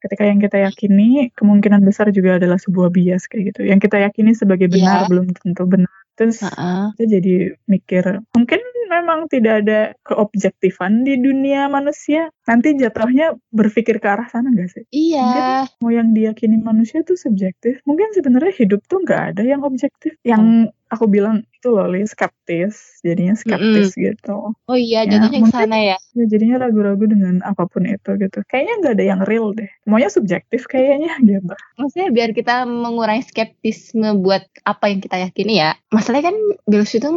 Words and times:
ketika 0.00 0.24
yang 0.26 0.40
kita 0.40 0.56
yakini 0.64 1.28
kemungkinan 1.36 1.84
besar 1.84 2.08
juga 2.10 2.40
adalah 2.40 2.56
sebuah 2.56 2.88
bias 2.90 3.28
kayak 3.28 3.54
gitu. 3.54 3.60
Yang 3.68 3.86
kita 3.88 3.96
yakini 4.02 4.32
sebagai 4.34 4.66
benar 4.72 5.04
Iya. 5.04 5.08
belum 5.12 5.26
tentu 5.36 5.64
benar. 5.68 5.92
Terus 6.18 6.44
Heeh. 6.44 6.92
kita 6.98 7.04
jadi 7.20 7.34
mikir 7.64 8.04
mungkin 8.36 8.60
memang 8.90 9.30
tidak 9.30 9.62
ada 9.64 9.80
keobjektifan 10.02 11.06
di 11.06 11.14
dunia 11.22 11.70
manusia. 11.70 12.28
Nanti 12.50 12.74
jatuhnya 12.74 13.38
berpikir 13.54 14.02
ke 14.02 14.08
arah 14.10 14.26
sana 14.26 14.50
nggak 14.50 14.68
sih? 14.68 14.84
Iya. 14.90 15.70
Mau 15.78 15.94
yang 15.94 16.10
diyakini 16.10 16.58
manusia 16.58 17.06
tuh 17.06 17.14
subjektif. 17.14 17.78
Mungkin 17.86 18.10
sebenarnya 18.12 18.50
hidup 18.58 18.82
tuh 18.90 19.06
nggak 19.06 19.22
ada 19.36 19.42
yang 19.46 19.62
objektif. 19.62 20.18
Yang 20.26 20.74
aku 20.90 21.06
bilang 21.06 21.46
itu 21.56 21.68
loh, 21.70 21.86
Li, 21.86 22.02
skeptis. 22.04 23.00
Jadinya 23.00 23.32
skeptis 23.32 23.94
gitu. 23.94 24.52
Oh 24.52 24.76
iya, 24.76 25.08
Ya, 25.08 25.16
ke 25.22 25.30
mungkin- 25.32 25.48
sana 25.48 25.78
ya. 25.78 25.96
Ya, 26.12 26.24
jadinya 26.26 26.66
ragu-ragu 26.66 27.06
dengan 27.06 27.40
apa 27.46 27.64
pun 27.64 27.86
itu 27.86 28.10
gitu. 28.18 28.42
Kayaknya 28.44 28.74
nggak 28.82 28.94
ada 28.98 29.04
yang 29.06 29.20
real 29.24 29.54
deh. 29.54 29.70
Semuanya 29.86 30.10
subjektif 30.10 30.66
kayaknya 30.66 31.14
gitu. 31.30 31.54
Maksudnya 31.78 32.08
biar 32.10 32.30
kita 32.34 32.66
mengurangi 32.66 33.24
skeptisme 33.24 34.18
buat 34.20 34.42
apa 34.66 34.90
yang 34.90 35.00
kita 35.00 35.16
yakini 35.16 35.62
ya. 35.62 35.78
Masalahnya 35.88 36.34
kan 36.34 36.36
bias 36.66 36.92
itu 36.92 37.08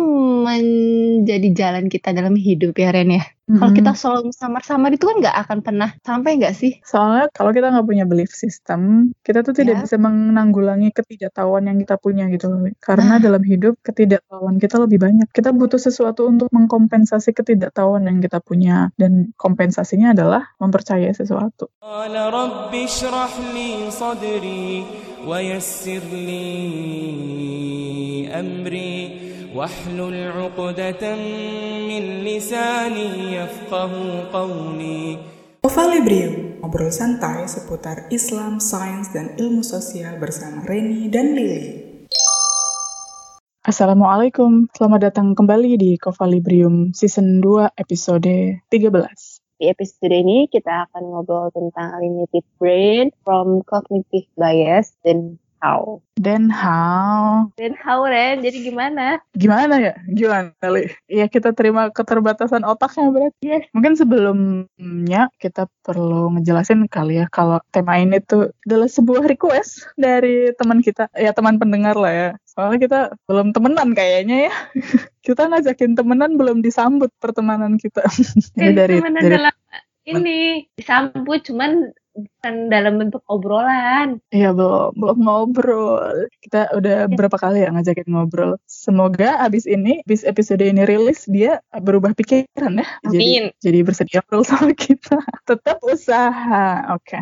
menjadi 0.46 1.50
jalan 1.52 1.90
kita 1.90 2.14
dalam 2.14 2.38
hidup 2.38 2.78
ya 2.78 2.94
Ren 2.94 3.12
ya. 3.12 3.24
Mm-hmm. 3.44 3.60
Kalau 3.60 3.72
kita 3.76 3.92
selalu 3.92 4.30
samar-samar 4.32 4.96
itu 4.96 5.04
kan 5.04 5.20
nggak 5.20 5.38
akan 5.44 5.60
pernah 5.60 5.90
sampai 6.00 6.40
nggak 6.40 6.56
sih? 6.56 6.80
Soalnya 6.80 7.28
kalau 7.36 7.52
kita 7.52 7.76
nggak 7.76 7.84
punya 7.84 8.08
belief 8.08 8.32
system, 8.32 9.12
kita 9.20 9.44
tuh 9.44 9.52
tidak 9.52 9.76
yeah. 9.76 9.84
bisa 9.84 10.00
menanggulangi 10.00 10.96
ketidaktahuan 10.96 11.68
yang 11.68 11.76
kita 11.76 12.00
punya 12.00 12.32
gitu 12.32 12.48
loh. 12.48 12.64
Karena 12.80 13.20
nah. 13.20 13.22
dalam 13.22 13.44
hidup 13.44 13.76
ketidaktahuan 13.84 14.64
kita 14.64 14.80
lebih 14.80 15.04
banyak. 15.04 15.28
Kita 15.36 15.52
butuh 15.52 15.76
sesuatu 15.76 16.24
untuk 16.32 16.48
mengkompensasi 16.56 17.36
ketidaktahuan 17.36 18.08
yang 18.08 18.24
kita 18.24 18.40
punya 18.40 18.96
dan 18.96 19.36
kompensasinya 19.36 20.16
adalah 20.16 20.56
mempercayai 20.64 21.12
sesuatu. 21.12 21.68
صدري 29.53 29.55
ويسر 29.55 30.09
لي 30.11 30.19
أمري 30.19 30.25
واحلل 30.25 30.33
عقدة 30.33 31.03
من 31.89 32.03
لساني 32.25 33.09
يفقه 33.37 33.93
قولي 34.33 35.19
Ova 35.59 35.91
Librium, 35.91 36.63
ngobrol 36.63 36.89
santai 36.95 37.51
seputar 37.51 38.07
Islam, 38.15 38.63
sains, 38.63 39.11
dan 39.11 39.35
ilmu 39.35 39.67
sosial 39.67 40.15
bersama 40.17 40.63
Reni 40.63 41.11
dan 41.11 41.35
Lily. 41.35 41.99
Assalamualaikum, 43.67 44.71
selamat 44.71 45.11
datang 45.11 45.35
kembali 45.35 45.75
di 45.77 45.99
Kovalibrium 45.99 46.95
Season 46.95 47.43
2 47.43 47.75
episode 47.75 48.63
13. 48.71 49.59
Di 49.59 49.67
episode 49.67 50.15
ini 50.15 50.47
kita 50.47 50.89
akan 50.89 51.03
ngobrol 51.11 51.51
tentang 51.51 51.99
limited 52.01 52.47
brain 52.63 53.11
from 53.27 53.67
cognitive 53.67 54.31
bias 54.39 54.95
dan 55.03 55.42
how. 55.64 56.04
Dan 56.20 56.52
how? 56.52 57.48
Dan 57.56 57.80
how 57.80 58.04
Ren, 58.04 58.44
jadi 58.44 58.68
gimana? 58.68 59.24
Gimana 59.32 59.80
ya? 59.80 59.96
Gimana 60.12 60.52
kali? 60.60 60.92
Ya 61.08 61.32
kita 61.32 61.56
terima 61.56 61.88
keterbatasan 61.88 62.68
otaknya 62.68 63.08
berarti. 63.10 63.72
Mungkin 63.72 63.96
sebelumnya 63.96 65.32
kita 65.40 65.72
perlu 65.88 66.36
ngejelasin 66.36 66.92
kali 66.92 67.24
ya 67.24 67.32
kalau 67.32 67.64
tema 67.72 67.96
ini 67.96 68.20
tuh 68.20 68.52
adalah 68.68 68.92
sebuah 68.92 69.24
request 69.24 69.88
dari 69.96 70.52
teman 70.60 70.84
kita, 70.84 71.08
ya 71.16 71.32
teman 71.32 71.56
pendengar 71.56 71.96
lah 71.96 72.12
ya. 72.12 72.30
Soalnya 72.44 72.80
kita 72.84 73.00
belum 73.32 73.56
temenan 73.56 73.96
kayaknya 73.96 74.52
ya. 74.52 74.54
kita 75.28 75.48
ngajakin 75.48 75.96
temenan 75.96 76.36
belum 76.36 76.60
disambut 76.60 77.10
pertemanan 77.24 77.80
kita. 77.80 78.04
Ini 78.60 78.76
dari 78.76 79.00
Temenan 79.00 79.24
dari 79.24 79.40
dalam 79.40 79.56
ini 80.04 80.68
disambut 80.76 81.48
cuman 81.48 81.96
bukan 82.14 82.70
dalam 82.70 83.02
bentuk 83.02 83.26
obrolan. 83.26 84.22
Iya 84.30 84.54
belum, 84.54 84.94
belum 84.96 85.18
ngobrol. 85.26 86.30
Kita 86.46 86.74
udah 86.78 87.10
berapa 87.10 87.38
kali 87.38 87.66
ya 87.66 87.74
ngajakin 87.74 88.08
ngobrol. 88.10 88.62
Semoga 88.70 89.42
abis 89.42 89.66
ini, 89.66 90.06
abis 90.06 90.24
episode 90.24 90.62
ini 90.62 90.86
rilis, 90.86 91.26
dia 91.26 91.60
berubah 91.74 92.14
pikiran 92.14 92.80
ya. 92.80 92.88
Jadi, 93.10 93.18
Amin. 93.18 93.44
jadi 93.60 93.80
bersedia 93.82 94.22
ngobrol 94.24 94.46
sama 94.46 94.72
kita. 94.78 95.18
Tetap 95.50 95.82
usaha. 95.84 96.94
Oke. 96.94 97.18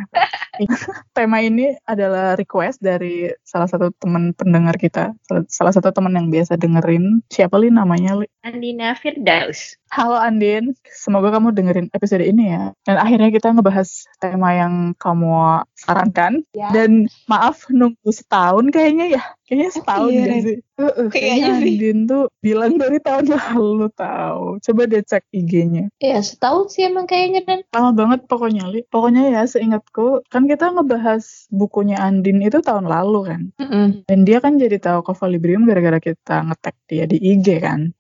Tema 1.18 1.40
ini 1.40 1.72
adalah 1.88 2.35
request 2.35 2.84
dari 2.84 3.31
salah 3.47 3.72
satu 3.72 3.90
teman 3.97 4.35
pendengar 4.35 4.75
kita. 4.75 5.16
Salah, 5.24 5.44
salah 5.47 5.74
satu 5.74 5.90
teman 5.96 6.13
yang 6.18 6.28
biasa 6.28 6.59
dengerin. 6.59 7.24
Siapa 7.31 7.56
li 7.56 7.72
namanya 7.72 8.19
li? 8.19 8.28
Andina 8.44 8.97
Firdaus. 8.97 9.80
Halo 9.91 10.16
Andin, 10.16 10.72
semoga 10.88 11.35
kamu 11.35 11.51
dengerin 11.51 11.88
episode 11.91 12.24
ini 12.24 12.47
ya. 12.47 12.72
Dan 12.88 12.96
akhirnya 12.96 13.28
kita 13.28 13.51
ngebahas 13.51 14.07
tema 14.24 14.56
yang 14.56 14.81
kamu 14.97 15.64
sarankan. 15.78 16.34
Ya. 16.53 16.69
Dan 16.74 17.08
maaf 17.30 17.69
nunggu 17.69 18.09
setahun 18.09 18.74
kayaknya 18.74 19.06
ya. 19.18 19.24
Kayaknya 19.46 19.69
setahun 19.74 20.12
Iya, 20.12 20.36
sih? 20.42 20.58
Kayaknya 21.12 21.52
sih. 21.62 21.75
Andin 21.78 22.00
tuh 22.09 22.25
bilang 22.42 22.80
dari 22.81 22.97
tahun 23.03 23.30
lalu 23.30 23.88
tahu. 23.94 24.58
Coba 24.64 24.81
deh 24.90 25.03
cek 25.06 25.30
IG-nya. 25.30 25.92
Ya 26.02 26.18
setahun 26.24 26.74
sih 26.74 26.88
emang 26.88 27.06
kayaknya 27.06 27.46
kan. 27.46 27.59
Lama 27.75 27.92
banget 27.94 28.25
pokoknya, 28.25 28.66
Li. 28.72 28.81
Pokoknya 28.90 29.30
ya 29.30 29.42
seingatku, 29.46 30.25
kan 30.31 30.50
kita 30.50 30.74
ngebahas 30.74 31.50
bukunya 31.52 32.00
Andin 32.02 32.42
itu 32.42 32.64
tahun 32.64 32.90
lalu 32.90 33.19
kan. 33.28 33.42
Dan 34.09 34.19
dia 34.25 34.42
kan 34.42 34.58
jadi 34.58 34.81
tahu 34.81 35.06
Kovalibrium 35.06 35.69
gara-gara 35.69 36.02
kita 36.02 36.47
nge-tag 36.47 36.75
dia 36.90 37.06
di 37.06 37.18
IG 37.22 37.62
kan. 37.62 37.94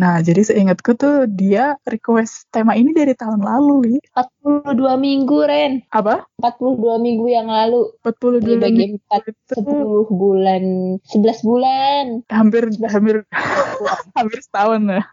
Nah, 0.00 0.24
jadi 0.24 0.40
seingatku 0.40 0.96
tuh 0.96 1.28
dia 1.28 1.76
request 1.84 2.48
tema 2.48 2.72
ini 2.72 2.96
dari 2.96 3.12
tahun 3.12 3.44
lalu, 3.44 3.74
Li. 3.84 3.96
42 4.16 4.96
minggu 4.96 5.38
Ren. 5.44 5.84
Apa? 5.92 6.24
42 6.40 6.96
minggu 7.04 7.26
yang 7.28 7.52
lalu. 7.52 7.92
42 8.00 8.40
Dibagi 8.40 8.96
minggu 8.96 8.98
4 9.12 9.28
itu 9.28 9.60
10 9.60 10.08
bulan 10.08 10.62
11 11.04 11.44
bulan. 11.44 11.99
Hampir 12.28 12.62
hampir 12.88 13.16
hampir 14.18 14.38
setahun 14.40 14.80
ya. 14.88 15.04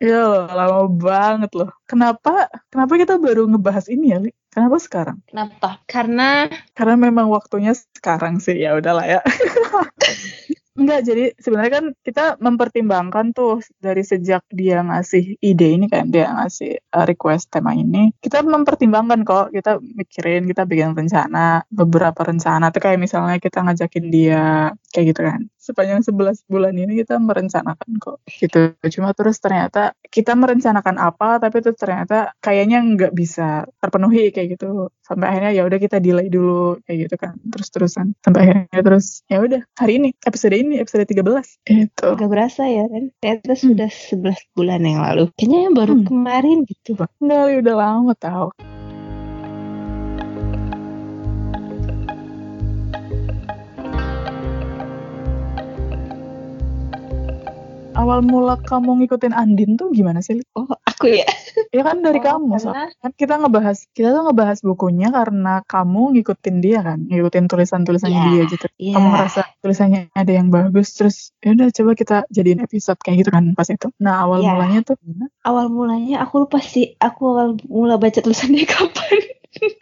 ya 0.10 0.24
lama 0.50 0.88
banget 0.90 1.50
loh. 1.54 1.70
Kenapa 1.84 2.48
kenapa 2.70 2.92
kita 2.96 3.14
baru 3.18 3.46
ngebahas 3.50 3.86
ini 3.90 4.14
ya, 4.14 4.18
Li? 4.22 4.32
Kenapa 4.48 4.76
sekarang? 4.80 5.18
Kenapa? 5.28 5.82
Karena 5.86 6.48
Karena 6.74 6.94
memang 6.98 7.28
waktunya 7.30 7.76
sekarang 7.76 8.42
sih, 8.42 8.58
ya 8.58 8.74
udahlah 8.74 9.06
ya. 9.06 9.20
Enggak, 10.78 11.10
jadi 11.10 11.34
sebenarnya 11.42 11.72
kan 11.74 11.84
kita 12.06 12.24
mempertimbangkan 12.38 13.34
tuh 13.34 13.58
dari 13.82 14.06
sejak 14.06 14.46
dia 14.46 14.78
ngasih 14.86 15.34
ide 15.42 15.74
ini 15.74 15.90
kan, 15.90 16.06
dia 16.14 16.30
ngasih 16.30 16.78
uh, 16.94 17.02
request 17.02 17.50
tema 17.50 17.74
ini, 17.74 18.14
kita 18.22 18.46
mempertimbangkan 18.46 19.26
kok, 19.26 19.50
kita 19.50 19.82
mikirin, 19.82 20.46
kita 20.46 20.62
bikin 20.70 20.94
rencana, 20.94 21.66
beberapa 21.66 22.22
rencana, 22.22 22.70
tuh 22.70 22.78
kayak 22.78 23.02
misalnya 23.02 23.42
kita 23.42 23.58
ngajakin 23.66 24.06
dia, 24.06 24.70
kayak 24.94 25.06
gitu 25.10 25.20
kan. 25.26 25.40
Sepanjang 25.68 26.00
11 26.00 26.48
bulan 26.48 26.72
ini 26.72 27.04
kita 27.04 27.20
merencanakan 27.20 28.00
kok, 28.00 28.24
gitu. 28.40 28.72
Cuma 28.88 29.12
terus 29.12 29.36
ternyata 29.36 29.92
kita 30.08 30.32
merencanakan 30.32 30.96
apa, 30.96 31.36
tapi 31.36 31.60
itu 31.60 31.76
ternyata 31.76 32.32
kayaknya 32.40 32.80
nggak 32.80 33.12
bisa 33.12 33.68
terpenuhi 33.76 34.32
kayak 34.32 34.56
gitu. 34.56 34.88
Sampai 35.04 35.28
akhirnya 35.28 35.52
ya 35.52 35.62
udah 35.68 35.76
kita 35.76 36.00
delay 36.00 36.32
dulu 36.32 36.80
kayak 36.88 36.98
gitu 37.04 37.14
kan, 37.20 37.36
terus-terusan. 37.52 38.16
Sampai 38.24 38.40
akhirnya 38.48 38.80
terus 38.80 39.20
ya 39.28 39.44
udah 39.44 39.60
hari 39.76 40.00
ini 40.00 40.08
episode 40.24 40.56
ini 40.56 40.80
episode 40.80 41.04
13 41.04 41.60
itu. 41.68 42.08
gak 42.16 42.30
berasa 42.32 42.64
ya 42.64 42.88
Ren. 42.88 43.12
Ternyata 43.20 43.52
sudah 43.52 43.90
11 43.92 44.40
bulan 44.56 44.80
yang 44.88 45.04
lalu. 45.04 45.28
Kayaknya 45.36 45.68
baru 45.76 45.94
Hmm. 46.00 46.06
kemarin 46.08 46.58
gitu. 46.64 46.96
Enggak, 47.20 47.42
Li, 47.44 47.54
udah 47.60 47.74
lama 47.76 48.12
tau. 48.16 48.48
Awal 57.98 58.22
mula 58.22 58.54
kamu 58.62 59.02
ngikutin 59.02 59.34
Andin 59.34 59.74
tuh 59.74 59.90
gimana 59.90 60.22
sih? 60.22 60.38
Oh 60.54 60.70
aku 60.86 61.10
ya. 61.10 61.26
Ya 61.74 61.82
kan 61.82 61.98
dari 61.98 62.22
Oh, 62.22 62.38
kamu, 62.38 62.54
so. 62.56 62.70
karena- 62.70 62.94
kan 62.94 63.10
kita 63.12 63.34
ngebahas, 63.36 63.78
kita 63.90 64.14
tuh 64.14 64.22
ngebahas 64.22 64.58
bukunya 64.62 65.10
karena 65.10 65.66
kamu 65.66 66.14
ngikutin 66.14 66.56
dia 66.62 66.78
kan, 66.80 67.02
ngikutin 67.04 67.50
tulisan-tulisannya 67.50 68.22
Iya, 68.22 68.30
dia 68.30 68.42
gitu. 68.48 68.66
Iya. 68.78 68.94
Kamu 68.94 69.06
ngerasa 69.10 69.40
tulisannya 69.58 70.00
ada 70.14 70.30
yang 70.32 70.48
bagus, 70.48 70.94
terus 70.94 71.34
ya 71.42 71.52
udah 71.52 71.68
coba 71.68 71.90
kita 71.92 72.16
jadiin 72.30 72.62
episode 72.62 72.98
kayak 72.98 73.26
gitu 73.26 73.30
kan 73.34 73.50
pas 73.52 73.66
itu. 73.66 73.90
Nah 73.98 74.22
awal 74.22 74.40
Iya. 74.40 74.54
mulanya 74.54 74.80
tuh 74.86 74.94
gimana? 74.96 75.26
awal 75.42 75.66
mulanya 75.66 76.16
aku 76.22 76.44
lupa 76.44 76.60
sih 76.60 76.94
aku 76.94 77.22
awal 77.26 77.48
mula 77.66 77.96
baca 77.96 78.20
tulisannya 78.20 78.62
kapan 78.70 79.18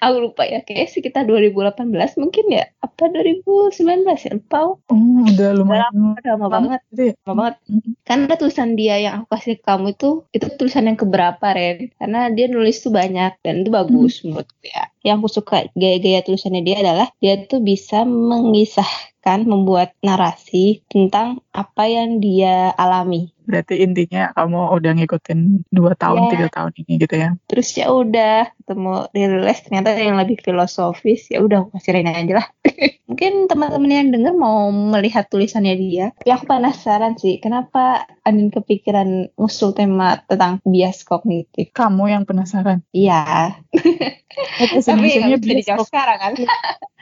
aku 0.04 0.16
lupa 0.30 0.42
ya 0.46 0.62
kayak 0.62 0.88
sekitar 0.94 1.26
2018 1.26 2.16
mungkin 2.22 2.44
ya? 2.54 2.64
Apa 2.78 3.10
2019 3.10 4.18
ya? 4.26 4.32
Lupa 4.38 4.58
Oh 4.78 5.26
udah 5.26 5.50
lumayan 5.58 5.94
udah 6.16 6.32
lama 6.38 6.46
banget 6.48 6.80
gitu 6.94 7.02
ya. 7.10 7.14
lama 7.26 7.34
banget. 7.42 7.56
Mhm. 7.66 7.90
karena 8.06 8.32
tulisan 8.38 8.70
dia 8.78 8.94
yang 9.02 9.14
aku 9.22 9.26
kasih 9.34 9.54
ke 9.58 9.64
kamu 9.66 9.86
itu 9.98 10.08
itu 10.30 10.46
tulisan 10.54 10.86
yang 10.88 10.98
keberapa 10.98 11.46
Ren? 11.50 11.90
Karena 11.98 12.30
dia 12.30 12.46
nulis 12.46 12.76
tuh 12.78 12.92
banyak 12.94 13.42
dan 13.42 13.54
itu 13.62 13.70
bagus 13.74 14.22
menurutku 14.22 14.62
ya 14.62 14.86
yang 15.06 15.22
aku 15.22 15.30
suka 15.30 15.70
gaya-gaya 15.78 16.26
tulisannya 16.26 16.66
dia 16.66 16.82
adalah 16.82 17.06
dia 17.22 17.38
tuh 17.46 17.62
bisa 17.62 18.02
mengisahkan, 18.02 19.46
membuat 19.46 19.94
narasi 20.02 20.82
tentang 20.90 21.38
apa 21.54 21.86
yang 21.86 22.18
dia 22.18 22.74
alami. 22.74 23.30
Berarti 23.46 23.78
intinya 23.78 24.34
kamu 24.34 24.74
udah 24.74 24.92
ngikutin 24.98 25.70
dua 25.70 25.94
tahun, 25.94 26.26
Iya. 26.26 26.30
tiga 26.34 26.48
tahun 26.50 26.72
ini 26.82 26.92
gitu 26.98 27.14
ya. 27.14 27.30
Terus 27.46 27.68
ya 27.78 27.86
udah 27.94 28.50
ketemu 28.58 29.06
rilis 29.14 29.58
ternyata 29.62 29.94
yang 29.94 30.18
lebih 30.18 30.42
filosofis 30.42 31.30
ya 31.30 31.38
udah 31.38 31.62
aku 31.62 31.78
kasih 31.78 31.92
Rena 31.94 32.18
aja 32.18 32.42
lah. 32.42 32.46
Mungkin 33.06 33.46
teman-teman 33.46 33.86
yang 33.86 34.10
denger 34.10 34.34
mau 34.34 34.74
melihat 34.74 35.30
tulisannya 35.30 35.78
dia. 35.78 36.10
Tapi 36.18 36.30
aku 36.34 36.50
penasaran 36.50 37.14
sih 37.14 37.38
kenapa 37.38 38.10
Andin 38.26 38.50
kepikiran 38.50 39.30
ngusul 39.38 39.70
tema 39.78 40.18
tentang 40.26 40.58
bias 40.66 41.06
kognitif. 41.06 41.70
Kamu 41.70 42.10
yang 42.10 42.26
penasaran. 42.26 42.82
Iya. 42.90 43.54
Bahasa 44.58 44.95
Tapi 44.96 45.08
nggak 45.20 45.42
bisa 45.44 45.54
dijawab 45.60 45.86
sekarang 45.88 46.18
kan. 46.18 46.32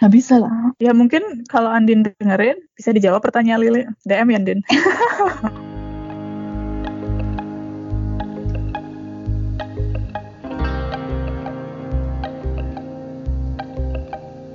Nggak 0.03 0.13
bisa 0.13 0.35
lah. 0.43 0.53
Ya 0.83 0.93
mungkin 0.93 1.47
kalau 1.47 1.71
Andin 1.71 2.03
dengerin, 2.05 2.59
bisa 2.75 2.91
dijawab 2.91 3.23
pertanyaan 3.23 3.61
Lili. 3.63 3.83
DM 4.05 4.29
ya 4.35 4.39
Andin. 4.39 4.61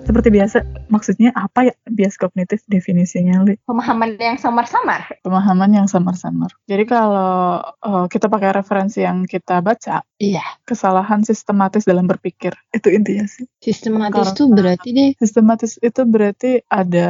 Seperti 0.09 0.33
biasa, 0.33 0.57
maksudnya 0.89 1.29
apa 1.37 1.69
ya 1.69 1.73
bias 1.85 2.17
kognitif 2.17 2.65
definisinya, 2.65 3.45
Li? 3.45 3.61
Pemahaman 3.61 4.17
yang 4.17 4.41
samar-samar. 4.41 5.21
Pemahaman 5.21 5.69
yang 5.69 5.85
samar-samar. 5.85 6.49
Jadi 6.65 6.89
kalau 6.89 7.61
eh, 7.61 8.05
kita 8.09 8.25
pakai 8.25 8.57
referensi 8.57 9.05
yang 9.05 9.29
kita 9.29 9.61
baca, 9.61 10.01
Iya. 10.17 10.41
kesalahan 10.65 11.21
sistematis 11.21 11.85
dalam 11.85 12.09
berpikir, 12.09 12.57
itu 12.73 12.89
intinya 12.89 13.29
sih. 13.29 13.45
Sistematis 13.61 14.33
Karena- 14.33 14.33
tuh 14.33 14.47
berarti 14.49 14.87
deh 14.97 15.09
Sistematis 15.21 15.77
itu 15.77 16.01
berarti 16.09 16.65
ada 16.65 17.09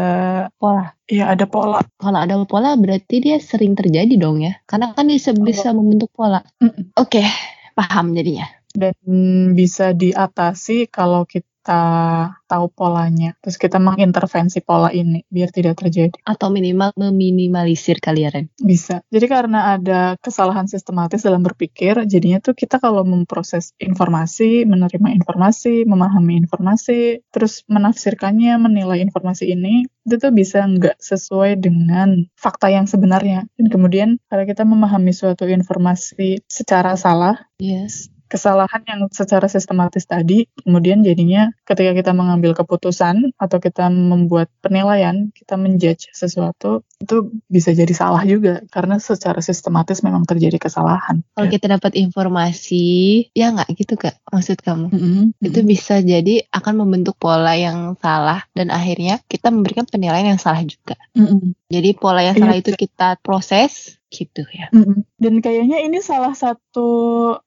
pola. 0.60 0.92
ya 1.07 1.31
ada 1.31 1.48
pola. 1.48 1.80
Kalau 2.04 2.19
ada 2.19 2.36
pola 2.44 2.75
berarti 2.75 3.24
dia 3.24 3.40
sering 3.40 3.80
terjadi 3.80 4.12
dong 4.19 4.44
ya. 4.44 4.60
Karena 4.68 4.92
kan 4.92 5.07
dia 5.07 5.24
bisa 5.40 5.72
membentuk 5.72 6.12
pola. 6.12 6.44
Mm-mm. 6.60 6.92
Oke, 7.00 7.24
paham 7.80 8.12
jadinya. 8.12 8.59
Dan 8.74 8.94
bisa 9.57 9.92
diatasi 9.98 10.89
kalau 10.89 11.25
kita 11.25 11.50
tahu 12.50 12.66
polanya. 12.74 13.38
Terus 13.45 13.62
kita 13.62 13.77
mengintervensi 13.77 14.66
pola 14.66 14.89
ini 14.89 15.21
biar 15.30 15.54
tidak 15.54 15.77
terjadi. 15.77 16.18
Atau 16.25 16.50
minimal 16.50 16.98
meminimalisir 16.98 18.01
kali 18.01 18.25
ya, 18.25 18.33
Ren. 18.33 18.50
Bisa. 18.57 19.06
Jadi 19.13 19.25
karena 19.30 19.77
ada 19.77 20.18
kesalahan 20.18 20.66
sistematis 20.66 21.21
dalam 21.21 21.45
berpikir, 21.45 22.10
jadinya 22.10 22.42
tuh 22.42 22.57
kita 22.57 22.81
kalau 22.81 23.06
memproses 23.06 23.77
informasi, 23.77 24.66
menerima 24.66 25.13
informasi, 25.22 25.86
memahami 25.86 26.42
informasi, 26.42 27.22
terus 27.30 27.62
menafsirkannya, 27.69 28.57
menilai 28.57 29.06
informasi 29.06 29.54
ini, 29.54 29.86
itu 30.10 30.15
tuh 30.18 30.33
bisa 30.33 30.65
nggak 30.65 30.98
sesuai 30.98 31.62
dengan 31.62 32.25
fakta 32.33 32.74
yang 32.74 32.89
sebenarnya. 32.89 33.45
Dan 33.54 33.68
kemudian 33.69 34.10
kalau 34.25 34.42
kita 34.50 34.65
memahami 34.65 35.13
suatu 35.13 35.45
informasi 35.45 36.42
secara 36.50 36.98
salah, 36.98 37.45
Yes. 37.60 38.10
Kesalahan 38.30 38.81
yang 38.88 39.10
secara 39.12 39.52
sistematis 39.52 40.08
tadi, 40.08 40.48
kemudian 40.64 41.04
jadinya 41.04 41.52
ketika 41.68 41.92
kita 41.92 42.12
mengambil 42.16 42.56
keputusan 42.56 43.36
atau 43.36 43.58
kita 43.60 43.92
membuat 43.92 44.48
penilaian, 44.64 45.34
kita 45.36 45.60
menjudge 45.60 46.14
sesuatu, 46.16 46.88
itu 47.00 47.34
bisa 47.52 47.76
jadi 47.76 47.92
salah 47.92 48.24
juga 48.24 48.64
karena 48.72 49.02
secara 49.02 49.44
sistematis 49.44 50.02
memang 50.06 50.24
terjadi 50.24 50.56
kesalahan. 50.56 51.26
Kalau 51.36 51.48
kita 51.52 51.68
dapat 51.68 52.00
informasi, 52.00 53.28
ya 53.36 53.52
nggak 53.52 53.70
gitu 53.76 54.00
kak? 54.00 54.22
Maksud 54.32 54.58
kamu? 54.64 54.88
Mm-mm. 54.94 55.24
Itu 55.44 55.66
bisa 55.68 56.00
jadi 56.00 56.48
akan 56.54 56.86
membentuk 56.86 57.20
pola 57.20 57.54
yang 57.60 58.00
salah 58.00 58.46
dan 58.56 58.72
akhirnya 58.72 59.20
kita 59.28 59.52
memberikan 59.52 59.84
penilaian 59.90 60.36
yang 60.36 60.42
salah 60.42 60.64
juga. 60.64 60.96
Mm-mm. 61.18 61.58
Jadi 61.70 61.90
pola 61.98 62.25
yang 62.25 62.38
Iya, 62.38 62.46
salah 62.46 62.58
itu 62.58 62.72
kita 62.78 63.20
proses 63.20 63.99
gitu 64.10 64.42
ya. 64.50 64.74
Mm-mm. 64.74 65.06
Dan 65.22 65.40
kayaknya 65.40 65.82
ini 65.86 66.02
salah 66.02 66.34
satu 66.34 66.90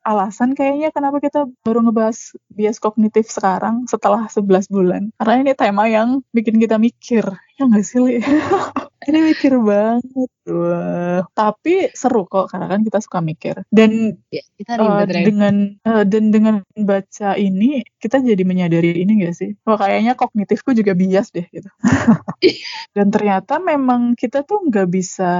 alasan 0.03 0.55
kayaknya 0.55 0.95
kenapa 0.95 1.19
kita 1.19 1.51
baru 1.67 1.83
ngebahas 1.87 2.39
bias 2.51 2.79
kognitif 2.79 3.29
sekarang 3.29 3.87
setelah 3.91 4.31
11 4.31 4.71
bulan. 4.71 5.03
Karena 5.19 5.35
ini 5.43 5.53
tema 5.59 5.91
yang 5.91 6.23
bikin 6.31 6.63
kita 6.63 6.79
mikir. 6.79 7.27
Ya 7.59 7.63
nggak 7.67 7.85
sih? 7.85 8.23
ini 9.09 9.19
mikir 9.33 9.53
banget. 9.59 10.31
Wah. 10.47 11.23
Tapi 11.33 11.91
seru 11.95 12.27
kok, 12.27 12.51
karena 12.51 12.67
kan 12.67 12.81
kita 12.83 12.99
suka 13.03 13.19
mikir. 13.23 13.63
Dan 13.71 14.19
Ya, 14.33 14.43
kita 14.59 14.81
eh, 14.81 15.23
dengan 15.27 15.77
eh, 15.83 16.05
dan 16.09 16.25
dengan 16.35 16.55
baca 16.75 17.37
ini, 17.37 17.85
kita 18.01 18.19
jadi 18.23 18.43
menyadari 18.43 18.97
ini 19.03 19.23
gak 19.23 19.35
sih? 19.37 19.51
Wah 19.67 19.79
kayaknya 19.79 20.19
kognitifku 20.19 20.73
juga 20.75 20.93
bias 20.97 21.31
deh 21.31 21.47
gitu. 21.53 21.69
dan 22.97 23.07
ternyata 23.13 23.63
memang 23.63 24.19
kita 24.19 24.43
tuh 24.45 24.67
nggak 24.69 24.89
bisa, 24.91 25.33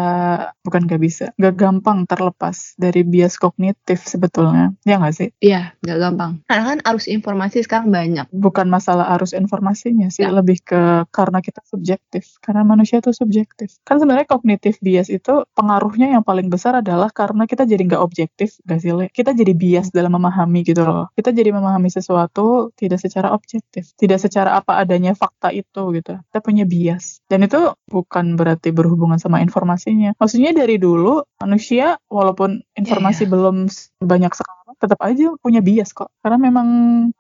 bukan 0.63 0.87
nggak 0.87 1.03
bisa, 1.03 1.25
nggak 1.37 1.55
gampang 1.59 2.05
terlepas 2.07 2.75
dari 2.79 3.03
bias 3.03 3.37
kognitif 3.41 4.07
sebetulnya. 4.07 4.73
Ya 4.87 4.99
nggak 5.03 5.15
sih? 5.17 5.29
Iya, 5.43 5.75
nggak 5.83 5.99
gampang. 5.99 6.33
Karena 6.47 6.65
kan 6.77 6.79
arus 6.93 7.07
informasi 7.11 7.65
sekarang 7.67 7.91
banyak. 7.91 8.27
Bukan 8.31 8.67
masalah 8.71 9.13
arus 9.19 9.35
informasinya 9.37 10.09
sih, 10.09 10.25
Ya. 10.25 10.31
lebih 10.31 10.63
ke 10.63 11.05
karena 11.11 11.43
kita 11.43 11.61
subjektif. 11.67 12.39
Karena 12.39 12.63
manusia 12.63 13.03
tuh 13.03 13.13
subjektif. 13.13 13.52
Kan 13.85 13.97
sebenarnya 14.01 14.29
kognitif 14.29 14.79
bias 14.81 15.09
itu 15.13 15.45
pengaruhnya 15.53 16.13
yang 16.15 16.25
paling 16.25 16.49
besar 16.49 16.81
adalah 16.81 17.09
karena 17.13 17.45
kita 17.45 17.69
jadi 17.69 17.83
nggak 17.85 18.03
objektif, 18.03 18.59
gak 18.65 18.81
sih? 18.83 18.93
Le? 18.93 19.09
Kita 19.13 19.37
jadi 19.37 19.53
bias 19.53 19.93
dalam 19.93 20.15
memahami 20.17 20.65
gitu 20.65 20.83
loh. 20.85 21.09
Kita 21.13 21.31
jadi 21.31 21.53
memahami 21.53 21.89
sesuatu 21.93 22.73
tidak 22.77 23.01
secara 23.01 23.33
objektif, 23.35 23.93
tidak 23.97 24.19
secara 24.23 24.57
apa 24.59 24.81
adanya 24.81 25.13
fakta 25.17 25.53
itu 25.53 25.93
gitu. 25.97 26.19
Kita 26.19 26.39
punya 26.41 26.65
bias. 26.65 27.21
Dan 27.29 27.45
itu 27.47 27.73
bukan 27.89 28.35
berarti 28.39 28.73
berhubungan 28.73 29.21
sama 29.21 29.41
informasinya. 29.45 30.17
Maksudnya 30.17 30.53
dari 30.57 30.77
dulu 30.81 31.23
manusia 31.43 31.97
walaupun 32.09 32.63
informasi 32.77 33.27
belum 33.29 33.69
banyak 34.03 34.33
sekarang 34.35 34.62
tetap 34.83 34.99
aja 34.99 35.31
punya 35.39 35.63
bias 35.63 35.95
kok. 35.95 36.11
Karena 36.19 36.43
memang 36.43 36.67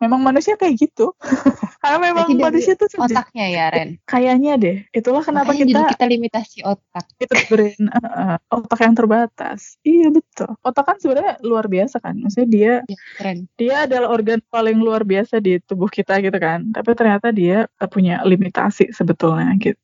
memang 0.02 0.20
manusia 0.20 0.58
kayak 0.58 0.74
gitu. 0.82 1.14
Karena 1.82 1.98
memang 2.02 2.26
dari 2.30 2.42
manusia 2.42 2.74
tuh. 2.74 2.90
Otaknya 2.98 3.46
ya, 3.46 3.64
Ren. 3.70 3.98
Kayaknya 4.06 4.52
deh. 4.58 4.76
Itulah 4.90 5.22
kenapa 5.22 5.54
Makanya 5.54 5.66
kita 5.66 5.80
kita 5.94 6.06
limitasi 6.10 6.58
otak. 6.62 7.04
itu 7.18 7.34
brain 7.50 7.82
uh, 7.90 7.98
uh, 8.02 8.36
otak 8.50 8.78
yang 8.82 8.94
terbatas. 8.98 9.78
Iya 9.82 10.10
betul. 10.10 10.50
Otak 10.62 10.84
kan 10.86 10.96
sebenarnya 11.02 11.38
luar 11.42 11.66
biasa 11.66 11.98
kan. 11.98 12.18
Maksudnya 12.18 12.48
dia 12.50 12.72
Ya, 12.86 12.98
keren. 13.18 13.38
dia 13.58 13.74
adalah 13.86 14.08
organ 14.10 14.38
paling 14.50 14.78
luar 14.78 15.02
biasa 15.02 15.38
di 15.42 15.58
tubuh 15.62 15.90
kita 15.90 16.18
gitu 16.22 16.38
kan. 16.38 16.70
Tapi 16.70 16.90
ternyata 16.94 17.34
dia 17.34 17.66
uh, 17.66 17.88
punya 17.90 18.22
limitasi 18.22 18.94
sebetulnya 18.94 19.50
gitu. 19.58 19.81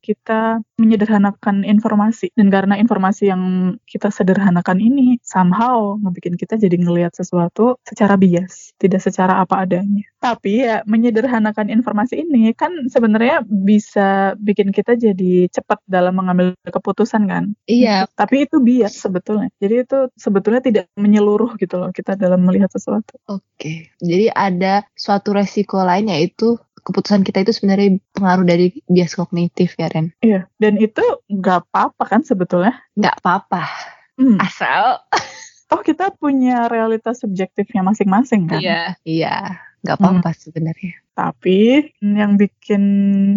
Kita 0.00 0.58
menyederhanakan 0.80 1.62
informasi 1.68 2.32
dan 2.34 2.48
karena 2.48 2.80
informasi 2.80 3.28
yang 3.28 3.42
kita 3.84 4.08
sederhanakan 4.08 4.80
ini 4.80 5.20
somehow 5.20 6.00
ngebikin 6.00 6.34
kita 6.40 6.56
jadi 6.56 6.74
ngelihat 6.80 7.12
sesuatu 7.12 7.76
secara 7.84 8.16
bias, 8.16 8.72
tidak 8.80 9.04
secara 9.04 9.44
apa 9.44 9.68
adanya. 9.68 10.08
Tapi 10.18 10.64
ya 10.64 10.80
menyederhanakan 10.88 11.68
informasi 11.68 12.24
ini 12.24 12.56
kan 12.56 12.72
sebenarnya 12.88 13.44
bisa 13.44 14.32
bikin 14.40 14.72
kita 14.72 14.96
jadi 14.96 15.52
cepat 15.52 15.84
dalam 15.84 16.16
mengambil 16.16 16.56
keputusan 16.64 17.28
kan. 17.28 17.52
Iya, 17.68 18.08
Tapi 18.16 18.48
itu 18.48 18.64
bias 18.64 18.96
sebetulnya. 18.96 19.52
Jadi 19.60 19.84
itu 19.84 19.98
sebetulnya 20.16 20.64
tidak 20.64 20.88
menyeluruh 20.96 21.60
gitu 21.60 21.76
loh 21.76 21.92
kita 21.92 22.16
dalam 22.16 22.40
melihat 22.40 22.72
sesuatu. 22.72 23.20
Oke, 23.28 23.92
jadi 24.00 24.32
ada 24.32 24.88
suatu 24.96 25.36
resiko 25.36 25.84
lain 25.84 26.08
yaitu 26.08 26.56
keputusan 26.84 27.24
kita 27.24 27.42
itu 27.42 27.52
sebenarnya 27.56 27.96
pengaruh 28.12 28.44
dari 28.44 28.76
bias 28.86 29.16
kognitif 29.16 29.74
ya 29.74 29.88
Ren. 29.88 30.12
Iya. 30.20 30.46
Dan 30.60 30.76
itu 30.78 31.02
nggak 31.26 31.68
apa-apa 31.68 32.04
kan 32.06 32.20
sebetulnya. 32.22 32.76
Nggak 32.94 33.18
apa-apa, 33.24 33.64
Hmm. 34.14 34.38
asal 34.38 35.02
Oh 35.74 35.82
kita 35.82 36.14
punya 36.14 36.70
realitas 36.70 37.18
subjektifnya 37.18 37.82
masing-masing 37.82 38.46
kan. 38.46 38.62
iya 38.62 38.94
iya 39.02 39.58
nggak 39.82 39.96
apa-apa 39.98 40.30
sebenarnya. 40.36 41.02
Tapi 41.14 41.90
yang 42.02 42.34
bikin 42.34 42.82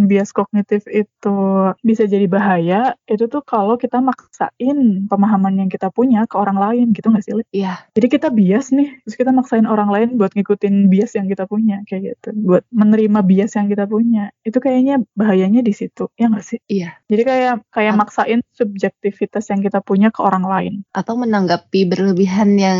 bias 0.09 0.33
kognitif 0.33 0.83
itu 0.89 1.37
bisa 1.85 2.03
jadi 2.09 2.25
bahaya 2.25 2.97
itu 3.05 3.29
tuh 3.29 3.45
kalau 3.45 3.77
kita 3.77 4.01
maksain 4.01 5.05
pemahaman 5.05 5.61
yang 5.61 5.69
kita 5.69 5.93
punya 5.93 6.25
ke 6.25 6.35
orang 6.35 6.57
lain 6.57 6.85
gitu 6.91 7.13
nggak 7.13 7.23
sih? 7.23 7.33
Li? 7.37 7.45
Iya, 7.53 7.85
Jadi 7.93 8.07
kita 8.09 8.27
bias 8.33 8.73
nih, 8.73 8.89
terus 9.05 9.15
kita 9.15 9.29
maksain 9.29 9.69
orang 9.69 9.89
lain 9.93 10.09
buat 10.17 10.33
ngikutin 10.33 10.89
bias 10.89 11.13
yang 11.15 11.29
kita 11.29 11.45
punya 11.45 11.85
kayak 11.85 12.17
gitu, 12.17 12.29
buat 12.43 12.65
menerima 12.73 13.19
bias 13.21 13.53
yang 13.55 13.69
kita 13.69 13.85
punya. 13.85 14.33
Itu 14.41 14.57
kayaknya 14.57 15.05
bahayanya 15.13 15.61
di 15.61 15.73
situ, 15.77 16.09
ya 16.17 16.27
nggak 16.33 16.45
sih? 16.45 16.59
iya. 16.67 16.97
Jadi 17.07 17.21
kayak 17.23 17.53
kayak 17.71 17.93
Ap- 17.93 17.99
maksain 18.01 18.41
subjektivitas 18.57 19.47
yang 19.53 19.61
kita 19.61 19.79
punya 19.85 20.09
ke 20.09 20.19
orang 20.25 20.45
lain. 20.49 20.73
Atau 20.91 21.15
menanggapi 21.15 21.85
berlebihan 21.87 22.57
yang 22.57 22.79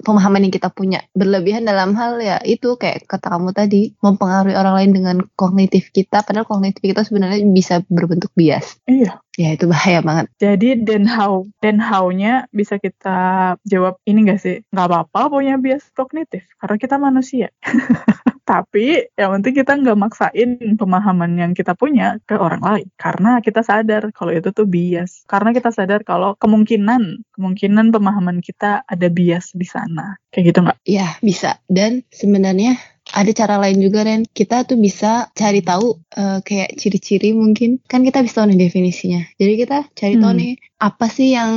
pemahaman 0.00 0.44
yang 0.46 0.54
kita 0.54 0.68
punya 0.72 1.00
berlebihan 1.16 1.64
dalam 1.64 1.96
hal 1.96 2.20
ya 2.20 2.36
itu 2.44 2.76
kayak 2.76 3.08
kata 3.08 3.32
kamu 3.32 3.50
tadi 3.56 3.96
mempengaruhi 4.12 4.54
orang 4.54 4.74
lain 4.78 4.92
dengan 4.94 5.16
kognitif 5.34 5.90
kita, 5.90 6.22
padahal 6.22 6.46
kognitif 6.46 6.82
kita 6.82 7.02
sebenarnya 7.02 7.42
bisa 7.50 7.82
berbentuk 7.90 8.30
bias. 8.38 8.78
Iya, 8.86 9.18
Ya 9.36 9.52
itu 9.52 9.68
bahaya 9.68 10.00
banget. 10.00 10.32
Jadi 10.40 10.80
then 10.80 11.04
how, 11.04 11.44
then 11.60 11.76
how-nya 11.76 12.48
bisa 12.56 12.80
kita 12.80 13.52
jawab 13.68 14.00
ini 14.08 14.32
gak 14.32 14.40
sih? 14.40 14.64
Nggak 14.72 14.88
apa-apa 14.88 15.28
punya 15.28 15.60
bias 15.60 15.92
kognitif, 15.92 16.48
karena 16.56 16.76
kita 16.80 16.96
manusia. 16.96 17.52
Tapi 18.46 19.10
yang 19.18 19.36
penting 19.36 19.58
kita 19.58 19.74
nggak 19.74 19.98
maksain 19.98 20.78
pemahaman 20.78 21.34
yang 21.34 21.52
kita 21.52 21.74
punya 21.74 22.22
ke 22.24 22.38
orang 22.38 22.62
lain. 22.62 22.88
Karena 22.94 23.42
kita 23.42 23.66
sadar 23.66 24.14
kalau 24.14 24.30
itu 24.30 24.54
tuh 24.54 24.70
bias. 24.70 25.26
Karena 25.26 25.50
kita 25.50 25.74
sadar 25.74 26.06
kalau 26.06 26.38
kemungkinan, 26.38 27.26
kemungkinan 27.34 27.90
pemahaman 27.90 28.38
kita 28.38 28.86
ada 28.86 29.08
bias 29.10 29.50
di 29.50 29.66
sana. 29.66 30.14
Kayak 30.30 30.54
gitu 30.54 30.58
nggak? 30.62 30.78
Iya 30.86 31.08
bisa. 31.26 31.58
Dan 31.66 32.06
sebenarnya 32.14 32.78
ada 33.14 33.30
cara 33.32 33.54
lain 33.62 33.78
juga 33.78 34.02
Ren. 34.02 34.26
Kita 34.26 34.66
tuh 34.66 34.76
bisa 34.80 35.30
cari 35.32 35.62
tahu 35.62 35.94
uh, 36.18 36.38
kayak 36.42 36.74
ciri-ciri 36.80 37.32
mungkin. 37.32 37.78
Kan 37.86 38.02
kita 38.02 38.22
bisa 38.24 38.42
tahu 38.42 38.52
nih 38.52 38.66
definisinya. 38.68 39.22
Jadi 39.38 39.52
kita 39.62 39.78
cari 39.94 40.14
tahu 40.18 40.32
Hmm. 40.32 40.40
nih 40.42 40.52
apa 40.76 41.08
sih 41.08 41.32
yang 41.32 41.52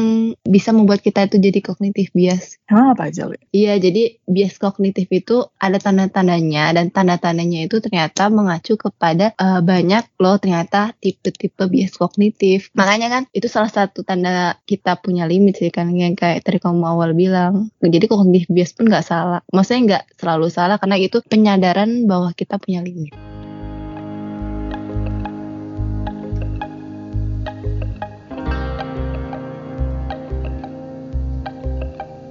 bisa 0.47 0.71
membuat 0.71 1.03
kita 1.03 1.27
itu 1.27 1.37
jadi 1.43 1.59
kognitif 1.59 2.09
bias 2.15 2.59
Emang 2.69 2.93
apa 2.93 3.09
aja? 3.09 3.25
Iya, 3.49 3.81
jadi 3.81 4.21
bias 4.29 4.61
kognitif 4.61 5.09
itu 5.09 5.41
ada 5.57 5.81
tanda-tandanya 5.81 6.69
dan 6.69 6.93
tanda-tandanya 6.93 7.65
itu 7.65 7.81
ternyata 7.81 8.29
mengacu 8.29 8.77
kepada 8.77 9.33
eh, 9.33 9.61
banyak 9.65 10.05
loh 10.21 10.37
ternyata 10.37 10.93
tipe-tipe 11.01 11.65
bias 11.65 11.97
kognitif. 11.97 12.69
Makanya 12.77 13.09
kan 13.09 13.23
itu 13.33 13.49
salah 13.49 13.73
satu 13.73 14.05
tanda 14.05 14.61
kita 14.69 15.01
punya 15.01 15.25
limit 15.25 15.57
sih 15.57 15.73
kan 15.73 15.89
yang 15.97 16.13
kayak 16.13 16.45
tadi 16.45 16.61
kamu 16.61 16.85
awal 16.85 17.17
bilang. 17.17 17.73
Jadi 17.81 18.05
kognitif 18.05 18.47
bias 18.53 18.77
pun 18.77 18.85
nggak 18.85 19.05
salah. 19.05 19.41
Maksudnya 19.49 19.81
nggak 19.89 20.03
selalu 20.21 20.47
salah 20.53 20.77
karena 20.77 21.01
itu 21.01 21.25
penyadaran 21.25 22.05
bahwa 22.05 22.29
kita 22.37 22.61
punya 22.61 22.85
limit. 22.85 23.28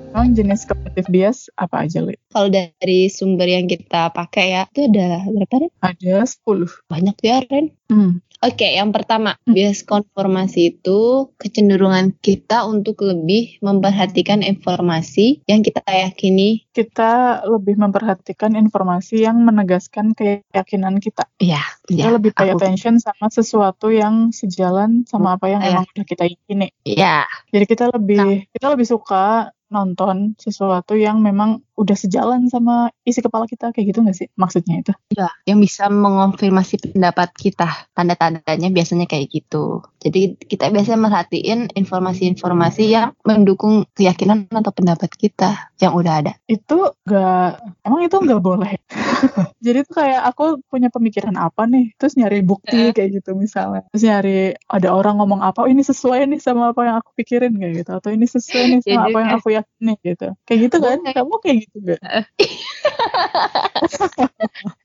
Emang 0.09 0.33
jenis 0.33 0.65
kognitif 0.65 1.05
bias 1.07 1.39
apa 1.55 1.85
aja, 1.85 2.01
Li? 2.01 2.17
Kalau 2.33 2.49
dari 2.49 3.07
sumber 3.07 3.47
yang 3.47 3.69
kita 3.69 4.11
pakai 4.11 4.47
ya 4.51 4.63
itu 4.67 4.89
ada 4.89 5.23
berapa 5.25 5.55
Ren? 5.63 5.71
Ada 5.79 6.15
10. 6.25 6.83
Banyak 6.87 7.17
ya 7.21 7.37
Ren. 7.45 7.71
Hmm. 7.87 8.19
Oke, 8.39 8.71
yang 8.71 8.95
pertama, 8.95 9.35
Hmm. 9.43 9.51
bias 9.51 9.83
konformasi 9.83 10.79
itu 10.79 11.27
kecenderungan 11.37 12.15
kita 12.17 12.65
untuk 12.65 13.03
lebih 13.03 13.59
memperhatikan 13.59 14.41
informasi 14.41 15.43
yang 15.45 15.61
kita 15.61 15.83
yakini. 15.83 16.63
Kita 16.71 17.43
lebih 17.45 17.75
memperhatikan 17.77 18.55
informasi 18.55 19.27
yang 19.27 19.43
menegaskan 19.43 20.15
keyakinan 20.15 21.03
kita. 21.03 21.27
Iya, 21.37 21.59
Kita 21.83 22.15
lebih 22.15 22.31
pay 22.31 22.55
aku- 22.55 22.63
attention 22.63 23.03
sama 23.03 23.27
sesuatu 23.27 23.91
yang 23.91 24.31
sejalan 24.31 25.03
sama 25.05 25.35
apa 25.35 25.51
yang 25.51 25.61
Iya. 25.61 25.71
emang 25.75 25.87
udah 25.91 26.07
kita 26.07 26.25
yakini. 26.25 26.71
Iya, 26.87 27.27
Jadi 27.51 27.65
kita 27.67 27.91
lebih 27.91 28.47
kita 28.49 28.67
lebih 28.71 28.87
suka 28.87 29.51
nonton 29.75 30.35
sesuatu 30.41 30.97
yang 30.97 31.21
memang 31.21 31.61
udah 31.79 31.95
sejalan 31.95 32.51
sama 32.51 32.91
isi 33.07 33.23
kepala 33.23 33.47
kita 33.47 33.71
kayak 33.71 33.95
gitu 33.95 34.03
nggak 34.03 34.19
sih 34.19 34.29
maksudnya 34.35 34.83
itu? 34.83 34.93
iya, 35.15 35.31
yang 35.47 35.63
bisa 35.63 35.87
mengonfirmasi 35.87 36.93
pendapat 36.93 37.31
kita. 37.39 37.89
Tanda-tandanya 37.95 38.69
biasanya 38.75 39.07
kayak 39.07 39.31
gitu. 39.31 39.87
Jadi 40.03 40.35
kita 40.39 40.71
biasanya 40.75 40.99
merhatiin 40.99 41.71
informasi-informasi 41.75 42.83
yang 42.91 43.15
mendukung 43.23 43.87
keyakinan 43.95 44.51
atau 44.51 44.71
pendapat 44.75 45.11
kita 45.15 45.71
yang 45.79 45.95
udah 45.95 46.13
ada. 46.23 46.33
Itu 46.51 46.99
nggak 47.07 47.49
emang 47.87 48.01
itu 48.07 48.17
nggak 48.19 48.43
boleh. 48.43 48.73
Jadi 49.65 49.79
tuh 49.87 49.95
kayak 49.99 50.23
aku 50.35 50.63
punya 50.67 50.91
pemikiran 50.91 51.35
apa 51.39 51.67
nih, 51.67 51.95
terus 51.99 52.15
nyari 52.15 52.43
bukti 52.43 52.95
kayak 52.95 53.23
gitu 53.23 53.35
misalnya. 53.35 53.87
Terus 53.91 54.03
nyari 54.07 54.39
ada 54.71 54.89
orang 54.95 55.19
ngomong 55.19 55.41
apa, 55.43 55.67
oh 55.67 55.71
ini 55.71 55.83
sesuai 55.83 56.27
nih 56.31 56.41
sama 56.43 56.71
apa 56.75 56.87
yang 56.87 56.97
aku 57.03 57.11
pikirin 57.19 57.55
kayak 57.59 57.85
gitu, 57.85 57.91
atau 57.99 58.11
ini 58.15 58.27
sesuai 58.27 58.63
nih 58.71 58.81
sama 58.83 58.91
Jadi 58.91 59.13
apa 59.13 59.19
yang 59.19 59.33
aku 59.39 59.49
yakini 59.55 59.95
gitu. 60.03 60.29
Kayak 60.47 60.59
gitu 60.69 60.77
kan? 60.79 60.99
Kamu 61.05 61.35
kayak 61.43 61.57
gitu 61.67 61.68
gak? 61.77 62.01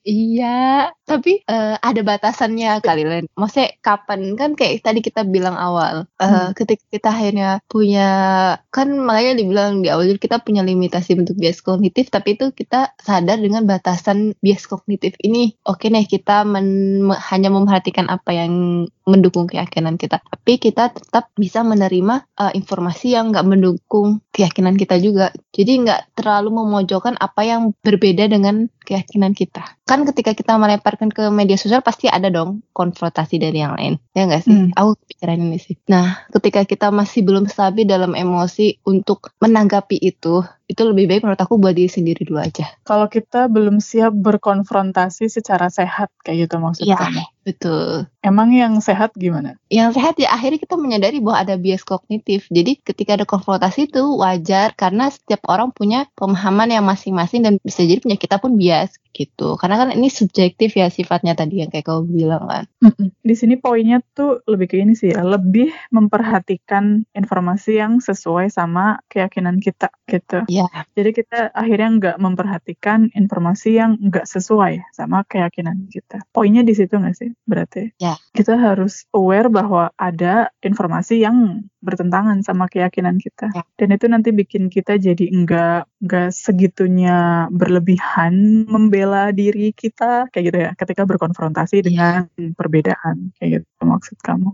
Iya, 0.03 0.91
tapi 1.07 1.39
eh, 1.47 1.75
ada 1.79 2.01
batasannya 2.03 2.83
kali 2.83 3.07
Len. 3.07 3.25
Maksudnya 3.39 3.79
kapan 3.79 4.35
kan 4.35 4.51
kayak 4.59 4.83
tadi 4.83 4.99
kita 4.99 5.23
bilang 5.23 5.55
awal, 5.55 6.11
eh, 6.19 6.27
Hmm. 6.27 6.51
ketika 6.51 6.83
kita 6.91 7.07
akhirnya 7.15 7.63
punya 7.71 8.07
kan 8.67 8.91
makanya 8.99 9.39
dibilang 9.39 9.79
di 9.79 9.87
awal 9.87 10.11
juga 10.11 10.19
kita 10.27 10.37
punya 10.43 10.59
limitasi 10.67 11.15
bentuk 11.15 11.39
bias 11.39 11.63
kognitif, 11.63 12.11
tapi 12.11 12.35
itu 12.35 12.51
kita 12.51 12.91
sadar 12.99 13.39
dengan 13.39 13.63
batasan 13.63 14.35
bias 14.43 14.67
kognitif 14.67 15.15
ini. 15.23 15.55
Oke 15.63 15.87
nih 15.87 16.03
kita 16.03 16.43
men- 16.43 17.07
me- 17.07 17.21
hanya 17.31 17.47
memperhatikan 17.55 18.11
apa 18.11 18.35
yang 18.35 18.51
mendukung 19.03 19.47
keyakinan 19.47 19.95
kita, 19.99 20.19
tapi 20.23 20.59
kita 20.59 20.91
tetap 20.91 21.31
bisa 21.39 21.63
menerima 21.63 22.27
eh, 22.43 22.51
informasi 22.59 23.15
yang 23.15 23.31
nggak 23.31 23.47
mendukung 23.47 24.19
keyakinan 24.33 24.75
kita 24.75 24.97
juga. 24.97 25.29
Jadi 25.53 25.85
nggak 25.85 26.17
terlalu 26.17 26.65
memojokkan 26.65 27.15
apa 27.21 27.45
yang 27.45 27.77
berbeda 27.85 28.25
dengan 28.25 28.67
keyakinan 28.83 29.37
kita. 29.37 29.61
Kan 29.83 30.07
ketika 30.07 30.31
kita 30.31 30.55
melemparkan 30.55 31.11
ke 31.11 31.27
media 31.27 31.59
sosial 31.59 31.83
pasti 31.83 32.07
ada 32.07 32.31
dong 32.31 32.63
konfrontasi 32.71 33.35
dari 33.35 33.59
yang 33.59 33.75
lain. 33.75 33.99
Ya 34.15 34.23
nggak 34.23 34.43
sih? 34.47 34.55
Hmm. 34.55 34.69
Aku 34.79 34.95
pikiran 35.11 35.39
ini 35.43 35.59
sih. 35.59 35.75
Nah, 35.91 36.23
ketika 36.31 36.63
kita 36.63 36.87
masih 36.87 37.27
belum 37.27 37.51
stabil 37.51 37.83
dalam 37.83 38.15
emosi 38.15 38.79
untuk 38.87 39.35
menanggapi 39.43 39.99
itu, 39.99 40.39
itu 40.71 40.81
lebih 40.87 41.11
baik 41.11 41.21
menurut 41.27 41.41
aku 41.43 41.59
buat 41.59 41.75
diri 41.75 41.91
sendiri 41.91 42.23
dulu 42.23 42.39
aja. 42.39 42.65
Kalau 42.87 43.11
kita 43.11 43.51
belum 43.51 43.83
siap 43.83 44.15
berkonfrontasi 44.15 45.27
secara 45.27 45.67
sehat 45.67 46.09
kayak 46.23 46.47
gitu 46.47 46.55
maksud 46.63 46.87
Iya. 46.87 46.97
kamu. 46.97 47.23
Betul. 47.43 48.07
Emang 48.23 48.55
yang 48.55 48.79
sehat 48.79 49.11
gimana? 49.19 49.59
Yang 49.67 49.99
sehat 49.99 50.15
ya 50.15 50.31
akhirnya 50.31 50.63
kita 50.63 50.79
menyadari 50.79 51.19
bahwa 51.19 51.43
ada 51.43 51.59
bias 51.59 51.83
kognitif. 51.83 52.47
Jadi 52.47 52.79
ketika 52.79 53.19
ada 53.19 53.27
konfrontasi 53.27 53.91
itu 53.91 53.99
wajar 54.15 54.71
karena 54.79 55.11
setiap 55.11 55.43
orang 55.51 55.75
punya 55.75 56.07
pemahaman 56.15 56.71
yang 56.71 56.87
masing-masing 56.87 57.43
dan 57.43 57.59
bisa 57.59 57.83
jadi 57.83 57.99
punya 57.99 58.15
kita 58.15 58.39
pun 58.39 58.55
bias 58.55 58.95
gitu. 59.11 59.59
Karena 59.59 59.72
kan 59.79 59.89
ini 59.95 60.11
subjektif 60.11 60.75
ya 60.75 60.91
sifatnya 60.91 61.33
tadi 61.33 61.63
yang 61.63 61.71
kayak 61.71 61.87
kamu 61.87 62.03
bilang 62.09 62.43
kan. 62.45 62.65
Di 63.23 63.35
sini 63.37 63.55
poinnya 63.55 64.03
tuh 64.13 64.43
lebih 64.45 64.67
ke 64.69 64.75
ini 64.83 64.93
sih 64.93 65.15
ya, 65.15 65.23
lebih 65.23 65.71
memperhatikan 65.95 67.07
informasi 67.15 67.79
yang 67.79 68.03
sesuai 68.03 68.51
sama 68.51 68.99
keyakinan 69.07 69.63
kita 69.63 69.87
gitu. 70.11 70.43
Iya. 70.51 70.67
Jadi 70.93 71.09
kita 71.15 71.39
akhirnya 71.55 71.89
nggak 71.95 72.17
memperhatikan 72.19 73.07
informasi 73.15 73.79
yang 73.79 73.95
nggak 74.03 74.27
sesuai 74.27 74.83
sama 74.91 75.23
keyakinan 75.23 75.87
kita. 75.87 76.21
Poinnya 76.35 76.67
di 76.67 76.75
situ 76.75 76.99
nggak 76.99 77.15
sih? 77.15 77.31
Berarti 77.47 77.95
Ya. 78.03 78.19
kita 78.35 78.59
harus 78.59 79.07
aware 79.15 79.47
bahwa 79.47 79.95
ada 79.95 80.51
informasi 80.59 81.23
yang 81.23 81.63
bertentangan 81.83 82.43
sama 82.43 82.67
keyakinan 82.67 83.19
kita. 83.19 83.51
Ya. 83.51 83.63
Dan 83.79 83.95
itu 83.95 84.05
nanti 84.11 84.29
bikin 84.31 84.67
kita 84.67 84.99
jadi 84.99 85.23
nggak 85.31 86.03
nggak 86.03 86.29
segitunya 86.35 87.47
berlebihan 87.51 88.67
membela 88.67 89.31
diri 89.31 89.62
kita 89.71 90.27
kayak 90.33 90.43
gitu 90.51 90.57
ya. 90.59 90.71
Ketika 90.75 91.07
berkonfrontasi 91.07 91.85
dengan 91.85 92.27
perbedaan 92.59 93.31
kayak 93.39 93.63
gitu 93.63 93.81
maksud 93.87 94.17
kamu. 94.19 94.51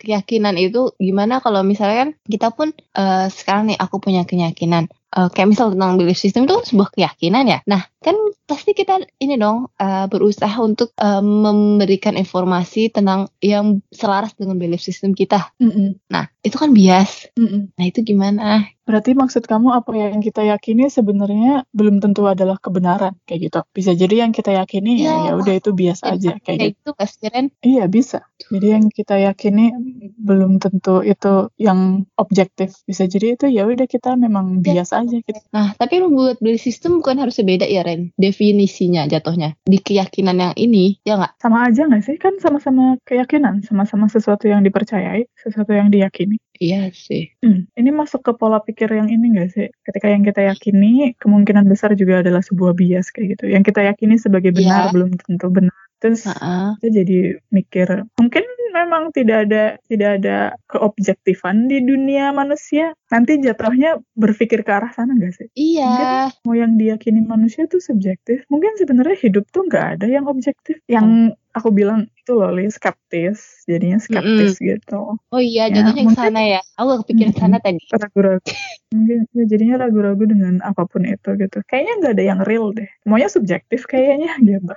keyakinan 0.00 0.56
itu 0.56 0.96
gimana 0.96 1.44
kalau 1.44 1.60
misalnya 1.60 2.08
kan 2.08 2.10
kita 2.24 2.48
pun 2.56 2.72
eh, 2.72 3.26
sekarang 3.28 3.68
nih 3.68 3.78
aku 3.78 4.00
punya 4.00 4.24
keyakinan 4.24 4.88
eh, 5.10 5.28
kayak 5.30 5.48
misal 5.50 5.72
tentang 5.74 5.98
belief 5.98 6.18
system 6.18 6.46
itu 6.46 6.54
kan 6.58 6.66
sebuah 6.66 6.88
keyakinan 6.94 7.44
ya. 7.46 7.58
Nah 7.66 7.82
kan 8.00 8.16
pasti 8.48 8.72
kita 8.72 9.04
ini 9.20 9.36
dong 9.36 9.68
eh, 9.76 10.06
berusaha 10.08 10.56
untuk 10.60 10.90
eh, 10.96 11.22
memberikan 11.22 12.14
informasi 12.16 12.90
tentang 12.90 13.28
yang 13.40 13.80
selaras 13.90 14.32
dengan 14.38 14.56
belief 14.56 14.80
system 14.80 15.12
kita. 15.12 15.52
Mm-mm. 15.60 16.00
Nah 16.08 16.30
itu 16.40 16.56
kan 16.56 16.70
bias. 16.72 17.28
Mm-mm. 17.36 17.74
Nah 17.76 17.84
itu 17.84 18.00
gimana? 18.00 18.66
Berarti 18.90 19.14
maksud 19.14 19.46
kamu 19.46 19.70
apa 19.70 19.92
yang 19.94 20.18
kita 20.18 20.42
yakini 20.42 20.90
sebenarnya 20.90 21.62
belum 21.70 22.02
tentu 22.02 22.26
adalah 22.26 22.58
kebenaran 22.58 23.14
kayak 23.22 23.40
gitu. 23.46 23.60
Bisa 23.70 23.94
jadi 23.94 24.26
yang 24.26 24.32
kita 24.34 24.50
yakini 24.50 24.98
ya 24.98 25.10
Ya. 25.10 25.30
ya 25.30 25.32
udah 25.38 25.54
itu 25.58 25.70
biasa 25.70 26.18
aja 26.18 26.34
kayak 26.42 26.42
gitu. 26.42 26.46
Kayak 26.46 26.70
gitu 26.74 26.90
Kak 26.98 27.08
Siren. 27.10 27.46
Iya 27.62 27.84
bisa. 27.86 28.18
Jadi 28.50 28.66
yang 28.66 28.84
kita 28.90 29.14
yakini 29.18 29.70
belum 30.18 30.58
tentu 30.58 31.06
itu 31.06 31.32
yang 31.54 32.02
objektif. 32.18 32.74
Bisa 32.82 33.06
jadi 33.06 33.38
itu 33.38 33.46
ya 33.46 33.62
udah 33.66 33.86
kita 33.86 34.18
memang 34.18 34.58
Ya. 34.58 34.82
biasa 34.82 34.99
aja 35.00 35.16
gitu. 35.18 35.40
Nah 35.50 35.72
tapi 35.74 36.00
lu 36.00 36.12
buat 36.12 36.36
belief 36.38 36.60
system 36.60 37.00
bukan 37.00 37.16
harusnya 37.18 37.44
beda 37.44 37.66
ya 37.66 37.80
Ren? 37.80 38.12
Definisinya 38.14 39.08
jatuhnya 39.08 39.56
di 39.64 39.78
keyakinan 39.80 40.36
yang 40.36 40.54
ini 40.56 41.00
ya 41.02 41.16
nggak? 41.16 41.40
Sama 41.40 41.68
aja 41.68 41.88
nggak 41.88 42.02
sih? 42.04 42.16
Kan 42.20 42.36
sama-sama 42.38 43.00
keyakinan, 43.08 43.64
sama-sama 43.64 44.06
sesuatu 44.06 44.46
yang 44.46 44.60
dipercayai, 44.60 45.26
sesuatu 45.34 45.72
yang 45.72 45.88
diyakini. 45.88 46.36
Iya 46.60 46.92
sih. 46.92 47.32
Hmm, 47.40 47.64
ini 47.72 47.88
masuk 47.88 48.20
ke 48.20 48.32
pola 48.36 48.60
pikir 48.60 48.92
yang 48.92 49.08
ini 49.08 49.32
nggak 49.32 49.48
sih? 49.48 49.66
Ketika 49.80 50.12
yang 50.12 50.20
kita 50.20 50.44
yakini 50.44 51.16
kemungkinan 51.16 51.64
besar 51.64 51.96
juga 51.96 52.20
adalah 52.20 52.44
sebuah 52.44 52.76
bias 52.76 53.08
kayak 53.16 53.40
gitu. 53.40 53.44
Yang 53.48 53.72
kita 53.72 53.80
yakini 53.88 54.20
sebagai 54.20 54.52
benar 54.52 54.88
Iya. 54.88 54.92
belum 54.92 55.10
tentu 55.24 55.48
benar. 55.48 55.72
Terus 56.00 56.28
Heeh. 56.28 56.76
kita 56.80 56.88
jadi 57.00 57.18
mikir 57.48 58.04
mungkin 58.20 58.44
memang 58.70 59.10
tidak 59.12 59.50
ada 59.50 59.64
tidak 59.86 60.10
ada 60.22 60.36
keobjektifan 60.70 61.68
di 61.68 61.82
dunia 61.82 62.30
manusia. 62.30 62.96
Nanti 63.10 63.42
jatuhnya 63.42 63.98
berpikir 64.14 64.62
ke 64.62 64.70
arah 64.70 64.90
sana 64.94 65.14
nggak 65.14 65.34
sih? 65.34 65.48
Iya. 65.54 66.30
Mau 66.46 66.54
yang 66.54 66.78
diyakini 66.78 67.22
manusia 67.26 67.66
tuh 67.66 67.82
subjektif. 67.82 68.46
Mungkin 68.46 68.78
sebenarnya 68.78 69.18
hidup 69.20 69.50
tuh 69.50 69.66
nggak 69.66 69.98
ada 69.98 70.06
yang 70.06 70.30
objektif. 70.30 70.78
Yang 70.86 71.34
aku 71.56 71.68
bilang 71.74 72.06
itu 72.14 72.32
loh 72.36 72.50
Li, 72.54 72.70
skeptis 72.70 73.66
jadinya 73.66 73.98
skeptis 73.98 74.56
gitu 74.62 75.18
Oh 75.18 75.42
iya, 75.42 75.66
Ya, 75.70 75.82
jatuhnya 75.82 76.04
ke 76.06 76.14
sana 76.14 76.40
ya. 76.46 76.60
Aku 76.78 76.86
gak 76.94 77.00
kepikiran 77.06 77.34
sana 77.34 77.56
tadi. 77.58 77.82
ragu-ragu 77.90 78.50
mungkin 78.90 79.18
ya 79.34 79.44
jadinya 79.46 79.86
ragu-ragu 79.86 80.24
dengan 80.26 80.58
apa 80.66 80.82
pun 80.82 81.06
itu 81.06 81.30
gitu 81.38 81.62
kayaknya 81.70 81.92
nggak 82.02 82.12
ada 82.18 82.24
yang 82.26 82.40
real 82.42 82.74
deh 82.74 82.90
semuanya 83.06 83.30
subjektif 83.30 83.86
kayaknya 83.86 84.34
gitu 84.46 84.74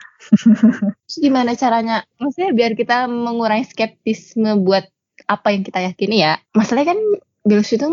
gimana 1.13 1.53
caranya? 1.53 2.01
Maksudnya 2.17 2.51
biar 2.55 2.73
kita 2.73 3.05
mengurangi 3.05 3.69
skeptisme 3.69 4.57
buat 4.65 4.87
apa 5.29 5.53
yang 5.53 5.63
kita 5.63 5.79
yakini 5.83 6.25
ya. 6.25 6.41
Masalahnya 6.57 6.97
kan 6.97 6.99
Bilus 7.43 7.75
itu 7.75 7.87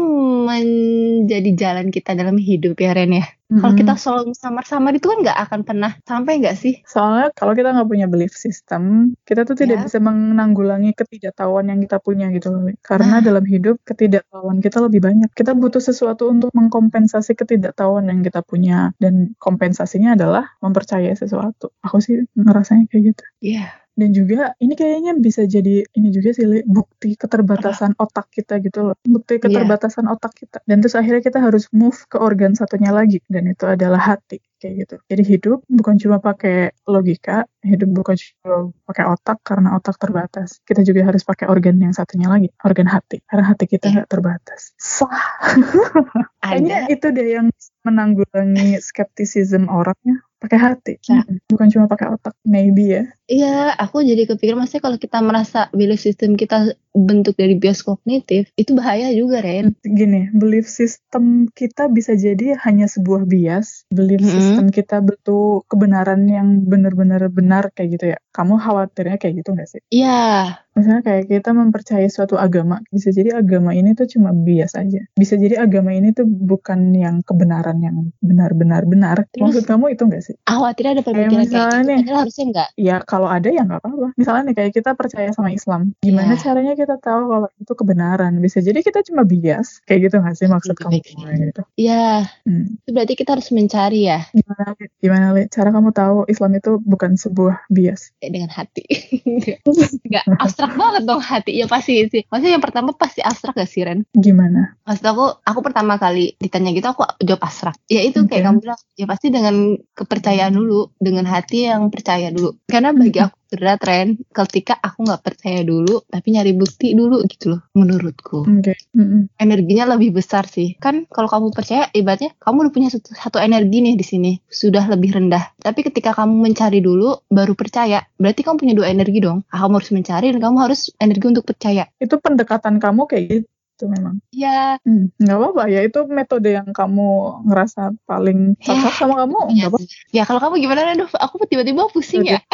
menjadi 0.47 1.51
jalan 1.59 1.91
kita 1.91 2.15
dalam 2.15 2.39
hidup 2.39 2.79
ya 2.79 2.95
Ren 2.95 3.11
ya. 3.19 3.27
Kalau 3.51 3.75
Mm-mm. 3.75 3.83
kita 3.83 3.99
selalu 3.99 4.31
samar-samar 4.39 4.95
itu 4.95 5.11
kan 5.11 5.27
nggak 5.27 5.39
akan 5.43 5.61
pernah 5.67 5.93
sampai 6.07 6.39
nggak 6.39 6.55
sih? 6.55 6.79
Soalnya 6.87 7.35
kalau 7.35 7.59
kita 7.59 7.75
nggak 7.75 7.91
punya 7.91 8.07
belief 8.07 8.31
system, 8.31 9.11
kita 9.27 9.43
tuh 9.43 9.59
tidak 9.59 9.83
Ya. 9.83 9.91
bisa 9.91 9.99
menanggulangi 9.99 10.95
ketidaktahuan 10.95 11.67
yang 11.67 11.83
kita 11.83 11.99
punya 11.99 12.31
gitu 12.31 12.55
loh. 12.55 12.71
Karena 12.79 13.19
Nah. 13.19 13.27
dalam 13.27 13.43
hidup 13.43 13.83
ketidaktahuan 13.83 14.63
kita 14.63 14.79
lebih 14.87 15.03
banyak. 15.03 15.35
Kita 15.35 15.59
butuh 15.59 15.83
sesuatu 15.83 16.31
untuk 16.31 16.55
mengkompensasi 16.55 17.35
ketidaktahuan 17.35 18.07
yang 18.07 18.23
kita 18.23 18.47
punya. 18.47 18.95
Dan 19.03 19.35
kompensasinya 19.43 20.15
adalah 20.15 20.47
mempercayai 20.63 21.19
sesuatu. 21.19 21.75
Aku 21.83 21.99
sih 21.99 22.23
ngerasanya 22.39 22.87
kayak 22.87 23.03
gitu. 23.19 23.25
Iya. 23.43 23.67
Dan 24.01 24.17
juga 24.17 24.57
ini 24.65 24.73
kayaknya 24.73 25.13
bisa 25.21 25.45
jadi 25.45 25.85
ini 25.85 26.09
juga 26.09 26.33
sih 26.33 26.49
bukti 26.65 27.21
keterbatasan 27.21 27.93
otak 28.01 28.33
kita 28.33 28.57
gitu 28.65 28.89
loh. 28.89 28.97
Bukti 29.05 29.37
Iya. 29.37 29.45
keterbatasan 29.45 30.09
otak 30.09 30.33
kita. 30.41 30.65
Dan 30.65 30.81
terus 30.81 30.97
akhirnya 30.97 31.21
kita 31.21 31.37
harus 31.37 31.69
move 31.77 32.01
ke 32.09 32.17
organ 32.17 32.57
satunya 32.57 32.89
lagi 32.91 33.21
dan 33.29 33.45
itu 33.45 33.69
adalah 33.69 34.01
hati 34.01 34.41
kayak 34.57 34.75
gitu. 34.89 34.97
Jadi 35.09 35.23
hidup 35.25 35.59
bukan 35.69 36.01
cuma 36.01 36.17
pakai 36.17 36.73
logika, 36.89 37.45
hidup 37.61 37.93
bukan 37.93 38.17
cuma 38.17 38.73
pakai 38.89 39.05
otak 39.05 39.39
karena 39.45 39.77
otak 39.77 40.01
terbatas. 40.01 40.65
Kita 40.65 40.81
juga 40.81 41.05
harus 41.05 41.21
pakai 41.21 41.49
organ 41.53 41.77
yang 41.77 41.93
satunya 41.93 42.33
lagi, 42.33 42.49
organ 42.65 42.89
hati. 42.89 43.21
Karena 43.29 43.53
hati 43.53 43.65
kita 43.69 43.85
Iya. 43.89 43.93
nggak 44.01 44.09
terbatas. 44.09 44.73
Sah. 44.81 45.13
Kayaknya 46.41 46.89
itu 46.89 47.07
deh 47.13 47.29
yang 47.37 47.47
menanggulangi 47.85 48.81
skeptisism 48.81 49.69
orangnya 49.69 50.25
pakai 50.41 50.59
hati. 50.59 50.93
Mm-mm. 51.05 51.45
bukan 51.53 51.69
cuma 51.69 51.87
pakai 51.87 52.17
otak. 52.17 52.35
Maybe 52.49 52.97
ya. 52.97 53.05
Iya, 53.31 53.77
aku 53.79 54.03
jadi 54.03 54.27
kepikir 54.27 54.59
maksudnya 54.59 54.83
kalau 54.83 54.99
kita 54.99 55.23
merasa 55.23 55.71
belief 55.71 56.03
system 56.03 56.35
kita 56.35 56.75
bentuk 56.91 57.39
dari 57.39 57.55
bias 57.55 57.87
kognitif, 57.87 58.51
itu 58.59 58.75
bahaya 58.75 59.15
juga, 59.15 59.39
Ren. 59.39 59.79
Gini, 59.87 60.27
belief 60.35 60.67
system 60.67 61.47
kita 61.55 61.87
bisa 61.87 62.19
jadi 62.19 62.59
hanya 62.67 62.91
sebuah 62.91 63.31
bias. 63.31 63.87
Belief 63.95 64.19
Mm-mm. 64.19 64.35
system 64.35 64.67
kita 64.75 64.99
bentuk 64.99 65.63
kebenaran 65.71 66.27
yang 66.27 66.67
benar-benar 66.67 67.31
benar 67.31 67.71
kayak 67.71 67.89
gitu 67.95 68.05
ya. 68.17 68.19
Kamu 68.35 68.59
khawatirnya 68.59 69.23
kayak 69.23 69.47
gitu 69.47 69.55
nggak 69.55 69.69
sih? 69.71 69.81
Iya, 69.95 70.59
Misalnya 70.71 71.03
kayak 71.03 71.25
kita 71.27 71.51
mempercayai 71.51 72.07
suatu 72.07 72.35
agama, 72.35 72.79
bisa 72.89 73.11
jadi 73.11 73.35
agama 73.35 73.71
ini 73.71 73.93
tuh 73.93 74.07
cuma 74.07 74.31
bias 74.31 74.73
aja. 74.73 75.03
Bisa 75.13 75.35
jadi 75.35 75.59
agama 75.59 75.91
ini 75.91 76.11
tuh 76.11 76.25
bukan 76.25 76.95
yang 76.95 77.21
kebenaran 77.21 77.83
yang 77.83 78.15
benar-benar 78.21 78.87
benar. 78.87 79.27
Maksud 79.33 79.67
kamu 79.67 79.93
itu 79.93 80.03
nggak 80.05 80.23
sih? 80.23 80.37
khawatirnya 80.43 80.93
ada 80.93 81.03
pemikiran 81.03 81.31
kayak 81.31 81.43
misalnya 81.43 81.81
gitu, 81.81 82.01
padahal 82.01 82.19
harusnya 82.21 82.45
enggak. 82.47 82.69
Ya 82.77 82.97
kalau 83.03 83.29
ada 83.29 83.49
ya 83.49 83.63
nggak 83.63 83.81
apa-apa. 83.81 84.09
Misalnya 84.15 84.43
nih 84.47 84.55
kayak 84.57 84.73
kita 84.73 84.91
percaya 84.95 85.31
sama 85.31 85.51
Islam, 85.51 85.81
gimana 85.99 86.33
Iya. 86.33 86.43
caranya 86.43 86.75
kita 86.75 86.97
tahu 86.97 87.23
kalau 87.27 87.49
itu 87.53 87.73
kebenaran? 87.75 88.33
Bisa 88.39 88.59
jadi 88.61 88.79
kita 88.81 89.01
cuma 89.05 89.23
bias, 89.23 89.83
kayak 89.85 90.01
gitu 90.07 90.17
nggak 90.19 90.35
sih 90.35 90.47
maksud 90.47 90.75
Gitu, 90.75 90.83
kamu? 90.87 91.03
gitu. 91.51 91.63
Iya, 91.77 92.31
Hmm. 92.47 92.79
itu 92.79 92.91
berarti 92.91 93.15
kita 93.15 93.31
harus 93.35 93.49
mencari 93.51 94.07
ya, 94.07 94.21
Gimana, 94.31 94.65
gimana 94.99 95.27
Li? 95.35 95.43
Cara 95.47 95.71
kamu 95.71 95.91
tahu 95.91 96.17
Islam 96.27 96.51
itu 96.55 96.79
bukan 96.79 97.15
sebuah 97.15 97.67
bias? 97.69 98.15
kayak 98.19 98.33
dengan 98.33 98.51
hati. 98.51 98.85
Enggak, 100.07 100.25
abstrak 100.61 100.77
banget 100.77 101.03
dong 101.09 101.23
hati. 101.25 101.53
Ya 101.57 101.65
pasti 101.65 102.05
sih. 102.13 102.23
Maksudnya 102.29 102.53
yang 102.61 102.65
pertama 102.65 102.93
pasti 102.93 103.25
abstrak 103.25 103.57
gak 103.57 103.71
sih, 103.71 103.81
Ren? 103.81 104.05
Gimana? 104.13 104.77
Maksud 104.85 105.05
aku, 105.09 105.25
aku 105.41 105.61
pertama 105.65 105.97
kali 105.97 106.37
ditanya 106.37 106.77
gitu, 106.77 106.85
aku 106.93 107.09
jawab 107.25 107.49
abstrak. 107.49 107.81
Ya 107.89 108.05
itu 108.05 108.29
kayak 108.29 108.45
Oke. 108.45 108.47
kamu 108.53 108.59
bilang, 108.61 108.81
ya 109.01 109.07
pasti 109.09 109.27
dengan 109.33 109.55
kepercayaan 109.97 110.53
dulu, 110.53 110.93
dengan 111.01 111.25
hati 111.25 111.73
yang 111.73 111.89
percaya 111.89 112.29
dulu. 112.29 112.61
Karena 112.69 112.93
bagi 112.93 113.19
aku 113.25 113.40
berat, 113.51 113.83
Ren, 113.83 114.09
ketika 114.31 114.79
aku 114.79 115.03
nggak 115.05 115.23
percaya 115.27 115.61
dulu, 115.67 116.07
tapi 116.07 116.39
nyari 116.39 116.55
bukti 116.55 116.95
dulu 116.95 117.27
gitu 117.27 117.59
loh, 117.59 117.61
menurutku. 117.75 118.47
Oke. 118.47 118.79
Mm-mm. 118.95 119.35
Energinya 119.37 119.91
lebih 119.99 120.15
besar 120.15 120.47
sih. 120.47 120.79
Kan 120.79 121.11
kalau 121.11 121.27
kamu 121.27 121.51
percaya, 121.51 121.91
ibaratnya 121.91 122.31
kamu 122.39 122.71
udah 122.71 122.73
punya 122.73 122.89
satu, 122.89 123.11
satu 123.11 123.39
energi 123.43 123.83
nih 123.83 123.95
di 123.99 124.07
sini, 124.07 124.33
sudah 124.47 124.87
lebih 124.87 125.19
rendah. 125.19 125.59
Tapi 125.59 125.83
ketika 125.83 126.15
kamu 126.15 126.39
mencari 126.39 126.79
dulu, 126.79 127.27
baru 127.27 127.59
percaya, 127.59 128.07
berarti 128.17 128.41
kamu 128.47 128.57
punya 128.63 128.75
dua 128.79 128.87
energi 128.89 129.19
dong. 129.19 129.43
Kamu 129.51 129.75
harus 129.77 129.91
mencari 129.91 130.27
dan 130.31 130.41
kamu 130.41 130.57
harus 130.63 130.81
energi 131.03 131.27
untuk 131.27 131.45
percaya. 131.45 131.91
Itu 131.99 132.23
pendekatan 132.23 132.79
kamu 132.79 133.11
kayak 133.11 133.25
gitu 133.27 133.85
memang. 133.89 134.21
Ya, 134.31 134.77
Hmm, 134.85 135.09
nggak 135.17 135.37
apa-apa 135.41 135.63
ya 135.73 135.81
itu 135.85 136.05
metode 136.09 136.53
yang 136.53 136.69
kamu 136.77 137.41
ngerasa 137.49 137.97
paling 138.05 138.61
cocok 138.61 138.93
sama 138.93 139.25
kamu 139.25 139.57
ya, 139.57 139.67
nggak 139.67 139.71
apa-apa 139.73 139.87
ya 140.13 140.23
kalau 140.29 140.41
kamu 140.41 140.55
gimana, 140.61 140.81
Ren? 140.85 141.01
Duh, 141.01 141.11
Aku 141.17 141.41
tiba-tiba 141.49 141.89
pusing 141.89 142.29
ya. 142.29 142.45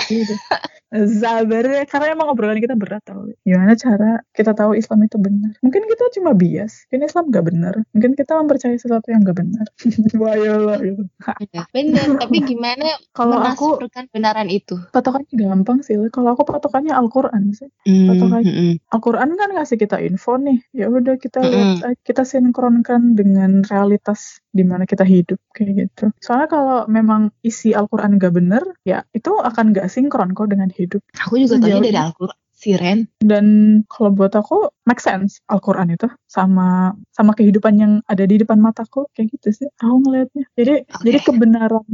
Sabar 0.94 1.66
ya, 1.66 1.82
karena 1.82 2.14
emang 2.14 2.30
obrolan 2.30 2.62
kita 2.62 2.78
berat 2.78 3.02
tau. 3.02 3.26
Gimana 3.42 3.74
cara 3.74 4.22
kita 4.30 4.54
tahu 4.54 4.78
Islam 4.78 5.02
itu 5.02 5.18
benar? 5.18 5.52
Mungkin 5.58 5.82
kita 5.90 6.04
cuma 6.14 6.30
bias, 6.30 6.86
mungkin 6.88 7.02
Islam 7.10 7.24
nggak 7.34 7.44
benar. 7.50 7.74
Mungkin 7.90 8.12
kita 8.14 8.32
mempercayai 8.38 8.78
sesuatu 8.78 9.10
yang 9.10 9.26
nggak 9.26 9.38
benar. 9.38 9.66
Bahaya 10.20 10.78
gitu. 10.78 11.02
Ya, 11.50 11.66
bener, 11.74 12.06
tapi 12.22 12.38
gimana 12.46 12.86
Kalau 13.10 13.42
aku 13.42 13.82
benaran 14.14 14.46
itu? 14.46 14.78
patokannya 14.94 15.34
gampang 15.34 15.82
sih. 15.82 15.98
Kalau 16.14 16.38
aku 16.38 16.46
patokannya 16.46 16.94
Al-Quran 16.94 17.50
sih. 17.50 17.68
Hmm, 17.82 18.06
Patokannya. 18.14 18.46
hmm, 18.46 18.62
hmm. 18.78 18.94
Al-Quran 18.94 19.28
kan 19.34 19.48
ngasih 19.58 19.76
kita 19.82 19.98
info 20.00 20.38
nih. 20.38 20.62
Ya 20.70 20.86
udah 20.86 21.18
kita 21.18 21.42
lihat, 21.42 21.82
Mm-mm. 21.82 21.88
aja, 21.92 21.98
kita 22.06 22.22
sinkronkan 22.22 23.18
dengan 23.18 23.66
realitas 23.66 24.38
di 24.56 24.64
mana 24.64 24.88
kita 24.88 25.04
hidup 25.04 25.36
kayak 25.52 25.72
gitu. 25.76 26.04
Soalnya 26.22 26.48
kalau 26.48 26.78
memang 26.88 27.28
isi 27.44 27.76
Al-Quran 27.76 28.16
gak 28.16 28.32
bener, 28.32 28.62
ya 28.88 29.04
itu 29.12 29.36
akan 29.36 29.76
gak 29.76 29.92
sinkron 29.92 30.32
kok 30.32 30.48
dengan 30.48 30.72
hidup. 30.76 31.02
Aku 31.24 31.40
juga 31.40 31.58
Sejauh 31.58 31.82
dari. 31.82 31.96
Al-Quran. 31.96 32.38
Si 32.56 32.72
Ren. 32.72 33.04
Dan 33.20 33.46
kalau 33.92 34.16
buat 34.16 34.32
aku 34.32 34.72
make 34.88 35.04
sense 35.04 35.44
Al-Quran 35.52 35.92
itu 35.92 36.08
sama 36.24 36.96
sama 37.12 37.36
kehidupan 37.36 37.76
yang 37.76 37.92
ada 38.08 38.24
di 38.24 38.40
depan 38.40 38.56
mataku 38.56 39.08
kayak 39.12 39.36
gitu 39.36 39.64
sih. 39.64 39.68
Aku 39.84 40.00
ngelihatnya. 40.00 40.44
Jadi 40.56 40.74
Oke. 40.88 41.04
jadi 41.04 41.18
kebenaran 41.20 41.84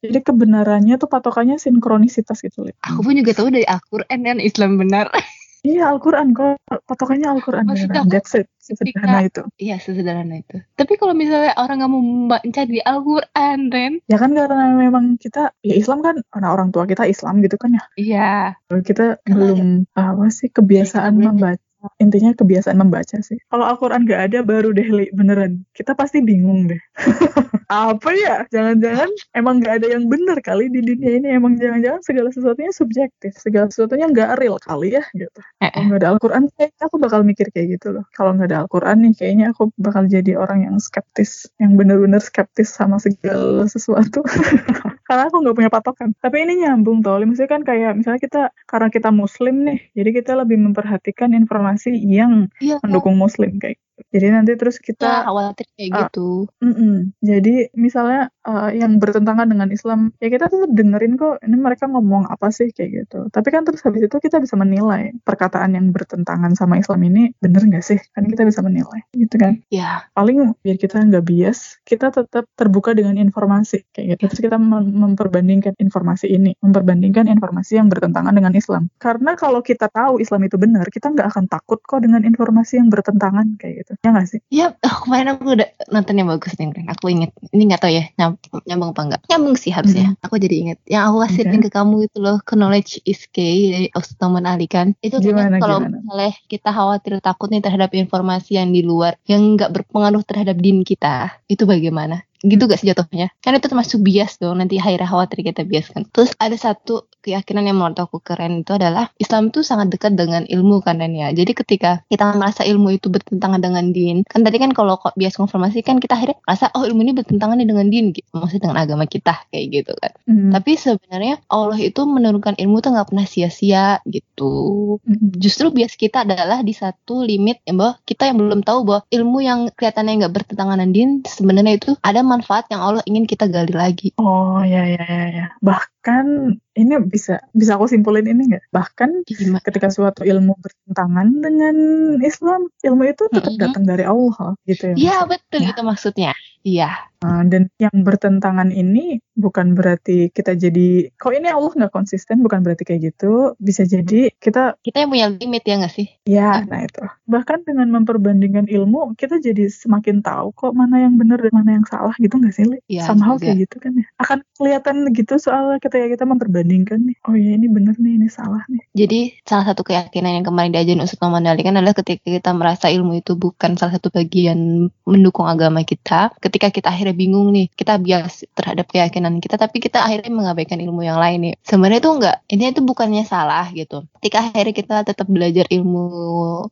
jadi 0.00 0.20
kebenarannya 0.24 0.96
tuh 0.96 1.08
patokannya 1.08 1.60
sinkronisitas 1.60 2.40
gitu. 2.40 2.68
Aku 2.84 3.04
pun 3.04 3.16
juga 3.16 3.36
tahu 3.36 3.52
dari 3.52 3.68
Al-Quran 3.68 4.20
dan 4.24 4.40
Islam 4.40 4.80
benar. 4.80 5.08
Iya 5.60 5.92
Al-Quran 5.92 6.32
kok 6.32 6.56
patokannya 6.88 7.28
Al-Quran 7.28 7.68
beneran. 7.68 8.08
aku, 8.08 8.08
That's 8.08 8.32
it. 8.32 8.48
Sesederhana 8.56 9.28
itu. 9.28 9.42
Iya, 9.60 9.76
sesederhana 9.76 10.40
itu. 10.40 10.56
Tapi 10.78 10.96
kalau 10.96 11.12
misalnya 11.12 11.52
orang 11.60 11.84
nggak 11.84 11.92
mau 11.92 12.02
mencari 12.40 12.80
di 12.80 12.80
Al-Quran, 12.80 13.58
Ren. 13.68 13.92
Ya 14.08 14.16
kan 14.16 14.32
karena 14.32 14.72
memang 14.72 15.20
kita 15.20 15.52
ya 15.60 15.74
Islam 15.76 16.00
kan 16.00 16.16
karena 16.32 16.48
orang 16.54 16.72
tua 16.72 16.88
kita 16.88 17.04
Islam 17.04 17.44
gitu 17.44 17.60
kan 17.60 17.76
ya. 17.76 17.84
Iya. 18.00 18.32
Kita 18.72 19.20
Karena 19.20 19.34
belum 19.36 19.60
apa 19.92 20.24
sih 20.32 20.48
kebiasaan 20.48 21.12
Boleh. 21.18 21.28
membaca. 21.28 21.69
Intinya 22.00 22.32
kebiasaan 22.36 22.76
membaca 22.76 23.20
sih. 23.20 23.38
Kalau 23.48 23.64
Al-Quran 23.64 24.04
gak 24.08 24.32
ada 24.32 24.38
baru 24.44 24.72
deh 24.72 24.88
Li, 24.88 25.06
beneran. 25.12 25.64
Kita 25.72 25.96
pasti 25.96 26.20
bingung 26.20 26.68
deh. 26.68 26.80
apa 27.70 28.10
ya? 28.12 28.44
Jangan-jangan 28.50 29.10
emang 29.36 29.62
gak 29.62 29.84
ada 29.84 29.86
yang 29.94 30.04
bener 30.10 30.38
kali 30.42 30.68
di 30.68 30.80
dunia 30.82 31.22
ini. 31.22 31.28
Emang 31.32 31.56
jangan-jangan 31.56 32.02
segala 32.02 32.28
sesuatunya 32.34 32.72
subjektif. 32.74 33.32
Segala 33.38 33.68
sesuatunya 33.72 34.10
gak 34.10 34.40
real 34.40 34.56
kali 34.60 34.96
ya 34.98 35.04
gitu. 35.14 35.40
Eh, 35.62 35.70
Kalau 35.70 35.86
nggak 35.88 36.00
ada 36.02 36.08
Al-Quran, 36.16 36.42
kayaknya 36.56 36.84
aku 36.88 36.96
bakal 36.98 37.20
mikir 37.22 37.46
kayak 37.54 37.80
gitu 37.80 37.88
loh. 37.96 38.04
Kalau 38.16 38.36
nggak 38.36 38.48
ada 38.50 38.58
Al-Quran 38.66 38.96
nih, 39.06 39.12
kayaknya 39.16 39.46
aku 39.54 39.72
bakal 39.78 40.04
jadi 40.08 40.32
orang 40.36 40.66
yang 40.66 40.76
skeptis, 40.82 41.48
yang 41.62 41.78
bener-bener 41.78 42.20
skeptis 42.20 42.74
sama 42.74 42.98
segala 42.98 43.64
sesuatu. 43.70 44.20
karena 45.10 45.26
aku 45.26 45.42
nggak 45.42 45.56
punya 45.58 45.70
patokan. 45.74 46.14
Tapi 46.22 46.36
ini 46.46 46.62
nyambung 46.62 47.02
toh, 47.02 47.18
maksudnya 47.18 47.50
kan 47.50 47.66
kayak 47.66 47.98
misalnya 47.98 48.22
kita 48.22 48.42
karena 48.70 48.88
kita 48.94 49.10
Muslim 49.10 49.66
nih, 49.66 49.78
jadi 49.98 50.10
kita 50.22 50.32
lebih 50.38 50.62
memperhatikan 50.62 51.34
informasi 51.34 51.98
yang 51.98 52.46
Iya. 52.62 52.78
mendukung 52.86 53.18
Muslim 53.18 53.58
kayak. 53.58 53.82
Jadi 54.08 54.26
nanti 54.32 54.52
terus 54.56 54.80
Kita 54.80 54.88
kita 55.00 55.12
khawatir 55.28 55.66
kayak 55.76 55.90
Ah. 55.90 55.98
gitu. 56.06 56.48
Mm-mm. 56.60 56.94
Jadi 57.20 57.54
misalnya 57.76 58.28
uh, 58.46 58.70
yang 58.72 58.96
bertentangan 59.00 59.48
dengan 59.48 59.68
Islam, 59.68 60.10
ya 60.22 60.28
kita 60.28 60.48
tetap 60.48 60.70
dengerin 60.72 61.14
kok 61.16 61.40
ini 61.44 61.56
mereka 61.56 61.88
ngomong 61.88 62.28
apa 62.28 62.48
sih 62.52 62.72
kayak 62.72 62.90
gitu. 63.06 63.28
Tapi 63.32 63.48
kan 63.50 63.62
terus 63.64 63.80
habis 63.84 64.04
itu 64.04 64.16
kita 64.16 64.40
bisa 64.40 64.54
menilai 64.56 65.12
perkataan 65.24 65.76
yang 65.76 65.90
bertentangan 65.90 66.52
sama 66.56 66.80
Islam 66.80 67.00
ini 67.06 67.32
bener 67.40 67.62
nggak 67.64 67.84
sih? 67.84 67.98
Kan 68.14 68.28
kita 68.28 68.44
bisa 68.46 68.60
menilai, 68.60 69.00
gitu 69.16 69.36
kan? 69.36 69.60
Ya, 69.72 70.04
Paling 70.12 70.52
biar 70.60 70.76
kita 70.76 71.00
nggak 71.00 71.24
bias, 71.24 71.80
kita 71.88 72.12
tetap 72.12 72.44
terbuka 72.56 72.92
dengan 72.92 73.16
informasi 73.16 73.84
kayak 73.96 74.16
gitu. 74.16 74.22
Terus 74.36 74.40
kita 74.50 74.56
mem- 74.60 74.92
memperbandingkan 74.92 75.76
informasi 75.80 76.28
ini, 76.30 76.52
memperbandingkan 76.60 77.26
informasi 77.30 77.80
yang 77.80 77.88
bertentangan 77.88 78.34
dengan 78.36 78.52
Islam. 78.52 78.88
Karena 79.00 79.34
kalau 79.34 79.60
kita 79.64 79.88
tahu 79.88 80.20
Islam 80.20 80.44
itu 80.46 80.56
benar, 80.60 80.86
kita 80.92 81.10
nggak 81.12 81.28
akan 81.32 81.44
takut 81.48 81.80
kok 81.82 82.00
dengan 82.04 82.22
informasi 82.24 82.80
yang 82.80 82.88
bertentangan 82.92 83.56
kayak 83.56 83.86
gitu. 83.86 83.89
Gitu 83.90 84.00
ya 84.06 84.10
nggak 84.14 84.28
sih 84.30 84.40
Ya, 84.50 84.66
oh, 84.86 84.96
kemarin 85.02 85.34
aku 85.34 85.58
udah 85.58 85.68
nonton 85.90 86.14
yang 86.18 86.28
bagus 86.30 86.54
nih, 86.58 86.70
Ren. 86.70 86.86
Aku 86.90 87.10
inget. 87.10 87.30
Ini 87.50 87.62
nggak 87.70 87.80
tahu 87.82 87.92
ya, 87.94 88.04
nyam- 88.18 88.38
nyambung 88.66 88.90
apa 88.94 89.02
enggak. 89.06 89.20
Nyambung 89.30 89.56
sih 89.58 89.72
harusnya. 89.74 90.14
Aku 90.22 90.38
jadi 90.38 90.56
inget. 90.62 90.78
Yang 90.86 91.02
aku 91.10 91.16
kasih 91.26 91.42
Oke. 91.42 91.50
link 91.50 91.62
ke 91.66 91.70
kamu 91.74 91.96
itu 92.06 92.18
loh, 92.22 92.36
Knowledge 92.44 92.92
is 93.08 93.24
Key 93.32 93.72
dari 93.72 93.88
Osman 93.96 94.46
Ali 94.46 94.66
kan. 94.70 94.94
Itu 95.02 95.18
Gimana, 95.18 95.58
kalau 95.58 95.82
gimana? 95.82 95.98
misalnya 96.02 96.32
kita 96.46 96.70
khawatir 96.70 97.12
takut 97.24 97.48
nih 97.50 97.62
terhadap 97.64 97.90
informasi 97.96 98.60
yang 98.60 98.70
di 98.70 98.82
luar, 98.84 99.16
yang 99.26 99.56
nggak 99.58 99.72
berpengaruh 99.72 100.22
terhadap 100.22 100.60
din 100.60 100.84
kita, 100.84 101.40
itu 101.48 101.64
bagaimana? 101.64 102.22
Gitu 102.40 102.62
gak 102.64 102.80
sih 102.80 102.88
jatuhnya? 102.88 103.28
Kan 103.44 103.56
itu 103.56 103.68
termasuk 103.68 104.00
bias 104.00 104.40
dong, 104.40 104.58
nanti 104.58 104.80
akhirnya 104.80 105.08
khawatir 105.08 105.44
kita 105.44 105.62
bias 105.68 105.92
kan. 105.92 106.08
Terus 106.08 106.32
ada 106.40 106.56
satu 106.56 107.08
keyakinan 107.20 107.68
yang 107.68 107.76
menurut 107.76 108.00
aku 108.00 108.18
keren 108.20 108.64
itu 108.64 108.72
adalah 108.74 109.12
Islam 109.20 109.52
itu 109.52 109.60
sangat 109.60 109.92
dekat 109.92 110.16
dengan 110.16 110.48
ilmu 110.48 110.80
kan 110.80 110.98
dan 110.98 111.12
ya. 111.12 111.30
Jadi 111.30 111.52
ketika 111.52 112.00
kita 112.08 112.32
merasa 112.34 112.64
ilmu 112.64 112.96
itu 112.96 113.12
bertentangan 113.12 113.60
dengan 113.60 113.92
din, 113.92 114.24
kan 114.24 114.40
tadi 114.40 114.56
kan 114.56 114.72
kalau 114.72 114.96
kok 114.96 115.14
bias 115.20 115.36
konfirmasi 115.36 115.84
kan 115.84 116.00
kita 116.00 116.16
akhirnya 116.16 116.40
merasa 116.42 116.72
oh 116.72 116.88
ilmu 116.88 117.00
ini 117.04 117.12
bertentangan 117.12 117.60
nih 117.60 117.68
dengan 117.68 117.86
din 117.92 118.04
gitu. 118.16 118.28
Maksudnya 118.32 118.72
dengan 118.72 118.78
agama 118.80 119.04
kita 119.04 119.34
kayak 119.52 119.66
gitu 119.70 119.92
kan. 120.00 120.12
Hmm. 120.24 120.50
Tapi 120.56 120.72
sebenarnya 120.80 121.34
Allah 121.52 121.78
itu 121.78 122.00
menurunkan 122.08 122.56
ilmu 122.56 122.80
tuh 122.80 122.90
nggak 122.96 123.08
pernah 123.12 123.26
sia-sia 123.28 124.00
gitu. 124.08 124.96
Hmm. 125.04 125.28
Justru 125.36 125.68
bias 125.70 125.94
kita 126.00 126.24
adalah 126.24 126.64
di 126.64 126.72
satu 126.72 127.20
limit 127.20 127.60
yang 127.68 127.76
bahwa 127.76 128.00
kita 128.08 128.32
yang 128.32 128.40
belum 128.40 128.60
tahu 128.64 128.80
bahwa 128.88 129.00
ilmu 129.12 129.38
yang 129.44 129.60
kelihatannya 129.76 130.24
nggak 130.24 130.34
bertentangan 130.34 130.80
dengan 130.80 130.96
din 130.96 131.10
sebenarnya 131.28 131.76
itu 131.76 131.92
ada 132.00 132.24
manfaat 132.30 132.70
yang 132.70 132.78
Allah 132.78 133.02
ingin 133.10 133.26
kita 133.26 133.50
gali 133.50 133.74
lagi. 133.74 134.14
Oh 134.22 134.62
ya 134.62 134.86
ya 134.86 135.02
ya 135.02 135.26
ya. 135.34 135.46
Bahkan 135.58 136.26
ini 136.72 136.94
bisa 137.02 137.42
bisa 137.50 137.74
aku 137.74 137.86
simpulin 137.86 138.24
ini 138.24 138.46
nggak? 138.46 138.70
Bahkan 138.70 139.10
Gimana? 139.24 139.58
ketika 139.60 139.88
suatu 139.88 140.22
ilmu 140.22 140.54
bertentangan 140.56 141.26
dengan 141.36 141.76
Islam, 142.20 142.70
ilmu 142.80 143.02
itu 143.04 143.26
tetap 143.28 143.50
Mhm. 143.50 143.60
datang 143.60 143.84
dari 143.84 144.04
Allah 144.04 144.54
gitu 144.64 144.90
ya. 144.90 144.94
Iya 144.96 145.16
betul 145.24 145.60
Ya. 145.60 145.70
itu 145.70 145.82
maksudnya. 145.82 146.32
Iya. 146.60 146.92
Uh, 147.20 147.44
dan 147.44 147.68
yang 147.76 147.92
bertentangan 148.00 148.68
ini 148.68 149.20
bukan 149.34 149.72
berarti 149.72 150.28
kita 150.30 150.52
jadi 150.54 151.12
kok 151.14 151.32
ini 151.32 151.48
Allah 151.48 151.68
nggak 151.68 151.92
konsisten 151.92 152.40
bukan 152.40 152.60
berarti 152.60 152.80
kayak 152.82 153.12
gitu 153.12 153.52
bisa 153.56 153.84
jadi 153.84 154.32
kita 154.34 154.76
Kita 154.78 154.96
yang 154.98 155.10
punya 155.10 155.28
limit 155.30 155.60
ya 155.62 155.76
nggak 155.76 155.92
sih? 155.92 156.08
ya 156.24 156.60
Hmm. 156.60 156.68
nah 156.68 156.80
itu 156.80 157.00
bahkan 157.26 157.60
dengan 157.60 157.88
memperbandingkan 157.90 158.68
ilmu 158.68 159.12
kita 159.16 159.36
jadi 159.36 159.68
semakin 159.68 160.20
tahu 160.20 160.52
kok 160.54 160.72
mana 160.72 160.96
yang 160.98 161.16
benar 161.16 161.40
dan 161.40 161.52
mana 161.52 161.76
yang 161.76 161.84
salah 161.84 162.16
gitu 162.16 162.32
nggak 162.34 162.52
sih 162.52 162.64
Li? 162.64 162.80
Iya 162.88 163.04
somehow 163.04 163.36
juga. 163.36 163.44
kayak 163.46 163.58
gitu 163.64 163.76
kan 163.78 163.92
ya 163.96 164.06
akan 164.16 164.38
kelihatan 164.54 164.96
gitu 165.12 165.34
soalnya 165.36 165.76
ketika 165.78 166.06
kita 166.08 166.24
memperbandingkan 166.24 166.60
nih 166.78 167.16
oh 167.26 167.34
ya 167.34 167.50
ini 167.58 167.66
benar 167.66 167.98
nih 167.98 168.14
ini 168.20 168.28
salah 168.30 168.62
nih 168.70 168.82
Jadi 168.94 169.20
salah 169.42 169.66
satu 169.66 169.82
keyakinan 169.82 170.42
yang 170.42 170.46
kemarin 170.46 170.70
diajarin 170.70 171.02
Ustaz 171.02 171.18
Muhammad 171.22 171.54
Ali 171.56 171.62
kan 171.66 171.74
adalah 171.78 171.96
ketika 171.96 172.26
kita 172.26 172.50
merasa 172.54 172.86
ilmu 172.90 173.18
itu 173.18 173.34
bukan 173.38 173.78
salah 173.78 173.96
satu 173.96 174.10
bagian 174.10 174.90
mendukung 175.06 175.46
agama 175.46 175.86
kita, 175.86 176.34
ketika 176.42 176.68
kita 176.70 176.88
akhirnya 176.90 177.14
bingung 177.16 177.50
nih, 177.54 177.70
kita 177.72 177.96
bias 177.98 178.46
terhadap 178.52 178.90
keyakinan 178.90 179.38
kita, 179.38 179.56
tapi 179.56 179.78
kita 179.78 180.02
akhirnya 180.02 180.30
mengabaikan 180.30 180.82
ilmu 180.82 181.06
yang 181.06 181.22
lain 181.22 181.50
nih. 181.50 181.54
Sebenarnya 181.62 182.00
itu 182.02 182.10
enggak, 182.10 182.36
ini 182.50 182.62
itu 182.74 182.82
bukannya 182.82 183.22
salah 183.24 183.66
gitu. 183.70 184.06
Ketika 184.18 184.50
akhirnya 184.50 184.74
kita 184.74 184.96
tetap 185.06 185.26
belajar 185.30 185.64
ilmu 185.70 186.02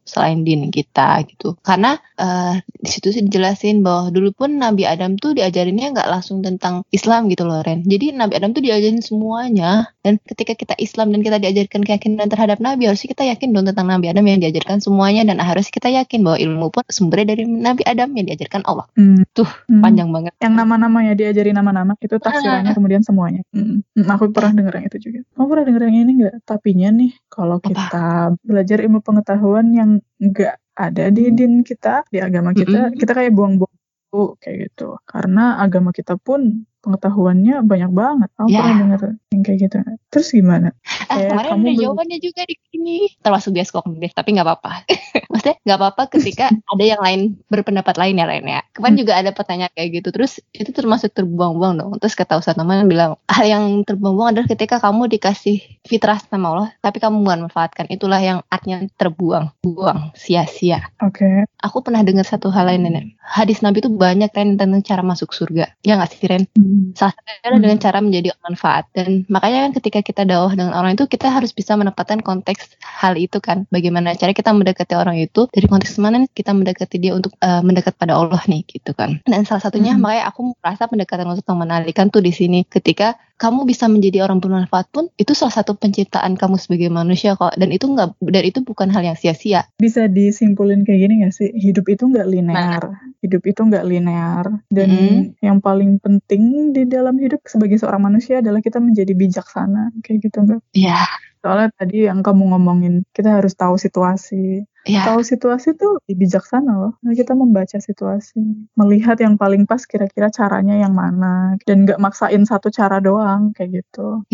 selain 0.02 0.42
din 0.42 0.68
kita 0.74 1.22
gitu. 1.30 1.54
Karena 1.62 1.94
eh, 2.18 2.60
di 2.66 2.88
situ 2.90 3.14
sih 3.14 3.22
dijelasin 3.22 3.86
bahwa 3.86 4.10
dulu 4.10 4.34
pun 4.34 4.58
Nabi 4.58 4.84
Adam 4.84 5.14
tuh 5.14 5.38
diajarinnya 5.38 5.94
nggak 5.94 6.08
langsung 6.10 6.42
tentang 6.42 6.82
Islam 6.90 7.30
gitu 7.30 7.46
loh 7.46 7.62
Ren. 7.62 7.86
Jadi 7.86 8.10
Nabi 8.14 8.34
Adam 8.34 8.50
tuh 8.50 8.62
diajarin 8.62 8.98
semuanya 8.98 9.77
dan 10.00 10.18
ketika 10.22 10.52
kita 10.54 10.74
Islam 10.76 11.12
dan 11.12 11.20
kita 11.20 11.36
diajarkan 11.36 11.82
keyakinan 11.82 12.26
terhadap 12.26 12.58
Nabi, 12.58 12.88
harusnya 12.88 13.08
kita 13.12 13.24
yakin 13.28 13.52
dong 13.52 13.66
tentang 13.66 13.86
Nabi 13.86 14.06
Adam 14.08 14.24
yang 14.24 14.40
diajarkan 14.40 14.78
semuanya 14.78 15.22
dan 15.24 15.38
harus 15.38 15.68
kita 15.68 15.88
yakin 15.88 16.22
bahwa 16.22 16.38
ilmu 16.38 16.66
pun 16.68 16.84
sumbernya 16.88 17.36
dari 17.36 17.44
Nabi 17.44 17.82
Adam 17.84 18.10
yang 18.12 18.26
diajarkan 18.26 18.62
Allah. 18.64 18.86
Hmm. 18.94 19.22
Tuh, 19.30 19.48
Hmm. 19.68 19.84
Panjang 19.84 20.08
banget. 20.08 20.32
yang 20.38 20.54
nama-nama 20.54 20.98
ya 21.02 21.12
diajari 21.12 21.50
nama-nama 21.50 21.92
itu 21.98 22.16
tafsirannya 22.16 22.72
kemudian 22.72 23.02
semuanya 23.02 23.42
Hmm. 23.50 23.84
Hmm, 23.92 24.08
aku 24.08 24.30
pernah 24.30 24.54
denger 24.54 24.72
yang 24.80 24.86
itu 24.86 24.98
juga 24.98 25.18
kamu 25.34 25.46
pernah 25.46 25.64
denger 25.66 25.82
yang 25.88 25.96
ini 25.98 26.12
nggak 26.22 26.34
tapinya 26.44 26.88
nih 26.90 27.12
kalau 27.28 27.56
kita 27.58 28.00
belajar 28.40 28.78
ilmu 28.80 29.00
pengetahuan 29.00 29.66
yang 29.70 29.90
nggak 30.16 30.54
ada 30.72 31.04
di 31.10 31.30
din 31.30 31.60
kita 31.60 32.06
di 32.06 32.18
agama 32.18 32.54
kita 32.54 32.90
Mm-mm. 32.90 32.96
kita 32.96 33.12
kayak 33.12 33.34
buang-buang 33.34 33.74
waktu, 34.08 34.22
kayak 34.40 34.56
gitu 34.70 34.96
karena 35.04 35.58
agama 35.58 35.90
kita 35.90 36.14
pun 36.16 36.64
pengetahuannya 36.80 37.62
banyak 37.62 37.90
banget 37.90 38.28
kamu 38.34 38.48
Ya. 38.48 38.60
pernah 38.60 38.76
denger 38.78 39.00
yang 39.28 39.42
kayak 39.42 39.58
gitu 39.60 39.76
terus 40.08 40.28
gimana 40.30 40.68
Ah, 41.08 41.16
Kayak 41.16 41.30
kemarin 41.32 41.48
kamu 41.48 41.56
ada 41.58 41.64
belum- 41.64 41.82
jawabannya 41.82 42.18
juga 42.20 42.42
di 42.44 42.56
sini. 42.68 42.96
Termasuk 43.18 43.50
bias 43.50 43.70
kognitif, 43.70 44.12
tapi 44.12 44.28
nggak 44.30 44.44
apa-apa. 44.44 44.72
Maksudnya 45.32 45.56
nggak 45.58 45.78
apa-apa 45.80 46.02
ketika 46.12 46.46
ada 46.72 46.84
yang 46.84 47.00
lain 47.00 47.20
berpendapat 47.48 47.96
lain 47.96 48.14
ya 48.14 48.26
lain 48.28 48.44
ya. 48.44 48.60
Kemarin 48.70 48.92
Hmm. 48.92 49.00
juga 49.00 49.12
ada 49.16 49.30
pertanyaan 49.32 49.72
kayak 49.72 49.88
gitu. 49.94 50.08
Terus 50.12 50.36
itu 50.52 50.68
termasuk 50.68 51.08
terbuang-buang 51.10 51.74
dong. 51.74 51.90
Terus 51.96 52.12
kata 52.12 52.36
Ustaz 52.36 52.54
Noman 52.54 52.84
bilang, 52.84 53.16
hal 53.24 53.44
yang 53.46 53.64
terbuang-buang 53.82 54.36
adalah 54.36 54.46
ketika 54.46 54.76
kamu 54.78 55.08
dikasih 55.08 55.56
fitrah 55.82 56.20
sama 56.20 56.52
Allah, 56.52 56.68
tapi 56.78 57.00
kamu 57.00 57.16
bukan 57.18 57.40
manfaatkan. 57.48 57.88
Itulah 57.88 58.20
yang 58.20 58.38
artinya 58.46 58.84
terbuang, 58.92 59.56
buang, 59.58 60.12
sia-sia. 60.12 60.92
oke 61.00 61.48
Aku 61.58 61.80
pernah 61.80 62.04
dengar 62.04 62.22
satu 62.22 62.52
hal 62.52 62.68
lain, 62.68 62.84
Nenek. 62.84 63.16
Hadis 63.18 63.64
Nabi 63.64 63.80
itu 63.80 63.88
banyak 63.88 64.28
Ren 64.30 64.54
tentang 64.54 64.84
cara 64.84 65.00
masuk 65.02 65.32
surga. 65.32 65.72
Ya 65.80 65.96
nggak 65.96 66.10
sih, 66.12 66.28
Ren? 66.28 66.44
Hmm. 66.52 66.67
Salah 66.94 67.12
satunya 67.16 67.34
adalah 67.40 67.56
Hmm. 67.58 67.64
dengan 67.64 67.78
cara 67.78 67.98
menjadi 68.00 68.28
manfaat 68.44 68.84
dan 68.96 69.08
makanya 69.28 69.58
kan 69.68 69.72
ketika 69.80 70.00
kita 70.02 70.22
dakwah 70.28 70.52
dengan 70.52 70.72
orang 70.74 70.92
itu 70.94 71.04
kita 71.06 71.26
harus 71.30 71.50
bisa 71.54 71.72
menempatkan 71.78 72.20
konteks 72.20 72.76
hal 72.82 73.14
itu 73.16 73.38
kan 73.38 73.64
bagaimana 73.70 74.12
cara 74.14 74.32
kita 74.32 74.50
mendekati 74.52 74.94
orang 74.94 75.16
itu 75.16 75.46
dari 75.54 75.66
konteks 75.66 75.96
mana 75.98 76.24
nih 76.24 76.30
kita 76.34 76.50
mendekati 76.52 76.96
dia 76.98 77.12
untuk 77.14 77.32
eh, 77.38 77.62
mendekat 77.62 77.94
pada 77.96 78.18
Allah 78.18 78.42
nih 78.46 78.62
gitu 78.66 78.92
kan 78.92 79.20
dan 79.24 79.46
salah 79.48 79.62
satunya 79.64 79.94
Hmm. 79.94 80.02
makanya 80.04 80.24
aku 80.30 80.40
merasa 80.60 80.84
pendekatan 80.90 81.26
untuk 81.30 81.46
menalikan 81.54 82.06
tuh 82.10 82.20
di 82.20 82.32
sini 82.34 82.64
ketika 82.66 83.16
kamu 83.38 83.64
bisa 83.70 83.86
menjadi 83.86 84.26
orang 84.26 84.42
bermanfaat 84.42 84.90
pun 84.90 85.06
itu 85.14 85.30
salah 85.32 85.54
satu 85.54 85.78
penciptaan 85.78 86.34
kamu 86.34 86.58
sebagai 86.58 86.90
manusia 86.90 87.38
kok. 87.38 87.54
Dan 87.54 87.70
itu 87.70 87.86
nggak 87.86 88.18
dan 88.18 88.42
itu 88.42 88.58
bukan 88.66 88.90
hal 88.90 89.06
yang 89.06 89.14
sia-sia. 89.14 89.70
Bisa 89.78 90.10
disimpulin 90.10 90.82
kayak 90.82 91.00
gini 91.06 91.14
gak 91.22 91.34
sih? 91.38 91.54
Hidup 91.54 91.86
itu 91.86 92.10
nggak 92.10 92.26
linear. 92.26 92.82
Hidup 93.22 93.42
itu 93.46 93.60
nggak 93.62 93.86
linear. 93.86 94.44
Dan 94.68 94.88
Mm. 94.88 95.20
yang 95.38 95.58
paling 95.62 96.02
penting 96.02 96.74
di 96.74 96.82
dalam 96.84 97.14
hidup 97.22 97.46
sebagai 97.46 97.78
seorang 97.78 98.10
manusia 98.10 98.42
adalah 98.42 98.58
kita 98.58 98.82
menjadi 98.82 99.14
bijaksana. 99.14 99.94
Kayak 100.02 100.18
gitu 100.28 100.38
nggak? 100.42 100.60
Ya 100.74 101.06
soalnya 101.38 101.68
tadi 101.78 102.10
yang 102.10 102.20
kamu 102.20 102.54
ngomongin 102.54 103.06
kita 103.14 103.38
harus 103.38 103.54
tahu 103.54 103.78
situasi. 103.78 104.66
Ya 104.88 105.04
tahu 105.04 105.20
situasi 105.20 105.76
tuh 105.76 106.00
bijaksana 106.08 106.72
loh. 106.72 106.96
Nah, 107.04 107.12
kita 107.12 107.36
membaca 107.36 107.76
situasi. 107.76 108.40
Melihat 108.72 109.20
yang 109.20 109.36
paling 109.36 109.68
pas 109.68 109.84
kira-kira 109.84 110.32
caranya 110.32 110.80
yang 110.80 110.96
mana. 110.96 111.60
Dan 111.68 111.84
nggak 111.84 112.00
maksain 112.00 112.48
satu 112.48 112.72
cara 112.72 112.96
doang 112.96 113.52
kayak 113.52 113.84
gitu. 113.84 114.24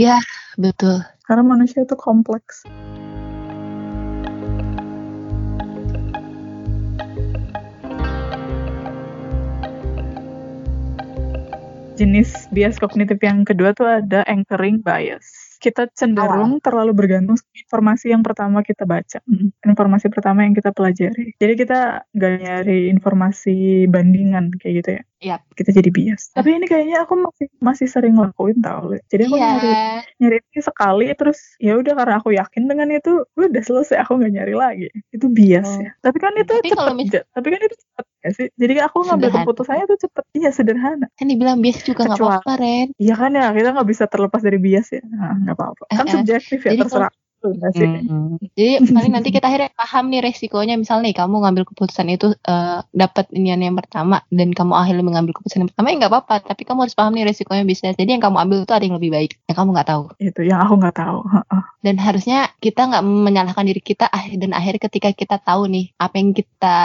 Betul. 0.55 1.03
Karena 1.27 1.43
manusia 1.43 1.83
itu 1.83 1.99
kompleks. 1.99 2.63
Jenis 11.95 12.51
bias 12.51 12.79
kognitif 12.83 13.23
yang 13.23 13.47
kedua 13.47 13.71
tuh 13.75 13.87
ada 13.87 14.27
anchoring 14.27 14.83
bias. 14.83 15.44
Kita 15.65 15.83
cenderung 15.99 16.61
terlalu 16.65 16.93
bergantung 16.93 17.41
informasi 17.63 18.13
yang 18.13 18.21
pertama 18.27 18.61
kita 18.61 18.85
baca, 18.85 19.19
Mm, 19.25 19.49
informasi 19.71 20.07
pertama 20.13 20.45
yang 20.45 20.53
kita 20.59 20.71
pelajari. 20.77 21.33
Jadi 21.41 21.53
kita 21.57 22.05
nggak 22.13 22.33
nyari 22.45 22.79
informasi 22.93 23.89
bandingan 23.89 24.53
kayak 24.61 24.75
gitu 24.85 24.91
ya. 25.01 25.03
Yap. 25.25 25.41
Kita 25.51 25.73
jadi 25.73 25.89
bias. 25.89 26.29
Tapi 26.31 26.53
ini 26.53 26.69
kayaknya 26.69 27.03
aku 27.03 27.17
masih 27.17 27.47
masih 27.59 27.89
sering 27.89 28.13
ngelakuin 28.15 28.61
tau. 28.61 28.93
Jadi 29.09 29.23
aku 29.25 29.37
nyari 29.37 29.65
Iya. 29.65 30.05
nyari 30.21 30.37
ini 30.45 30.61
sekali 30.61 31.07
terus 31.15 31.39
ya 31.57 31.75
udah 31.75 31.93
karena 31.95 32.15
aku 32.17 32.31
yakin 32.31 32.63
dengan 32.65 32.89
itu 32.91 33.25
udah 33.35 33.63
selesai 33.63 33.97
aku 33.99 34.17
nggak 34.17 34.33
nyari 34.33 34.55
lagi 34.55 34.87
itu 35.11 35.27
bias 35.27 35.65
Oh. 35.67 35.81
ya 35.81 35.91
tapi 35.99 36.19
kan 36.19 36.33
itu 36.35 36.53
Tapi 36.53 36.69
cepet 36.69 36.77
kalau 36.77 36.93
mis- 36.93 37.09
Ja- 37.09 37.27
tapi 37.31 37.47
kan 37.49 37.61
itu 37.61 37.75
cepet 37.75 38.05
ya 38.17 38.31
sih 38.31 38.47
jadi 38.55 38.75
aku 38.83 38.99
ngambil 39.03 39.29
keputusannya 39.33 39.85
tuh 39.87 39.99
cepet 39.99 40.25
iya 40.35 40.51
sederhana 40.51 41.07
kan 41.11 41.27
dibilang 41.27 41.59
bias 41.59 41.81
juga 41.83 42.05
nggak 42.05 42.21
apa-apa 42.21 42.53
Ren 42.57 42.89
iya 42.97 43.15
kan 43.15 43.31
ya 43.33 43.49
kita 43.51 43.69
nggak 43.73 43.89
bisa 43.89 44.05
terlepas 44.05 44.41
dari 44.41 44.59
bias 44.59 44.87
ya 44.91 45.03
Nah, 45.05 45.35
nggak 45.41 45.57
apa-apa 45.57 45.83
kan 45.89 45.97
Eh, 45.97 46.05
eh. 46.05 46.15
subjektif 46.15 46.59
ya 46.61 46.71
Jadi 46.73 46.81
terserah 46.83 47.11
sih 47.11 47.24
Hmm. 47.45 48.41
Jadi 48.57 48.89
paling 48.89 49.13
nanti 49.13 49.29
kita 49.29 49.51
akhirnya 49.51 49.71
paham 49.77 50.09
nih 50.09 50.25
resikonya. 50.25 50.81
Misalnya 50.81 51.13
nih 51.13 51.17
kamu 51.21 51.35
ngambil 51.45 51.65
keputusan 51.69 52.09
itu 52.09 52.33
eh, 52.33 52.79
dapat 52.95 53.29
inian 53.37 53.61
yang 53.61 53.77
pertama 53.77 54.25
dan 54.33 54.57
kamu 54.57 54.73
akhirnya 54.73 55.05
mengambil 55.05 55.37
keputusan 55.37 55.67
yang 55.67 55.71
pertama 55.75 55.87
ya 55.93 55.97
nggak 56.01 56.13
apa-apa. 56.13 56.37
Tapi 56.49 56.63
kamu 56.65 56.79
harus 56.89 56.97
paham 56.97 57.13
nih 57.13 57.25
resikonya 57.29 57.65
bisa 57.69 57.93
jadi 57.93 58.11
yang 58.17 58.23
kamu 58.25 58.37
ambil 58.41 58.59
itu 58.65 58.73
ada 58.73 58.85
yang 58.85 58.97
lebih 58.97 59.11
baik. 59.13 59.33
Yang 59.45 59.57
kamu 59.61 59.69
nggak 59.77 59.89
tahu. 59.93 60.05
Itu 60.23 60.41
yang 60.47 60.61
aku 60.65 60.75
nggak 60.81 60.97
tahu. 60.97 61.19
Dan 61.85 61.95
harusnya 62.01 62.39
kita 62.65 62.81
nggak 62.89 63.05
menyalahkan 63.05 63.65
diri 63.69 63.83
kita 63.85 64.09
dan 64.13 64.51
akhirnya 64.57 64.81
ketika 64.89 65.13
kita 65.13 65.37
tahu 65.37 65.69
nih 65.69 65.93
apa 66.01 66.15
yang 66.17 66.33
kita 66.33 66.77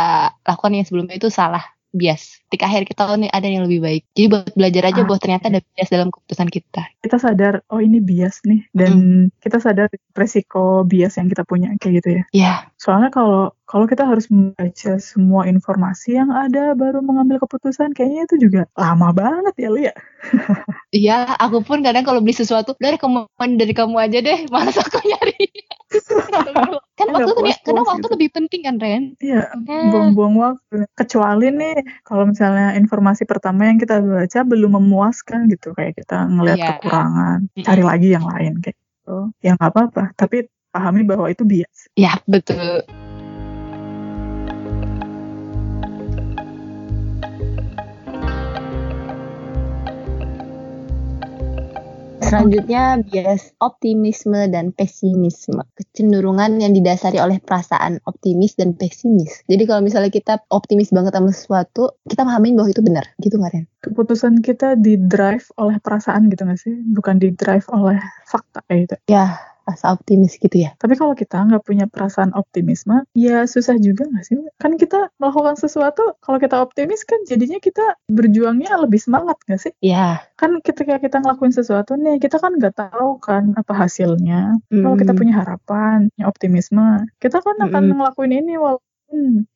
lakukan 0.43 0.75
yang 0.75 0.85
sebelumnya 0.87 1.15
itu 1.15 1.31
salah 1.31 1.63
bias. 1.95 2.38
Ketika 2.49 2.65
akhir 2.65 2.83
kita 2.89 3.05
tahu 3.05 3.21
nih 3.21 3.29
ada 3.29 3.45
yang 3.45 3.69
lebih 3.69 3.77
baik. 3.79 4.01
Jadi 4.17 4.25
buat 4.25 4.49
belajar 4.57 4.83
aja 4.89 5.01
Ah, 5.01 5.05
bahwa 5.05 5.19
ternyata 5.21 5.45
ada 5.47 5.61
bias 5.61 5.89
dalam 5.89 6.09
keputusan 6.09 6.49
kita. 6.49 6.81
kita 6.99 7.17
sadar 7.17 7.53
oh 7.69 7.77
ini 7.77 8.01
bias 8.01 8.41
nih 8.43 8.65
dan 8.73 8.93
kita 9.39 9.61
sadar 9.61 9.87
resiko 10.13 10.81
bias 10.81 11.15
yang 11.15 11.29
kita 11.29 11.45
punya 11.45 11.69
kayak 11.77 12.01
gitu 12.01 12.09
ya 12.19 12.23
Ya, 12.33 12.53
soalnya 12.75 13.09
kalau 13.09 13.53
kalau 13.63 13.85
kita 13.85 14.01
harus 14.01 14.27
membaca 14.27 14.97
semua 14.97 15.45
informasi 15.45 16.17
yang 16.17 16.29
ada 16.29 16.73
baru 16.73 16.99
mengambil 16.99 17.37
keputusan 17.39 17.93
kayaknya 17.93 18.25
itu 18.25 18.49
juga 18.49 18.61
lama 18.73 19.13
banget 19.13 19.53
ya 19.55 19.69
Lia 19.69 19.93
iya. 20.91 21.17
Aku 21.37 21.61
pun 21.61 21.79
kadang 21.79 22.01
kalau 22.03 22.19
beli 22.19 22.33
sesuatu 22.33 22.73
dari 22.75 22.97
kamu 22.97 23.29
dari 23.55 23.71
kamu 23.71 23.95
aja 23.95 24.19
deh. 24.19 24.39
Malas 24.53 24.75
aku 24.75 24.97
nyari. 25.05 25.47
kan 26.99 27.07
Nggak 27.07 27.25
waktu 27.25 27.31
tuh 27.31 27.37
puas-puas 27.39 27.57
karena 27.63 27.81
waktu 27.81 28.03
gitu. 28.03 28.13
lebih 28.17 28.29
penting 28.35 28.61
kan 28.67 28.75
Ren. 28.77 29.03
Iya, 29.19 29.41
Nah. 29.63 29.89
buang-buang 29.89 30.35
waktu. 30.35 30.75
Kecuali 30.93 31.47
nih, 31.49 31.75
kalau 32.03 32.27
misalnya 32.27 32.38
informasi 32.77 33.27
pertama 33.27 33.67
yang 33.67 33.81
kita 33.81 33.99
baca 33.99 34.39
belum 34.45 34.79
memuaskan 34.79 35.49
gitu, 35.51 35.75
kayak 35.75 35.99
kita 35.99 36.29
ngelihat 36.29 36.59
Iya. 36.61 36.69
kekurangan, 36.79 37.39
cari 37.65 37.83
lagi 37.83 38.07
yang 38.15 38.25
lain 38.29 38.53
kayak 38.63 38.77
gitu. 38.77 39.17
Ya 39.43 39.57
nggak 39.57 39.71
apa-apa, 39.73 40.03
tapi 40.15 40.47
pahami 40.69 41.01
bahwa 41.03 41.27
itu 41.27 41.41
bias. 41.43 41.89
Ya 41.97 42.15
betul. 42.29 42.85
Selanjutnya 52.29 53.01
bias 53.01 53.57
optimisme 53.57 54.37
dan 54.53 54.69
pesimisme. 54.69 55.65
Kecenderungan 55.73 56.61
yang 56.61 56.77
didasari 56.77 57.17
oleh 57.17 57.41
perasaan 57.41 57.97
optimis 58.05 58.53
dan 58.53 58.77
pesimis. 58.77 59.41
Jadi 59.49 59.63
kalau 59.65 59.81
misalnya 59.81 60.13
kita 60.13 60.45
optimis 60.53 60.93
banget 60.93 61.17
sama 61.17 61.33
sesuatu, 61.33 61.97
kita 62.05 62.21
pahamin 62.21 62.53
bahwa 62.53 62.69
itu 62.69 62.85
benar. 62.85 63.09
Gitu 63.17 63.35
nggak 63.41 63.51
Ren? 63.57 63.65
Keputusan 63.81 64.45
kita 64.45 64.77
di 64.77 65.01
drive 65.01 65.49
oleh 65.57 65.81
perasaan 65.81 66.29
gitu 66.29 66.45
nggak 66.45 66.59
sih? 66.61 66.73
Bukan 66.93 67.17
di 67.17 67.33
drive 67.33 67.65
oleh 67.73 67.97
fakta 68.29 68.61
kayak 68.69 68.79
gitu. 68.85 68.95
Ya, 69.09 69.41
rasa 69.69 69.93
optimis 69.93 70.35
gitu 70.35 70.65
ya. 70.65 70.73
Tapi 70.81 70.97
kalau 70.97 71.13
kita 71.13 71.37
nggak 71.45 71.63
punya 71.63 71.85
perasaan 71.85 72.33
optimisme, 72.33 73.05
ya 73.13 73.45
susah 73.45 73.77
juga 73.77 74.09
nggak 74.09 74.25
sih? 74.25 74.35
Kan 74.57 74.75
kita 74.75 75.13
melakukan 75.21 75.55
sesuatu, 75.55 76.17
kalau 76.19 76.37
kita 76.41 76.57
optimis 76.57 77.05
kan 77.05 77.21
jadinya 77.29 77.61
kita 77.61 77.95
berjuangnya 78.09 78.73
lebih 78.81 78.97
semangat 78.97 79.37
nggak 79.45 79.61
sih? 79.61 79.73
Ya. 79.79 80.25
kan 80.39 80.55
ketika 80.63 81.03
kita 81.03 81.19
ngelakuin 81.19 81.51
sesuatu 81.51 81.99
nih 81.99 82.15
kita 82.15 82.39
kan 82.39 82.55
nggak 82.55 82.71
tahu 82.71 83.19
kan 83.19 83.51
apa 83.59 83.75
hasilnya 83.75 84.55
kalau 84.71 84.95
kita 84.95 85.11
Mm. 85.11 85.19
punya 85.19 85.33
harapan 85.35 86.07
punya 86.15 86.25
optimisme 86.31 86.87
kita 87.19 87.43
kan 87.43 87.59
akan 87.59 87.83
Mm-mm. 87.91 87.95
ngelakuin 87.99 88.31
ini 88.39 88.55
walaupun 88.55 88.88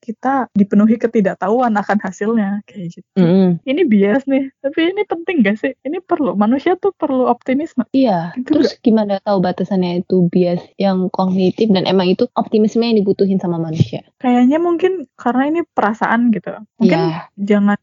kita 0.02 0.50
dipenuhi 0.52 0.98
ketidaktahuan 0.98 1.72
akan 1.72 1.98
hasilnya 2.02 2.66
kayak 2.66 3.00
gitu 3.00 3.08
Mm-mm. 3.16 3.62
ini 3.63 3.82
bias 3.86 4.26
nih 4.26 4.50
tapi 4.60 4.92
ini 4.92 5.02
penting 5.06 5.46
gak 5.46 5.58
sih 5.62 5.72
ini 5.82 6.02
perlu 6.02 6.34
manusia 6.34 6.74
tuh 6.76 6.92
perlu 6.92 7.30
optimisme 7.30 7.86
Iya, 7.89 8.34
Itu 8.34 8.58
terus 8.58 8.76
gimana 8.82 9.22
tahu 9.22 9.39
batasannya 9.39 10.02
itu 10.02 10.26
bias 10.28 10.60
yang 10.76 11.08
kognitif 11.10 11.70
dan 11.70 11.86
emang 11.86 12.10
itu 12.10 12.26
optimisme 12.34 12.82
yang 12.82 12.98
dibutuhin 12.98 13.38
sama 13.38 13.56
manusia? 13.56 14.02
kayaknya 14.18 14.58
mungkin 14.58 15.06
karena 15.13 15.44
ini 15.48 15.62
perasaan 15.68 16.34
gitu 16.34 16.52
mungkin 16.78 17.00
Iya. 17.00 17.30
jangan 17.38 17.78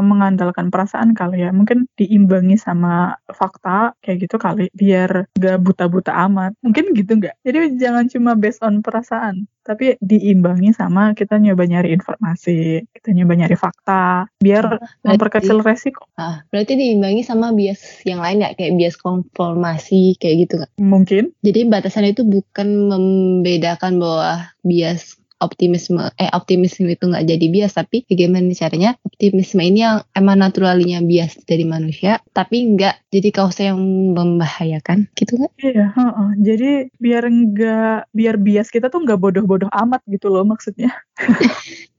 mengandalkan 0.00 0.72
perasaan 0.72 1.12
kali 1.12 1.44
ya. 1.44 1.50
Mungkin 1.52 1.90
diimbangi 1.98 2.56
sama 2.56 3.18
fakta 3.30 3.94
kayak 4.00 4.26
gitu 4.26 4.36
kali 4.40 4.72
biar 4.72 5.30
gak 5.36 5.58
buta-buta 5.60 6.14
amat. 6.30 6.56
Mungkin 6.64 6.96
gitu 6.96 7.18
nggak? 7.20 7.36
Jadi 7.44 7.78
jangan 7.78 8.08
cuma 8.08 8.32
based 8.38 8.62
on 8.64 8.80
perasaan 8.80 9.46
tapi 9.64 9.96
diimbangi 9.96 10.76
sama 10.76 11.16
kita 11.16 11.40
nyoba 11.40 11.64
nyari 11.64 11.96
informasi 11.96 12.84
kita 12.92 13.16
nyoba 13.16 13.32
nyari 13.32 13.56
fakta 13.56 14.28
biar 14.36 14.76
memperkecil 15.00 15.64
resiko. 15.64 16.04
Ah, 16.20 16.44
berarti 16.52 16.76
diimbangi 16.76 17.24
sama 17.24 17.56
bias 17.56 18.04
yang 18.04 18.20
lain 18.20 18.44
ya, 18.44 18.52
kayak 18.52 18.76
bias 18.76 19.00
konformasi 19.00 20.20
kayak 20.20 20.36
gitu 20.46 20.54
nggak? 20.60 20.72
mungkin. 20.76 21.32
Jadi 21.40 21.60
batasannya 21.64 22.12
itu 22.12 22.28
bukan 22.28 22.92
membedakan 22.92 23.96
bahwa 23.96 24.52
bias 24.60 25.16
optimisme 25.44 26.08
eh 26.16 26.30
optimisme 26.32 26.88
itu 26.88 27.04
nggak 27.04 27.28
jadi 27.28 27.46
bias 27.52 27.72
tapi 27.76 28.08
bagaimana 28.08 28.50
caranya? 28.56 28.90
Optimisme 29.04 29.60
ini 29.60 29.84
yang 29.84 30.00
emang 30.16 30.40
naturalinya 30.40 31.04
bias 31.04 31.44
dari 31.44 31.68
manusia 31.68 32.24
tapi 32.32 32.64
nggak 32.74 33.12
jadi 33.12 33.28
kausa 33.30 33.60
yang 33.70 33.78
membahayakan 34.16 35.06
gitu 35.14 35.36
nggak? 35.36 35.52
iya 35.60 35.92
heeh. 35.92 36.28
jadi 36.40 36.70
biar 36.98 37.22
enggak 37.28 38.10
biar 38.10 38.34
bias 38.40 38.68
kita 38.72 38.88
tuh 38.88 39.04
nggak 39.04 39.20
bodoh-bodoh 39.20 39.70
amat 39.70 40.00
gitu 40.08 40.32
loh 40.32 40.42
maksudnya. 40.48 40.90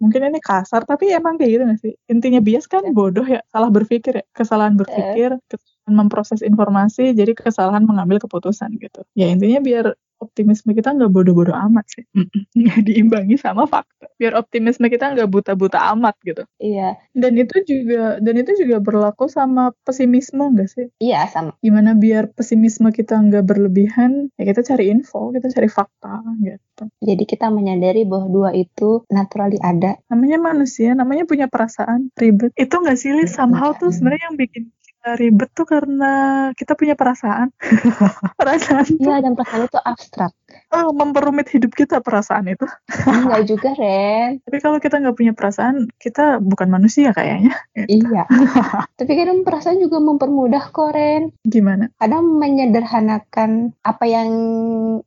Mungkin 0.00 0.32
ini 0.32 0.40
kasar 0.40 0.88
tapi 0.88 1.12
emang 1.12 1.36
kayak 1.36 1.50
gitu 1.52 1.62
gak 1.68 1.80
sih? 1.84 1.92
Intinya 2.08 2.40
bias 2.40 2.64
kan 2.64 2.80
bodoh 2.96 3.24
ya 3.28 3.44
salah 3.52 3.68
berpikir 3.68 4.24
ya. 4.24 4.24
Kesalahan 4.32 4.72
berpikir 4.72 5.36
kesalahan 5.44 5.92
memproses 5.92 6.40
informasi 6.40 7.12
jadi 7.12 7.36
kesalahan 7.36 7.84
mengambil 7.84 8.16
keputusan 8.24 8.80
gitu. 8.80 9.04
Ya 9.12 9.28
intinya 9.28 9.60
biar 9.60 9.92
optimisme 10.20 10.76
kita 10.76 10.94
nggak 10.94 11.10
bodoh-bodoh 11.10 11.56
amat 11.68 11.84
sih. 11.90 12.04
Diimbangi 12.86 13.40
sama 13.40 13.66
fakta. 13.66 14.06
Biar 14.20 14.36
optimisme 14.36 14.86
kita 14.86 15.16
nggak 15.16 15.28
buta-buta 15.28 15.90
amat 15.96 16.14
gitu. 16.22 16.44
Iya, 16.60 17.00
dan 17.16 17.32
itu 17.40 17.56
juga 17.64 18.20
dan 18.20 18.34
itu 18.36 18.52
juga 18.60 18.78
berlaku 18.78 19.26
sama 19.26 19.72
pesimisme 19.82 20.52
nggak 20.54 20.68
sih? 20.68 20.86
Iya 21.00 21.26
sama. 21.32 21.52
gimana 21.60 21.96
biar 21.98 22.30
pesimisme 22.32 22.92
kita 22.94 23.18
nggak 23.18 23.44
berlebihan 23.44 24.30
ya 24.38 24.44
kita 24.46 24.62
cari 24.62 24.92
info 24.92 25.32
kita 25.34 25.50
cari 25.50 25.68
fakta 25.68 26.22
gitu. 26.40 26.84
Jadi 27.02 27.24
kita 27.26 27.48
menyadari 27.50 28.04
bahwa 28.04 28.28
dua 28.30 28.50
itu 28.54 29.04
naturally 29.10 29.58
ada. 29.60 29.96
namanya 30.12 30.38
manusia 30.38 30.92
namanya 30.94 31.24
punya 31.24 31.46
perasaan 31.48 32.12
ribet. 32.14 32.52
Itu 32.54 32.80
nggak 32.80 32.98
sih 32.98 33.10
Lis? 33.16 33.32
somehow 33.32 33.72
tuh 33.72 33.88
sebenarnya 33.88 34.30
yang 34.30 34.36
bikin 34.36 34.68
ribet 35.16 35.48
tuh 35.50 35.64
karena 35.64 36.12
kita 36.52 36.76
punya 36.76 36.92
perasaan 36.92 37.48
perasaan 38.40 38.84
Iya, 38.96 39.24
dan 39.24 39.32
perasaan 39.32 39.64
itu 39.64 39.80
abstrak. 39.80 40.32
oh, 40.70 40.92
memperumit 40.92 41.48
hidup 41.48 41.72
kita 41.72 41.98
perasaan 42.00 42.46
itu 42.46 42.68
Enggak 43.08 43.42
juga, 43.46 43.72
Ren. 43.72 44.44
tapi 44.44 44.58
kalau 44.58 44.76
kita 44.76 45.00
nggak 45.00 45.16
punya 45.16 45.32
perasaan 45.32 45.88
kita 45.96 46.36
bukan 46.38 46.68
manusia 46.68 47.10
kayaknya 47.10 47.56
Iya. 47.74 48.28
Tapi 49.00 49.12
kadang 49.16 49.40
perasaan 49.40 49.80
juga 49.80 49.96
mempermudah 49.98 50.68
kok, 50.68 50.92
Ren. 50.92 51.32
gimana 51.40 51.88
Kadang 51.96 52.36
menyederhanakan 52.36 53.72
apa 53.80 54.04
yang 54.04 54.28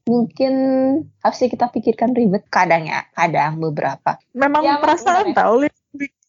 mungkin 0.03 0.53
harusnya 1.21 1.47
kita 1.47 1.69
pikirkan 1.69 2.11
ribet. 2.11 2.43
Kadang 2.49 2.83
ya, 2.83 3.05
kadang 3.13 3.61
beberapa. 3.61 4.17
memang 4.33 4.65
Ya, 4.65 4.81
perasaan 4.81 5.31
tahu 5.31 5.69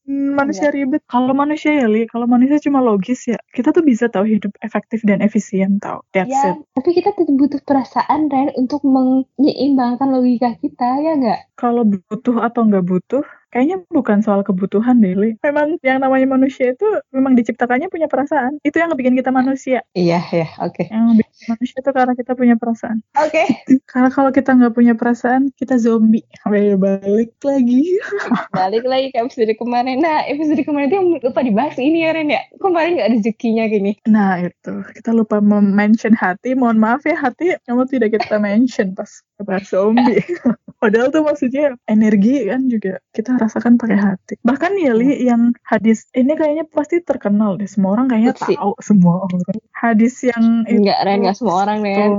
bikin 0.05 0.37
manusia 0.37 0.69
ribet. 0.69 1.03
Kalau 1.09 1.33
manusia 1.33 1.73
ya 1.73 1.87
Li 1.89 2.05
kalau 2.05 2.29
manusia 2.29 2.61
cuma 2.61 2.81
logis 2.85 3.25
ya 3.25 3.39
kita 3.57 3.73
tuh 3.73 3.85
bisa 3.85 4.07
tahu 4.13 4.25
hidup 4.29 4.53
efektif 4.61 5.01
dan 5.09 5.25
efisien 5.25 5.81
tahu 5.81 6.01
that's 6.13 6.29
Ya, 6.29 6.53
it. 6.53 6.61
tapi 6.77 6.91
kita 6.93 7.17
tetap 7.17 7.35
butuh 7.35 7.61
perasaan, 7.65 8.29
Ren, 8.29 8.53
untuk 8.57 8.85
menyeimbangkan 8.85 10.09
logika 10.13 10.57
kita, 10.61 10.89
ya 11.01 11.13
nggak? 11.17 11.41
kalau 11.55 11.87
butuh 11.87 12.37
atau 12.43 12.67
nggak 12.67 12.85
butuh 12.85 13.23
kayaknya 13.55 13.87
bukan 13.87 14.19
soal 14.19 14.43
kebutuhan 14.43 14.99
deh 14.99 15.15
Li. 15.15 15.31
memang 15.47 15.79
yang 15.87 16.03
namanya 16.03 16.27
manusia 16.27 16.75
itu 16.75 16.87
memang 17.15 17.39
diciptakannya 17.39 17.87
punya 17.87 18.11
perasaan 18.11 18.59
itu 18.67 18.75
yang 18.75 18.91
bikin 18.99 19.15
kita 19.15 19.31
manusia 19.31 19.87
Iya, 19.95 20.19
ya, 20.35 20.49
oke. 20.59 20.91
yang 20.91 21.15
bikin 21.15 21.55
manusia 21.55 21.79
itu 21.79 21.91
karena 21.95 22.13
kita 22.19 22.33
punya 22.35 22.59
perasaan 22.59 22.99
Oke. 23.15 23.47
karena 23.91 24.11
kalau 24.11 24.35
kita 24.35 24.51
nggak 24.59 24.75
punya 24.75 24.99
perasaan 24.99 25.55
kita 25.55 25.79
zombie 25.79 26.27
Ayo, 26.51 26.75
balik 26.75 27.39
lagi 27.47 27.95
Balik 28.57 28.89
lagi 28.89 29.13
ke 29.13 29.21
episode 29.21 29.53
kemarin. 29.61 30.01
Nah, 30.01 30.25
episode 30.25 30.65
kemarin 30.65 30.89
itu 30.89 30.97
yang 30.97 31.09
lupa 31.21 31.41
dibahas 31.45 31.77
ini 31.77 32.09
ya, 32.09 32.17
Ren, 32.17 32.33
ya. 32.33 32.41
Kemarin 32.57 32.97
nggak 32.97 33.11
rezekinya 33.19 33.65
gini. 33.69 33.93
Nah 34.09 34.41
itu 34.41 34.73
kita 34.97 35.13
lupa 35.13 35.39
mention 35.45 36.17
hati. 36.17 36.57
Mohon 36.57 36.79
maaf 36.81 37.03
ya 37.05 37.17
hati, 37.21 37.53
kamu 37.69 37.85
tidak 37.93 38.17
kita 38.17 38.41
mention 38.41 38.97
pas 38.97 39.11
bahas 39.45 39.69
zombie. 39.69 40.25
Padahal 40.85 41.09
tuh 41.09 41.25
maksudnya 41.25 41.81
energi 41.89 42.45
kan 42.45 42.69
juga 42.69 43.01
kita 43.17 43.41
rasakan 43.41 43.81
pakai 43.81 43.97
hati. 43.97 44.35
Bahkan 44.45 44.77
ya 44.77 44.93
Li 44.93 45.25
yang 45.25 45.57
hadis 45.65 46.05
ini 46.13 46.37
kayaknya 46.37 46.69
pasti 46.69 47.01
terkenal 47.01 47.57
deh. 47.57 47.65
Semua 47.65 47.97
orang 47.97 48.13
kayaknya 48.13 48.37
Kutsi. 48.37 48.53
tahu 48.53 48.77
semua 48.85 49.25
orang. 49.25 49.41
Hadis 49.73 50.21
yang 50.21 50.69
itu 50.69 50.85
Enggak, 50.85 50.99
Ren, 51.09 51.19
nggak 51.25 51.37
semua 51.41 51.57
orang, 51.65 51.79
Ren. 51.81 52.13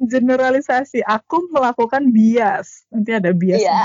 generalisasi. 0.00 1.04
Aku 1.04 1.52
melakukan 1.52 2.08
bias. 2.08 2.88
Nanti 2.88 3.10
ada 3.12 3.36
bias. 3.36 3.60
Iya. 3.60 3.80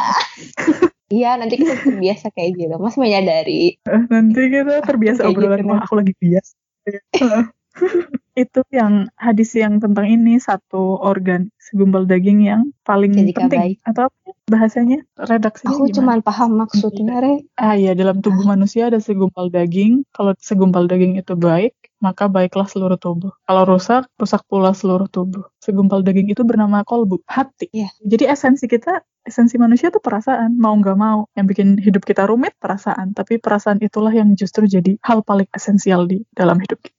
Iya, 1.11 1.29
nanti 1.35 1.59
kita 1.59 1.75
terbiasa 1.83 2.31
kayak 2.31 2.51
gitu. 2.55 2.75
Mas 2.79 2.95
menyadari. 2.95 3.77
Nanti 3.85 4.41
kita 4.47 4.79
terbiasa 4.81 5.27
Kayak 5.27 5.35
obrolan 5.35 5.59
gitu, 5.59 5.69
wah 5.75 5.79
aku 5.83 5.93
lagi 5.99 6.13
bias. 6.17 6.47
itu 8.43 8.61
yang 8.73 9.09
hadis 9.13 9.53
yang 9.53 9.77
tentang 9.77 10.09
ini 10.09 10.41
satu 10.41 10.97
organ 10.97 11.53
segumpal 11.61 12.09
daging 12.09 12.45
yang 12.49 12.61
paling 12.81 13.13
Jadikan 13.13 13.45
penting 13.49 13.61
baik. 13.61 13.77
atau 13.85 14.09
apa 14.09 14.17
ya 14.25 14.33
bahasanya 14.49 14.99
redaksinya 15.17 15.73
Aku 15.77 15.85
gimana? 15.87 15.95
cuma 15.95 16.13
paham 16.25 16.51
maksudnya, 16.57 17.21
Ren. 17.21 17.45
ah 17.55 17.77
ya 17.77 17.93
dalam 17.93 18.19
tubuh 18.25 18.43
manusia 18.43 18.89
ada 18.89 18.97
segumpal 18.97 19.53
daging 19.53 20.01
kalau 20.11 20.33
segumpal 20.41 20.89
daging 20.89 21.15
itu 21.21 21.33
baik 21.37 21.77
maka 22.03 22.27
baiklah 22.27 22.67
seluruh 22.67 22.99
tubuh. 22.99 23.31
Kalau 23.47 23.63
rusak, 23.63 24.03
rusak 24.19 24.43
pula 24.51 24.75
seluruh 24.75 25.07
tubuh. 25.07 25.47
Segumpal 25.63 26.03
daging 26.03 26.35
itu 26.35 26.43
bernama 26.43 26.83
kolbu, 26.83 27.23
hati. 27.23 27.71
Iya. 27.71 27.87
Jadi 28.03 28.27
esensi 28.27 28.67
kita, 28.67 28.99
esensi 29.23 29.55
manusia 29.55 29.87
itu 29.87 30.03
perasaan, 30.03 30.59
mau 30.59 30.75
nggak 30.75 30.99
mau. 30.99 31.31
Yang 31.39 31.45
bikin 31.55 31.67
hidup 31.79 32.03
kita 32.03 32.27
rumit, 32.27 32.59
perasaan. 32.59 33.15
Tapi 33.15 33.39
perasaan 33.39 33.79
itulah 33.79 34.11
yang 34.11 34.35
justru 34.35 34.67
jadi 34.67 34.99
hal 34.99 35.23
paling 35.23 35.47
esensial 35.55 36.03
di 36.03 36.27
dalam 36.35 36.59
hidup 36.59 36.83
kita. 36.83 36.92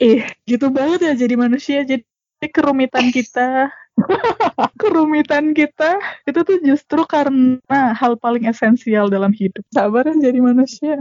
Ih, 0.00 0.24
gitu 0.48 0.72
banget 0.72 1.00
ya 1.06 1.12
jadi 1.14 1.34
manusia. 1.36 1.84
Jadi 1.84 2.04
kerumitan 2.50 3.08
kita, 3.14 3.70
kerumitan 4.80 5.54
kita 5.54 5.96
itu 6.26 6.40
tuh 6.42 6.58
justru 6.60 7.06
karena 7.06 7.94
hal 7.94 8.18
paling 8.18 8.48
esensial 8.50 9.06
dalam 9.12 9.30
hidup. 9.30 9.62
Sabar 9.70 10.08
ya 10.08 10.32
jadi 10.32 10.38
manusia. 10.42 10.98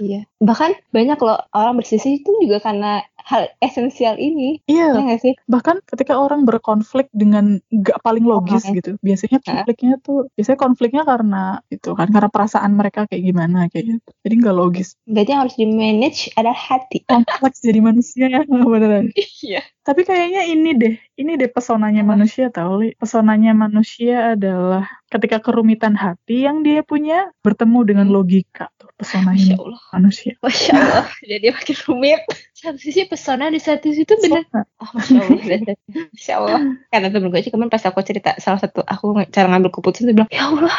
Iya. 0.00 0.24
Bahkan 0.40 0.94
banyak 0.94 1.18
loh 1.20 1.38
orang 1.52 1.78
bersisi 1.78 2.22
itu 2.22 2.30
juga 2.42 2.62
karena 2.64 3.04
hal 3.28 3.44
esensial 3.60 4.16
ini. 4.16 4.64
Iya, 4.64 4.96
Ya 4.96 5.00
nggak 5.04 5.20
sih? 5.20 5.34
bahkan 5.44 5.84
ketika 5.84 6.16
orang 6.16 6.48
berkonflik 6.48 7.12
dengan 7.12 7.60
gak 7.68 8.00
paling 8.00 8.24
logis 8.24 8.64
Orang. 8.64 8.76
gitu 8.80 8.90
biasanya 8.98 9.38
konfliknya 9.38 9.94
tuh 10.00 10.32
biasanya 10.32 10.58
konfliknya 10.58 11.02
karena 11.04 11.42
itu 11.68 11.92
kan 11.92 12.08
karena 12.08 12.28
perasaan 12.28 12.72
mereka 12.72 13.04
kayak 13.04 13.22
gimana 13.22 13.68
kayak 13.68 13.84
gitu 14.00 14.08
jadi 14.24 14.34
nggak 14.40 14.56
logis 14.56 14.88
Berarti 15.04 15.30
yang 15.30 15.40
harus 15.44 15.56
di 15.56 15.66
manage 15.68 16.20
adalah 16.34 16.56
hati. 16.58 16.98
kompleks 17.04 17.60
jadi 17.60 17.80
manusia 17.80 18.24
ya 18.26 18.40
beneran 18.48 19.12
Iya. 19.44 19.60
tapi 19.84 20.00
kayaknya 20.02 20.42
ini 20.44 20.70
deh 20.74 20.94
ini 21.14 21.36
deh 21.36 21.48
pesonanya 21.48 22.00
manusia 22.02 22.48
tau 22.48 22.80
li 22.80 22.96
pesonanya 22.96 23.52
manusia 23.52 24.32
adalah 24.32 24.88
ketika 25.08 25.40
kerumitan 25.40 25.96
hati 25.96 26.44
yang 26.44 26.60
dia 26.60 26.84
punya 26.84 27.32
bertemu 27.40 27.80
dengan 27.88 28.06
logika 28.12 28.68
tuh 28.76 28.92
Masya 29.00 29.24
pesonanya 29.24 29.54
Allah. 29.56 29.82
manusia 29.96 30.32
Masya 30.44 30.72
Allah. 30.76 31.06
Jadi 31.24 31.46
makin 31.48 31.76
rumit. 31.88 32.20
Satu 32.52 32.78
sisi 32.78 33.06
pesona 33.08 33.48
di 33.48 33.56
satu 33.62 33.88
sisi 33.88 34.04
itu. 34.04 34.14
Pesona. 34.14 34.68
Oh, 34.76 34.90
Masya 34.92 35.20
Allah. 35.24 35.76
Masya 36.12 36.32
Allah. 36.36 36.60
Karena 36.92 37.08
temen 37.08 37.28
gue 37.32 37.40
sih 37.40 37.52
kemarin 37.52 37.72
pas 37.72 37.84
aku 37.88 38.00
cerita 38.04 38.36
salah 38.36 38.60
satu 38.60 38.84
aku 38.84 39.16
cara 39.32 39.46
ngambil 39.48 39.72
keputusan 39.72 40.12
dia 40.12 40.14
bilang 40.14 40.30
ya 40.30 40.52
Allah 40.52 40.76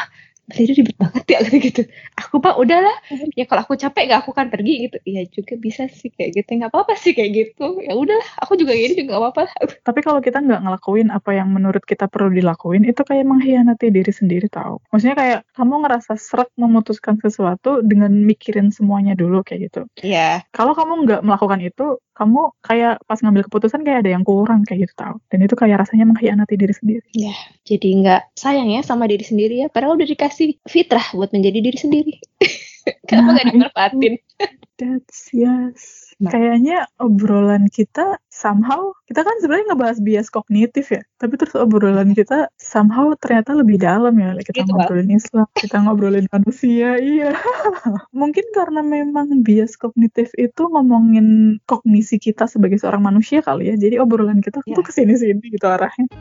beli 0.50 0.74
ribet 0.74 0.96
banget 0.98 1.26
ya 1.30 1.40
gitu. 1.46 1.82
Aku 2.18 2.42
pak 2.42 2.58
udahlah 2.58 2.96
ya 3.38 3.46
kalau 3.46 3.62
aku 3.64 3.78
capek 3.78 4.10
gak 4.10 4.20
aku 4.26 4.32
kan 4.34 4.50
pergi 4.50 4.90
gitu. 4.90 4.98
Iya 5.06 5.30
juga 5.30 5.54
bisa 5.56 5.86
sih 5.88 6.10
kayak 6.10 6.42
gitu 6.42 6.50
nggak 6.58 6.74
apa-apa 6.74 6.98
sih 6.98 7.14
kayak 7.14 7.32
gitu. 7.38 7.80
Ya 7.86 7.94
udahlah 7.94 8.28
aku 8.42 8.58
juga 8.58 8.74
gini 8.74 8.98
juga 8.98 9.16
gak 9.16 9.22
apa-apa. 9.22 9.44
Tapi 9.88 10.00
kalau 10.02 10.20
kita 10.20 10.42
nggak 10.42 10.62
ngelakuin 10.66 11.14
apa 11.14 11.30
yang 11.38 11.54
menurut 11.54 11.86
kita 11.86 12.10
perlu 12.10 12.34
dilakuin, 12.34 12.84
itu 12.84 13.02
kayak 13.06 13.26
mengkhianati 13.30 13.94
diri 13.94 14.12
sendiri 14.12 14.50
tahu. 14.50 14.82
Maksudnya 14.90 15.16
kayak 15.16 15.40
kamu 15.54 15.86
ngerasa 15.86 16.18
serak 16.18 16.50
memutuskan 16.58 17.22
sesuatu 17.22 17.86
dengan 17.86 18.12
mikirin 18.12 18.74
semuanya 18.74 19.14
dulu 19.14 19.46
kayak 19.46 19.70
gitu. 19.70 19.82
Iya. 20.02 20.44
Kalau 20.50 20.74
kamu 20.74 21.06
nggak 21.06 21.22
melakukan 21.22 21.62
itu, 21.62 22.02
kamu 22.20 22.52
kayak 22.60 23.00
pas 23.08 23.20
ngambil 23.24 23.48
keputusan 23.48 23.88
kayak 23.88 24.04
ada 24.04 24.12
yang 24.12 24.28
kurang 24.28 24.68
kayak 24.68 24.92
gitu 24.92 24.94
tahu. 25.00 25.16
Dan 25.32 25.48
itu 25.48 25.56
kayak 25.56 25.88
rasanya 25.88 26.04
mengkhianati 26.12 26.56
diri 26.60 26.76
sendiri. 26.76 27.08
Jadi 27.64 27.90
nggak 28.04 28.36
sayang 28.36 28.68
ya 28.76 28.84
sama 28.84 29.08
diri 29.08 29.24
sendiri 29.24 29.64
ya. 29.64 29.68
Padahal 29.72 29.96
udah 29.96 30.08
dikasih 30.08 30.60
fitrah 30.68 31.08
buat 31.16 31.32
menjadi 31.32 31.60
diri 31.64 31.80
sendiri. 31.80 32.14
Kenapa 33.08 33.24
Nah, 33.24 33.34
nggak 33.40 33.48
dimanfaatin? 33.56 34.14
That's 34.76 35.32
yes. 35.32 35.99
Nah. 36.20 36.36
Kayaknya 36.36 36.84
obrolan 37.00 37.72
kita 37.72 38.20
somehow 38.28 38.92
kita 39.08 39.24
kan 39.24 39.40
sebenarnya 39.40 39.72
ngebahas 39.72 40.00
bias 40.04 40.28
kognitif 40.28 40.92
ya, 40.92 41.00
tapi 41.16 41.40
terus 41.40 41.56
obrolan 41.56 42.12
kita 42.12 42.52
somehow 42.60 43.16
ternyata 43.16 43.56
lebih 43.56 43.80
dalam 43.80 44.12
ya. 44.20 44.36
Kita 44.44 44.68
Gitu, 44.68 44.68
ngobrolin 44.68 45.16
Islam, 45.16 45.48
kita 45.56 45.78
ngobrolin 45.80 46.28
manusia, 46.28 47.00
iya. 47.00 47.32
Mungkin 48.20 48.46
karena 48.52 48.84
memang 48.84 49.32
bias 49.48 49.80
kognitif 49.80 50.36
itu 50.36 50.68
ngomongin 50.68 51.58
kognisi 51.64 52.20
kita 52.20 52.52
sebagai 52.52 52.84
seorang 52.84 53.00
manusia 53.00 53.40
kali 53.40 53.72
ya. 53.72 53.76
Jadi 53.80 53.96
obrolan 54.04 54.44
kita 54.44 54.60
Iya. 54.68 54.76
tuh 54.76 54.84
ke 54.84 54.92
sini-sini 54.92 55.40
gitu 55.56 55.66
arahnya. 55.72 56.12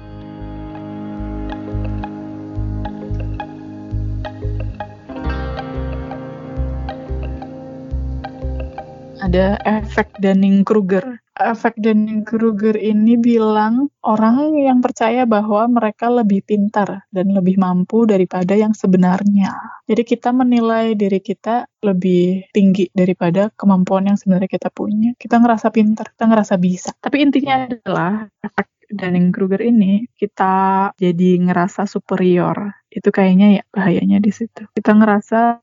Ada 9.29 9.61
efek 9.61 10.17
Dunning-Kruger. 10.25 11.21
Efek 11.37 11.77
Dunning-Kruger 11.77 12.81
ini 12.81 13.21
bilang 13.21 13.93
orang 14.01 14.57
yang 14.57 14.81
percaya 14.81 15.29
bahwa 15.29 15.69
mereka 15.69 16.09
lebih 16.09 16.41
pintar 16.41 17.05
dan 17.13 17.37
lebih 17.37 17.61
mampu 17.61 18.09
daripada 18.09 18.57
yang 18.57 18.73
sebenarnya. 18.73 19.53
Jadi 19.85 20.03
kita 20.09 20.33
menilai 20.33 20.97
diri 20.97 21.21
kita 21.21 21.69
lebih 21.85 22.49
tinggi 22.57 22.89
daripada 22.89 23.53
kemampuan 23.53 24.09
yang 24.09 24.17
sebenarnya 24.17 24.49
kita 24.49 24.73
punya. 24.73 25.13
Kita 25.21 25.37
ngerasa 25.37 25.69
pintar, 25.77 26.17
kita 26.17 26.25
ngerasa 26.25 26.55
bisa. 26.57 26.91
Tapi 26.97 27.21
intinya 27.21 27.69
adalah 27.69 28.25
efek 28.41 28.79
Dunning-Kruger 28.89 29.61
ini 29.61 30.09
kita 30.17 30.89
jadi 30.97 31.31
ngerasa 31.45 31.85
superior. 31.85 32.78
Itu 32.89 33.09
kayaknya 33.13 33.61
ya 33.61 33.63
bahayanya 33.71 34.19
di 34.21 34.33
situ. 34.33 34.65
Kita 34.75 34.97
ngerasa 34.97 35.61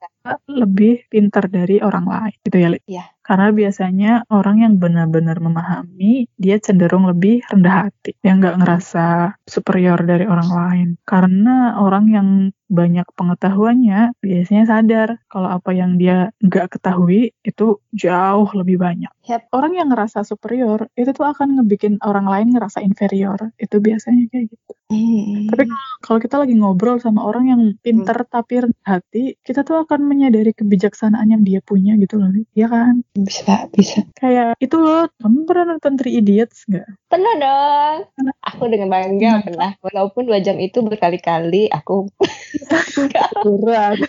lebih 0.50 1.06
pintar 1.10 1.46
dari 1.54 1.78
orang 1.86 2.06
lain 2.10 2.38
gitu 2.42 2.58
ya 2.58 2.70
Li? 2.74 2.80
Iya. 2.90 3.06
karena 3.26 3.50
biasanya 3.50 4.12
orang 4.30 4.58
yang 4.62 4.74
benar-benar 4.78 5.38
memahami 5.42 6.30
dia 6.38 6.62
cenderung 6.62 7.10
lebih 7.10 7.42
rendah 7.50 7.90
hati 7.90 8.14
dia 8.22 8.34
nggak 8.38 8.58
ngerasa 8.62 9.34
superior 9.50 9.98
dari 10.06 10.26
orang 10.30 10.50
lain 10.50 10.88
karena 11.10 11.78
orang 11.82 12.06
yang 12.10 12.28
banyak 12.66 13.06
pengetahuannya 13.14 14.18
biasanya 14.22 14.66
sadar 14.66 15.10
kalau 15.30 15.50
apa 15.54 15.74
yang 15.74 15.98
dia 16.02 16.34
nggak 16.42 16.78
ketahui 16.78 17.34
itu 17.46 17.78
jauh 17.94 18.50
lebih 18.58 18.82
banyak 18.82 19.10
Yap. 19.26 19.50
orang 19.54 19.78
yang 19.78 19.90
ngerasa 19.94 20.26
superior 20.26 20.90
itu 20.98 21.10
tuh 21.14 21.26
akan 21.30 21.62
ngebikin 21.62 22.02
orang 22.02 22.26
lain 22.26 22.54
ngerasa 22.54 22.82
inferior 22.82 23.38
itu 23.62 23.78
biasanya 23.78 24.26
kayak 24.34 24.54
gitu 24.54 24.74
Hmm. 24.86 25.50
tapi 25.50 25.66
kalau 26.06 26.22
kita 26.22 26.38
lagi 26.38 26.54
ngobrol 26.54 27.02
sama 27.02 27.15
orang 27.22 27.46
yang 27.48 27.62
pinter 27.80 28.18
tapi 28.26 28.66
rendah 28.66 28.84
hati, 28.84 29.38
kita 29.40 29.62
tuh 29.62 29.86
akan 29.86 30.04
menyadari 30.04 30.52
kebijaksanaan 30.52 31.30
yang 31.30 31.44
dia 31.46 31.62
punya 31.62 31.96
gitu 31.96 32.18
loh. 32.18 32.28
Iya 32.52 32.68
kan? 32.68 32.94
bisa 33.16 33.70
bisa. 33.72 34.04
Kayak 34.18 34.58
itu 34.58 34.76
loh, 34.76 35.08
kamu 35.22 35.46
pernah 35.46 35.66
nonton 35.76 35.94
Three 35.96 36.20
Idiots 36.20 36.66
nggak? 36.66 36.88
Pernah 37.08 37.34
dong. 37.38 37.98
Aku 38.44 38.64
dengan 38.68 38.90
bangga 38.90 39.32
Nah. 39.32 39.44
pernah. 39.44 39.72
Walaupun 39.80 40.26
dua 40.26 40.40
jam 40.40 40.58
itu 40.58 40.82
berkali-kali 40.82 41.70
aku 41.70 42.10
Berat. 43.46 44.00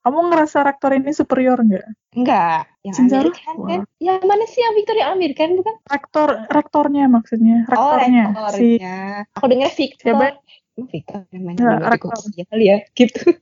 kamu 0.00 0.32
ngerasa 0.32 0.64
rektor 0.64 0.96
ini 0.96 1.12
superior 1.12 1.60
nggak? 1.60 1.86
enggak. 2.16 2.66
Yang 2.80 2.94
Cinzaru? 2.96 3.28
American 3.30 3.56
kan? 3.68 3.80
Yang 4.00 4.20
mana 4.24 4.44
sih 4.48 4.60
yang 4.64 4.74
Victoria 4.74 5.06
American 5.12 5.50
bukan? 5.54 5.74
Rektor, 5.84 6.28
rektornya 6.48 7.04
maksudnya, 7.06 7.56
rektornya. 7.68 8.24
oh, 8.32 8.48
si 8.50 8.80
rektornya. 8.80 8.96
Aku 9.36 9.46
dengar 9.46 9.70
Victor. 9.70 10.04
Siapa? 10.08 10.26
Emang 10.80 10.88
Victor 10.88 11.20
namanya 11.28 11.60
Ya, 11.60 11.76
dulu 11.76 11.92
rektor. 11.92 12.16
ya 12.40 12.44
kali 12.48 12.64
ya 12.72 12.78
gitu. 12.96 13.20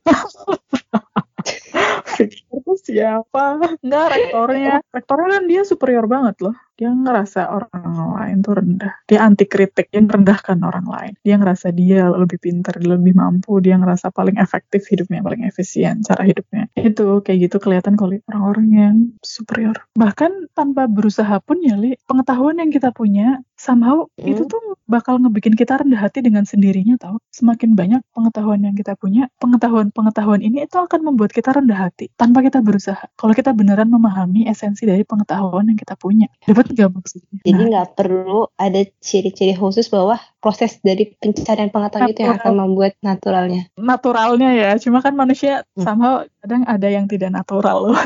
Tuh 2.19 2.77
siapa? 2.81 3.63
Enggak, 3.85 4.07
rektornya. 4.13 4.75
Rektornya 4.91 5.29
kan 5.39 5.45
dia 5.47 5.63
superior 5.63 6.07
banget 6.11 6.37
loh. 6.43 6.57
Dia 6.79 6.95
ngerasa 6.95 7.51
orang 7.51 8.15
lain 8.15 8.39
tuh 8.39 8.55
rendah. 8.55 8.95
Dia 9.11 9.27
anti 9.27 9.51
kritik, 9.51 9.91
dia 9.91 9.99
merendahkan 9.99 10.63
orang 10.63 10.87
lain. 10.87 11.13
Dia 11.27 11.35
ngerasa 11.35 11.75
dia 11.75 12.07
lebih 12.07 12.39
pintar, 12.39 12.79
lebih 12.79 13.19
mampu, 13.19 13.59
dia 13.59 13.75
ngerasa 13.75 14.15
paling 14.15 14.39
efektif 14.39 14.87
hidupnya, 14.87 15.19
paling 15.27 15.43
efisien 15.43 16.07
cara 16.07 16.23
hidupnya. 16.23 16.71
Itu 16.79 17.19
kayak 17.27 17.51
gitu 17.51 17.57
kelihatan 17.59 17.99
kalau 17.99 18.15
orang-orang 18.31 18.67
yang 18.71 18.95
superior. 19.27 19.75
Bahkan 19.99 20.55
tanpa 20.55 20.87
berusaha 20.87 21.43
pun 21.43 21.59
ya, 21.67 21.75
Li, 21.75 21.99
pengetahuan 22.07 22.63
yang 22.63 22.71
kita 22.71 22.95
punya 22.95 23.43
somehow 23.59 24.07
Hmm. 24.19 24.31
itu 24.31 24.47
tuh 24.47 24.79
bakal 24.87 25.19
ngebikin 25.19 25.59
kita 25.59 25.83
rendah 25.83 25.99
hati 25.99 26.23
dengan 26.23 26.47
sendirinya 26.47 26.95
tau. 26.95 27.19
Semakin 27.35 27.75
banyak 27.75 28.03
pengetahuan 28.15 28.63
yang 28.63 28.79
kita 28.79 28.95
punya, 28.95 29.27
pengetahuan-pengetahuan 29.43 30.43
ini 30.47 30.63
itu 30.63 30.79
akan 30.79 31.03
membuat 31.03 31.35
kita 31.35 31.55
rendah 31.55 31.91
hati 31.91 32.08
tanpa 32.17 32.41
kita 32.41 32.63
berusaha. 32.63 33.05
Kalau 33.15 33.35
kita 33.35 33.53
beneran 33.53 33.91
memahami 33.91 34.47
esensi 34.47 34.87
dari 34.87 35.03
pengetahuan 35.03 35.69
yang 35.69 35.79
kita 35.79 35.99
punya. 35.99 36.31
Dapat 36.47 36.73
nggak 36.73 36.91
maksudnya? 36.95 37.39
Jadi 37.45 37.63
Nah, 37.65 37.69
nggak 37.75 37.89
perlu 37.99 38.49
ada 38.57 38.81
ciri-ciri 39.03 39.53
khusus 39.53 39.91
bahwa 39.91 40.17
proses 40.39 40.79
dari 40.81 41.13
pencarian 41.19 41.69
pengetahuan 41.69 42.15
itu 42.15 42.23
yang 42.23 42.39
akan 42.39 42.55
membuat 42.57 42.95
naturalnya. 43.03 43.67
naturalnya 43.75 44.55
ya, 44.55 44.71
cuma 44.79 45.03
kan 45.03 45.13
manusia 45.13 45.67
Hmm. 45.75 45.85
somehow 45.85 46.15
kadang 46.43 46.63
ada 46.65 46.89
yang 46.89 47.07
tidak 47.11 47.35
natural 47.35 47.93
loh. 47.93 47.99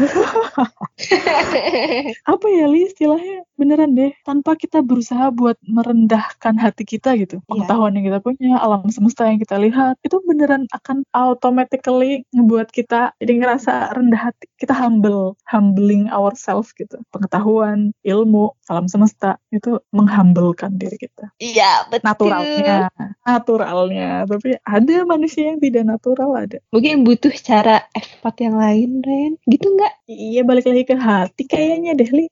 Apa 2.33 2.47
ya 2.49 2.66
Li 2.68 2.88
istilahnya? 2.88 3.45
Beneran 3.57 3.95
deh, 3.95 4.11
tanpa 4.27 4.59
kita 4.59 4.83
berusaha 4.83 5.31
buat 5.31 5.55
merendahkan 5.62 6.59
hati 6.59 6.83
kita 6.83 7.14
gitu. 7.21 7.38
Iya. 7.38 7.47
Pengetahuan 7.47 7.95
yang 7.95 8.11
kita 8.11 8.18
punya, 8.18 8.59
alam 8.59 8.90
semesta 8.90 9.29
yang 9.29 9.38
kita 9.38 9.55
lihat, 9.61 9.95
itu 10.03 10.18
beneran 10.27 10.66
akan 10.75 11.07
automatically 11.14 12.27
ngebuat 12.35 12.75
kita 12.75 13.14
jadi 13.23 13.33
ngerasa 13.38 13.95
rendah 13.95 14.33
hati. 14.33 14.51
Kita 14.59 14.75
humble, 14.75 15.38
humbling 15.47 16.11
ourselves 16.11 16.75
gitu. 16.75 16.99
Pengetahuan, 17.14 17.95
ilmu, 18.03 18.51
alam 18.66 18.90
semesta 18.90 19.38
itu 19.55 19.79
menghumblekan 19.95 20.75
diri 20.81 20.99
kita. 20.99 21.31
Iya 21.38 21.87
betul. 21.92 22.09
Naturalnya, 22.09 22.79
naturalnya. 23.23 24.11
Tapi 24.27 24.59
ada 24.62 24.97
manusia 25.07 25.55
yang 25.55 25.61
tidak 25.62 25.85
natural 25.87 26.35
ada. 26.35 26.59
Mungkin 26.75 27.07
butuh 27.07 27.35
cara 27.38 27.87
effort 28.22 28.38
yang 28.38 28.54
lain, 28.54 29.02
Ren. 29.02 29.35
Gitu 29.50 29.66
nggak? 29.66 30.06
Iya 30.06 30.46
balik 30.46 30.70
lagi 30.70 30.87
ke 30.87 30.94
hati 30.94 31.42
kayaknya 31.50 31.98
deh 31.98 32.06
Li. 32.14 32.30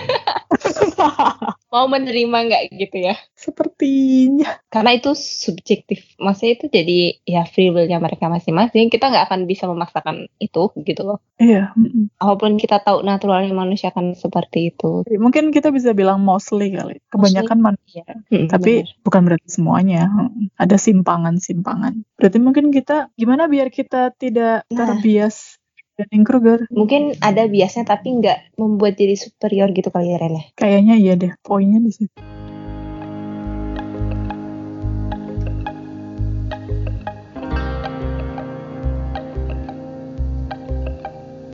mau 1.72 1.86
menerima 1.86 2.36
nggak 2.50 2.62
gitu 2.76 2.96
ya 3.00 3.14
Sepertinya. 3.32 4.58
karena 4.68 4.90
itu 4.94 5.14
subjektif 5.14 6.02
maksudnya 6.18 6.52
itu 6.58 6.66
jadi 6.68 6.98
ya 7.24 7.42
free 7.46 7.70
will-nya 7.70 8.02
mereka 8.02 8.26
masing-masing 8.26 8.90
kita 8.90 9.06
nggak 9.08 9.30
akan 9.30 9.46
bisa 9.46 9.70
memaksakan 9.70 10.26
itu 10.38 10.70
gitu 10.82 11.02
loh 11.06 11.18
Iya. 11.40 11.72
mm-mm. 11.72 12.12
apa 12.20 12.34
pun 12.36 12.60
kita 12.60 12.84
tahu 12.84 13.00
naturalnya 13.00 13.54
manusia 13.54 13.88
akan 13.88 14.12
seperti 14.12 14.74
itu 14.74 15.02
Mungkin 15.10 15.50
kita 15.50 15.70
bisa 15.70 15.92
bilang 15.92 16.20
mostly 16.20 16.72
kali. 16.72 17.00
Kebanyakan 17.08 17.58
manusia. 17.60 18.04
Mm, 18.28 18.48
Tapi 18.48 18.72
benar. 18.84 18.96
bukan 19.04 19.20
berarti 19.26 19.48
semuanya. 19.48 20.02
Ada 20.56 20.76
simpangan-simpangan. 20.76 22.04
Berarti 22.16 22.38
mungkin 22.40 22.72
kita 22.72 23.08
gimana 23.14 23.46
biar 23.46 23.68
kita 23.70 24.12
tidak 24.16 24.64
Nah. 24.70 24.86
Dunning 26.00 26.24
Kruger? 26.24 26.64
mungkin 26.72 27.12
ada 27.20 27.44
biasnya 27.44 27.84
tapi 27.84 28.08
nggak 28.16 28.56
membuat 28.56 28.96
jadi 28.96 29.20
superior 29.20 29.68
gitu 29.76 29.92
kali 29.92 30.16
ya 30.16 30.18
Ren 30.20 30.40
ya 30.40 30.44
Kayaknya 30.56 30.94
iya 30.96 31.14
deh. 31.20 31.32
Poinnya 31.44 31.76
di 31.76 31.92
situ. 31.92 32.16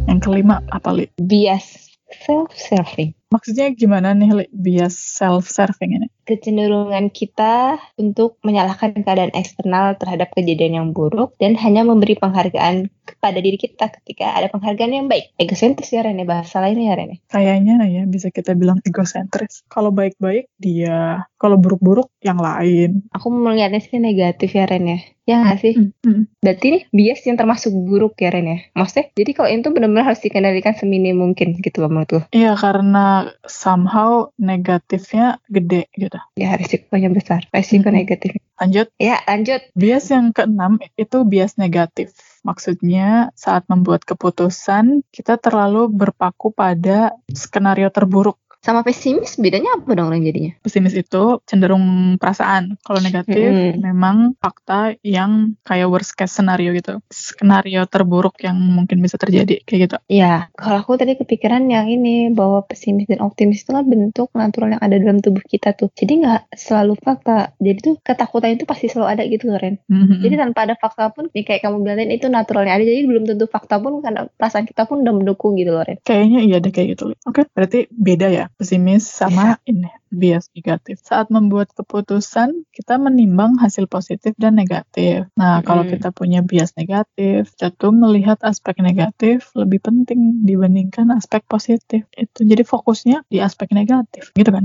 Yang 0.06 0.20
kelima 0.22 0.62
apa 0.70 0.94
li? 0.94 1.10
bias 1.18 1.90
self-serving 2.22 3.25
Maksudnya 3.32 3.74
gimana 3.74 4.14
nih? 4.14 4.48
Bias 4.52 4.94
self-serving 5.18 5.90
ini? 5.98 6.08
kecenderungan 6.26 7.08
kita 7.14 7.78
untuk 7.96 8.36
menyalahkan 8.42 8.92
keadaan 9.06 9.32
eksternal 9.32 9.94
terhadap 9.94 10.34
kejadian 10.34 10.82
yang 10.82 10.88
buruk 10.90 11.38
dan 11.38 11.54
hanya 11.54 11.86
memberi 11.86 12.18
penghargaan 12.18 12.90
kepada 13.06 13.38
diri 13.38 13.54
kita 13.54 13.86
ketika 14.02 14.34
ada 14.34 14.50
penghargaan 14.50 14.90
yang 14.90 15.06
baik. 15.06 15.30
Egosentris 15.38 15.94
ya 15.94 16.02
Rene, 16.02 16.26
bahasa 16.26 16.58
lainnya 16.58 16.90
ya 16.90 16.94
Rene. 16.98 17.16
Kayaknya 17.30 17.86
ya 17.86 18.02
bisa 18.10 18.34
kita 18.34 18.58
bilang 18.58 18.82
egosentris. 18.82 19.62
Kalau 19.70 19.94
baik-baik 19.94 20.50
dia, 20.58 21.22
kalau 21.38 21.54
buruk-buruk 21.54 22.10
yang 22.18 22.42
lain. 22.42 23.06
Aku 23.14 23.30
melihatnya 23.30 23.78
sih 23.78 24.02
negatif 24.02 24.58
ya 24.58 24.66
Rene. 24.66 25.14
Ya 25.26 25.42
nggak 25.42 25.58
sih? 25.58 25.74
Hmm, 25.74 25.90
hmm. 26.06 26.22
Berarti 26.38 26.66
nih 26.70 26.82
bias 26.90 27.22
yang 27.26 27.38
termasuk 27.38 27.70
buruk 27.74 28.18
ya 28.18 28.34
Rene. 28.34 28.74
Maksudnya, 28.74 29.14
jadi 29.14 29.30
kalau 29.38 29.48
itu 29.54 29.70
benar-benar 29.70 30.10
harus 30.10 30.22
dikendalikan 30.22 30.74
seminim 30.74 31.18
mungkin 31.18 31.54
gitu 31.62 31.82
loh 31.82 31.90
menurut. 31.90 32.26
Iya 32.34 32.58
karena 32.58 33.15
somehow 33.46 34.30
negatifnya 34.36 35.40
gede 35.46 35.88
gitu. 35.94 36.18
Ya 36.36 36.56
risikonya 36.56 37.08
besar. 37.12 37.44
Risiko 37.50 37.88
Mhm. 37.88 37.96
negatif. 37.96 38.30
Lanjut, 38.56 38.88
Ya 38.96 39.20
lanjut. 39.28 39.60
bias 39.76 40.08
yang 40.08 40.32
keenam 40.32 40.80
itu 40.96 41.18
bias 41.22 41.60
negatif. 41.60 42.16
Maksudnya 42.40 43.34
saat 43.36 43.68
membuat 43.68 44.06
keputusan 44.06 45.04
kita 45.10 45.36
terlalu 45.36 45.90
berpaku 45.90 46.52
pada 46.52 47.12
skenario 47.28 47.90
terburuk. 47.90 48.38
Sama 48.66 48.82
pesimis 48.82 49.38
bedanya 49.38 49.78
apa 49.78 49.94
dong 49.94 50.10
Ren 50.10 50.26
jadinya? 50.26 50.58
Pesimis 50.58 50.98
itu 50.98 51.38
cenderung 51.46 52.18
perasaan. 52.18 52.74
Kalau 52.82 52.98
negatif 52.98 53.38
Mm-mm. 53.38 53.78
memang 53.78 54.34
fakta 54.42 54.98
yang 55.06 55.54
kayak 55.62 55.86
worst 55.86 56.18
case 56.18 56.34
scenario 56.34 56.74
gitu. 56.74 56.98
Skenario 57.06 57.86
terburuk 57.86 58.34
yang 58.42 58.58
mungkin 58.58 58.98
bisa 58.98 59.22
terjadi 59.22 59.62
kayak 59.62 59.80
gitu. 59.86 59.96
Ya, 60.10 60.50
kalau 60.58 60.82
aku 60.82 60.98
tadi 60.98 61.14
kepikiran 61.14 61.62
yang 61.70 61.86
ini 61.86 62.34
bahwa 62.34 62.66
pesimis 62.66 63.06
dan 63.06 63.22
optimis 63.22 63.62
itu 63.62 63.70
kan 63.70 63.86
bentuk 63.86 64.34
natural 64.34 64.74
yang 64.74 64.82
ada 64.82 64.98
dalam 64.98 65.22
tubuh 65.22 65.46
kita 65.46 65.70
tuh. 65.78 65.94
Jadi 65.94 66.26
nggak 66.26 66.58
selalu 66.58 66.98
fakta. 66.98 67.54
Jadi 67.62 67.78
tuh 67.78 67.94
ketakutan 68.02 68.58
itu 68.58 68.66
pasti 68.66 68.90
selalu 68.90 69.06
ada 69.14 69.22
gitu 69.30 69.46
loh 69.46 69.62
Ren. 69.62 69.78
Mhm. 69.86 70.26
Jadi 70.26 70.34
tanpa 70.42 70.66
ada 70.66 70.74
fakta 70.74 71.14
pun, 71.14 71.30
nih 71.30 71.46
kayak 71.46 71.62
kamu 71.62 71.86
bilang 71.86 72.02
tadi, 72.02 72.18
itu 72.18 72.26
naturalnya 72.26 72.74
ada. 72.74 72.82
Jadi 72.82 73.06
belum 73.06 73.30
tentu 73.30 73.46
fakta 73.46 73.78
pun 73.78 74.02
karena 74.02 74.26
perasaan 74.26 74.66
kita 74.66 74.90
pun 74.90 75.06
udah 75.06 75.14
mendukung 75.14 75.54
gitu 75.54 75.70
loh 75.70 75.86
Ren. 75.86 76.02
Kayaknya 76.02 76.40
iya 76.42 76.56
deh 76.58 76.74
kayak 76.74 76.98
gitu. 76.98 77.14
Oke, 77.30 77.46
berarti 77.54 77.86
beda 77.94 78.26
ya 78.26 78.50
pesimis 78.56 79.04
sama 79.04 79.60
ini 79.68 79.88
bias 80.08 80.48
negatif. 80.56 81.00
Saat 81.04 81.28
membuat 81.28 81.70
keputusan, 81.76 82.64
kita 82.72 82.96
menimbang 82.96 83.60
hasil 83.60 83.84
positif 83.84 84.32
dan 84.40 84.56
negatif. 84.56 85.28
Nah, 85.36 85.60
kalau 85.60 85.84
Mm. 85.84 85.92
kita 85.92 86.08
punya 86.10 86.40
bias 86.40 86.72
negatif, 86.80 87.52
kita 87.52 87.68
tuh 87.76 87.92
melihat 87.92 88.40
aspek 88.40 88.80
negatif 88.80 89.52
lebih 89.52 89.84
penting 89.84 90.42
dibandingkan 90.48 91.12
aspek 91.12 91.44
positif. 91.44 92.08
Itu 92.16 92.48
jadi 92.48 92.64
fokusnya 92.64 93.28
di 93.28 93.44
aspek 93.44 93.76
negatif, 93.76 94.32
gitu 94.32 94.48
kan? 94.48 94.64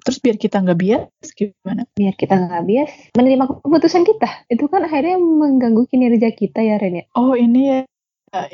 Terus 0.00 0.18
biar 0.18 0.36
kita 0.40 0.58
nggak 0.66 0.78
bias, 0.80 1.26
gimana? 1.38 1.86
Biar 1.94 2.14
kita 2.18 2.34
nggak 2.34 2.64
bias 2.66 2.90
menerima 3.14 3.44
keputusan 3.62 4.02
kita. 4.02 4.30
Itu 4.50 4.66
kan 4.66 4.82
akhirnya 4.82 5.22
mengganggu 5.22 5.86
kinerja 5.86 6.34
kita 6.34 6.66
ya 6.66 6.82
Ren 6.82 6.98
ya. 6.98 7.04
Oh, 7.14 7.38
ini 7.38 7.60
ya 7.62 7.80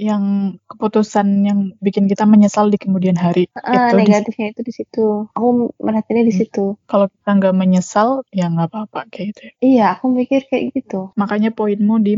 yang 0.01 0.57
keputusan 0.73 1.27
yang 1.45 1.59
bikin 1.85 2.09
kita 2.09 2.25
menyesal 2.25 2.73
di 2.73 2.81
kemudian 2.81 3.17
hari. 3.17 3.45
Ah, 3.53 3.93
Itu 3.93 4.01
di- 4.01 4.09
negatifnya 4.09 4.47
itu 4.57 4.63
di 4.65 4.73
situ. 4.73 5.07
Aku 5.37 5.69
merhatiinnya 5.77 6.25
di 6.25 6.33
Hmm. 6.33 6.41
situ. 6.45 6.65
kalau 6.89 7.07
kita 7.13 7.31
nggak 7.37 7.55
menyesal, 7.57 8.09
ya 8.33 8.49
nggak 8.49 8.69
apa-apa 8.73 9.01
kayak 9.13 9.27
gitu 9.37 9.41
ya. 9.47 9.53
Iya, 9.61 9.85
aku 9.99 10.05
mikir 10.09 10.41
kayak 10.49 10.65
gitu. 10.73 11.01
Makanya 11.21 11.51
poinmu 11.53 12.01
di 12.01 12.15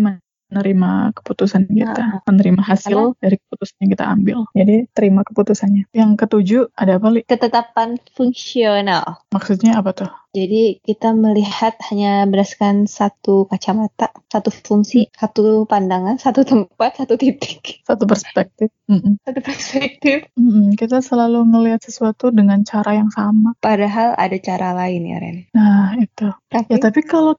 menerima 0.48 1.12
keputusan 1.16 1.68
kita, 1.68 2.00
Nah, 2.00 2.20
menerima 2.24 2.62
hasil 2.64 3.16
dari 3.20 3.36
keputusan 3.36 3.76
yang 3.84 3.90
kita 3.92 4.04
ambil. 4.08 4.36
Jadi 4.56 4.76
terima 4.96 5.20
keputusannya. 5.24 5.92
Yang 5.92 6.10
ketujuh 6.24 6.62
ada 6.72 6.96
apa 6.96 7.08
li? 7.12 7.20
Ketetapan 7.28 8.00
fungsional. 8.16 9.24
Maksudnya 9.32 9.76
apa 9.76 9.90
tuh? 9.92 10.10
Jadi 10.36 10.84
kita 10.84 11.16
melihat 11.16 11.80
hanya 11.88 12.28
berdasarkan 12.28 12.84
satu 12.84 13.48
kacamata, 13.48 14.12
satu 14.28 14.52
fungsi, 14.52 15.08
satu 15.16 15.64
pandangan, 15.64 16.20
satu 16.20 16.44
tempat, 16.44 17.00
satu 17.00 17.16
titik, 17.16 17.80
Satu 17.88 18.04
perspektif. 18.04 18.68
Mm-mm. 18.92 19.18
satu 19.24 19.40
perspektif. 19.40 20.28
Mm-mm. 20.36 20.76
Kita 20.76 21.00
selalu 21.00 21.48
ngelihat 21.48 21.80
sesuatu 21.80 22.28
dengan 22.28 22.60
cara 22.62 23.00
yang 23.00 23.08
sama. 23.08 23.56
Padahal 23.58 24.12
ada 24.20 24.36
cara 24.36 24.76
lain 24.76 25.02
ya 25.08 25.16
Ren. 25.16 25.38
Nah 25.56 25.96
itu. 25.96 26.28
Tapi, 26.52 26.70
Ya 26.70 26.78
tapi 26.78 27.00
kalau 27.08 27.32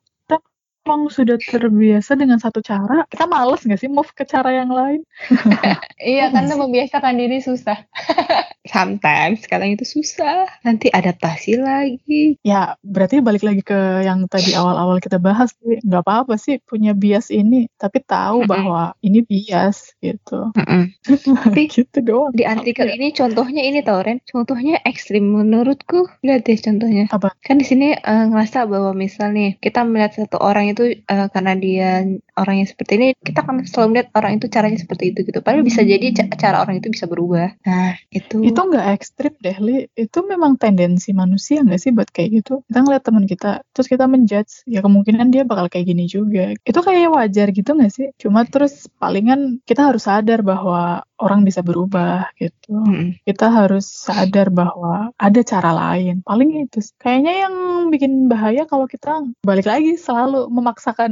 emang 0.89 1.05
sudah 1.13 1.37
terbiasa 1.37 2.17
dengan 2.17 2.41
satu 2.41 2.65
cara, 2.65 3.05
kita 3.13 3.29
males 3.29 3.61
nggak 3.61 3.77
sih 3.77 3.93
move 3.93 4.09
ke 4.17 4.25
cara 4.25 4.49
yang 4.49 4.73
lain? 4.73 5.05
iya 6.01 6.33
karena 6.33 6.57
membiasakan 6.57 7.13
diri 7.13 7.45
susah. 7.45 7.85
Sometimes 8.73 9.45
kadang 9.45 9.77
itu 9.77 9.85
susah. 9.85 10.49
Nanti 10.65 10.89
adaptasi 10.89 11.61
lagi. 11.61 12.41
Ya 12.41 12.73
berarti 12.81 13.21
balik 13.21 13.45
lagi 13.45 13.61
ke 13.61 14.01
yang 14.01 14.25
tadi 14.25 14.57
awal-awal 14.57 14.97
kita 14.97 15.21
bahas 15.21 15.53
sih. 15.61 15.77
Nggak 15.85 16.01
apa-apa 16.05 16.41
sih 16.41 16.57
punya 16.65 16.97
bias 16.97 17.29
ini, 17.29 17.69
tapi 17.77 18.01
tahu 18.01 18.49
bahwa 18.49 18.97
ini 19.05 19.21
bias 19.21 19.93
gitu. 20.01 20.49
Tapi 21.49 21.69
gitu 21.69 22.01
doang. 22.01 22.33
di 22.33 22.45
artikel 22.45 22.89
ini 22.89 23.13
contohnya 23.13 23.61
ini 23.61 23.85
tau 23.85 24.01
Ren. 24.01 24.21
Contohnya 24.25 24.81
ekstrim 24.85 25.25
menurutku. 25.33 26.09
Lihat 26.25 26.45
deh 26.45 26.57
contohnya. 26.57 27.05
Apa? 27.13 27.33
Kan 27.45 27.61
di 27.61 27.65
sini 27.65 27.93
eh, 27.93 28.25
ngerasa 28.29 28.65
bahwa 28.69 28.93
misal 28.93 29.33
nih 29.33 29.57
kita 29.61 29.81
melihat 29.85 30.25
satu 30.25 30.37
orang 30.39 30.71
itu 30.71 30.78
eh, 30.87 31.27
karena 31.33 31.53
dia 31.57 31.89
orangnya 32.39 32.71
seperti 32.71 32.91
ini, 32.95 33.07
kita 33.19 33.43
akan 33.43 33.67
selalu 33.67 33.87
melihat 33.91 34.07
orang 34.15 34.31
itu 34.39 34.47
caranya 34.47 34.79
seperti 34.79 35.11
itu 35.11 35.19
gitu. 35.27 35.39
Padahal 35.43 35.67
bisa 35.67 35.83
jadi 35.83 36.05
ca- 36.15 36.31
cara 36.39 36.63
orang 36.63 36.79
itu 36.79 36.87
bisa 36.87 37.05
berubah. 37.05 37.59
Nah 37.67 37.99
itu. 38.09 38.41
Itu 38.41 38.59
nggak 38.59 38.87
ekstrim 38.95 39.33
deh, 39.43 39.57
Li. 39.59 39.77
Itu 39.93 40.23
memang 40.23 40.55
tendensi 40.55 41.11
manusia 41.11 41.61
nggak 41.61 41.79
sih 41.81 41.91
buat 41.91 42.09
kayak 42.09 42.29
gitu? 42.43 42.63
Kita 42.65 42.79
ngeliat 42.79 43.03
teman 43.03 43.25
kita, 43.27 43.61
terus 43.75 43.87
kita 43.91 44.07
menjudge, 44.07 44.63
ya 44.65 44.79
kemungkinan 44.79 45.27
dia 45.29 45.43
bakal 45.43 45.67
kayak 45.67 45.85
gini 45.91 46.07
juga. 46.07 46.55
Itu 46.63 46.79
kayak 46.79 47.11
wajar 47.11 47.47
gitu 47.51 47.69
nggak 47.75 47.91
sih? 47.91 48.07
Cuma 48.15 48.47
terus 48.47 48.87
palingan 48.97 49.59
kita 49.67 49.91
harus 49.91 50.07
sadar 50.07 50.41
bahwa 50.41 51.03
orang 51.19 51.43
bisa 51.43 51.59
berubah 51.59 52.31
gitu. 52.39 52.71
Mm-mm. 52.71 53.19
Kita 53.27 53.51
harus 53.51 53.85
sadar 53.85 54.47
bahwa 54.49 55.11
ada 55.19 55.41
cara 55.43 55.75
lain. 55.75 56.23
Paling 56.23 56.65
itu. 56.65 56.79
Kayaknya 56.95 57.33
yang 57.47 57.55
bikin 57.91 58.31
bahaya 58.31 58.63
kalau 58.63 58.87
kita 58.87 59.27
balik 59.43 59.67
lagi 59.67 59.99
selalu 59.99 60.47
memaksakan 60.47 61.11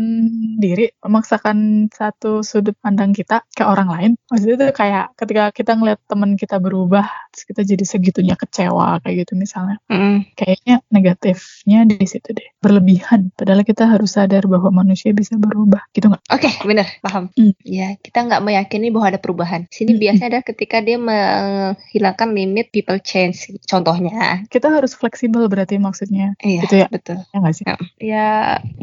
diri, 0.57 0.95
memaksakan 1.17 1.89
satu 1.89 2.45
sudut 2.45 2.77
pandang 2.77 3.09
kita 3.09 3.41
ke 3.49 3.65
orang 3.65 3.89
lain. 3.89 4.11
Maksudnya 4.29 4.55
itu 4.61 4.65
kayak 4.71 5.17
ketika 5.17 5.43
kita 5.49 5.71
ngeliat 5.73 5.99
teman 6.05 6.37
kita 6.37 6.61
berubah, 6.61 7.09
terus 7.33 7.43
kita 7.49 7.61
jadi 7.65 7.83
segitunya 7.83 8.35
kecewa 8.37 9.01
kayak 9.01 9.25
gitu 9.25 9.33
misalnya. 9.33 9.81
Mm-mm. 9.89 10.29
Kayaknya 10.37 10.85
negatifnya 10.93 11.89
di 11.89 12.05
situ 12.05 12.37
deh. 12.37 12.47
Berlebihan. 12.61 13.33
Padahal 13.33 13.65
kita 13.65 13.89
harus 13.89 14.13
sadar 14.13 14.45
bahwa 14.45 14.69
manusia 14.71 15.09
bisa 15.11 15.33
berubah. 15.35 15.81
Gitu 15.89 16.05
nggak? 16.07 16.21
Oke, 16.29 16.49
benar, 16.63 16.85
paham. 17.01 17.33
Hmm. 17.33 17.57
Ya, 17.65 17.97
kita 17.97 18.21
nggak 18.23 18.41
meyakini 18.45 18.93
bahwa 18.93 19.09
ada 19.09 19.19
perubahan. 19.19 19.65
Sini 19.73 19.97
Hmm. 19.97 20.01
biasanya 20.05 20.27
adalah 20.37 20.45
ketika 20.45 20.77
dia 20.79 20.97
menghilangkan 21.01 22.29
limit 22.31 22.69
people 22.69 22.99
change. 23.01 23.49
Contohnya, 23.65 24.45
Kita 24.47 24.69
harus 24.69 24.93
fleksibel 24.93 25.49
berarti 25.49 25.81
maksudnya. 25.81 26.37
iya, 26.43 26.61
Gitu 26.67 26.75
ya? 26.77 26.87
betul. 26.91 27.17
Ya 27.33 27.37
nggak 27.41 27.55
sih? 27.55 27.65
Ya, 27.97 28.27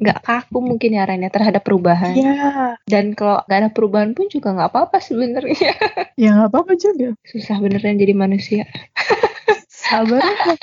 nggak 0.01 0.19
kaku 0.25 0.59
mungkin 0.59 0.97
ya 0.97 1.05
Ren 1.07 1.23
ya 1.23 1.31
terhadap 1.31 1.63
perubahan. 1.63 2.17
Iya. 2.33 2.81
Dan 2.89 3.13
kalau 3.13 3.45
nggak 3.45 3.59
ada 3.61 3.71
perubahan 3.75 4.11
pun 4.17 4.27
juga 4.33 4.55
nggak 4.57 4.71
apa-apa 4.73 4.99
sebenarnya. 5.05 5.73
Ya 6.15 6.31
nggak 6.31 6.55
apa-apa 6.55 6.79
juga. 6.79 7.19
Susah 7.27 7.59
beneran 7.59 7.99
jadi 7.99 8.15
manusia. 8.15 8.71
Sabar 9.69 10.23
ya. 10.23 10.55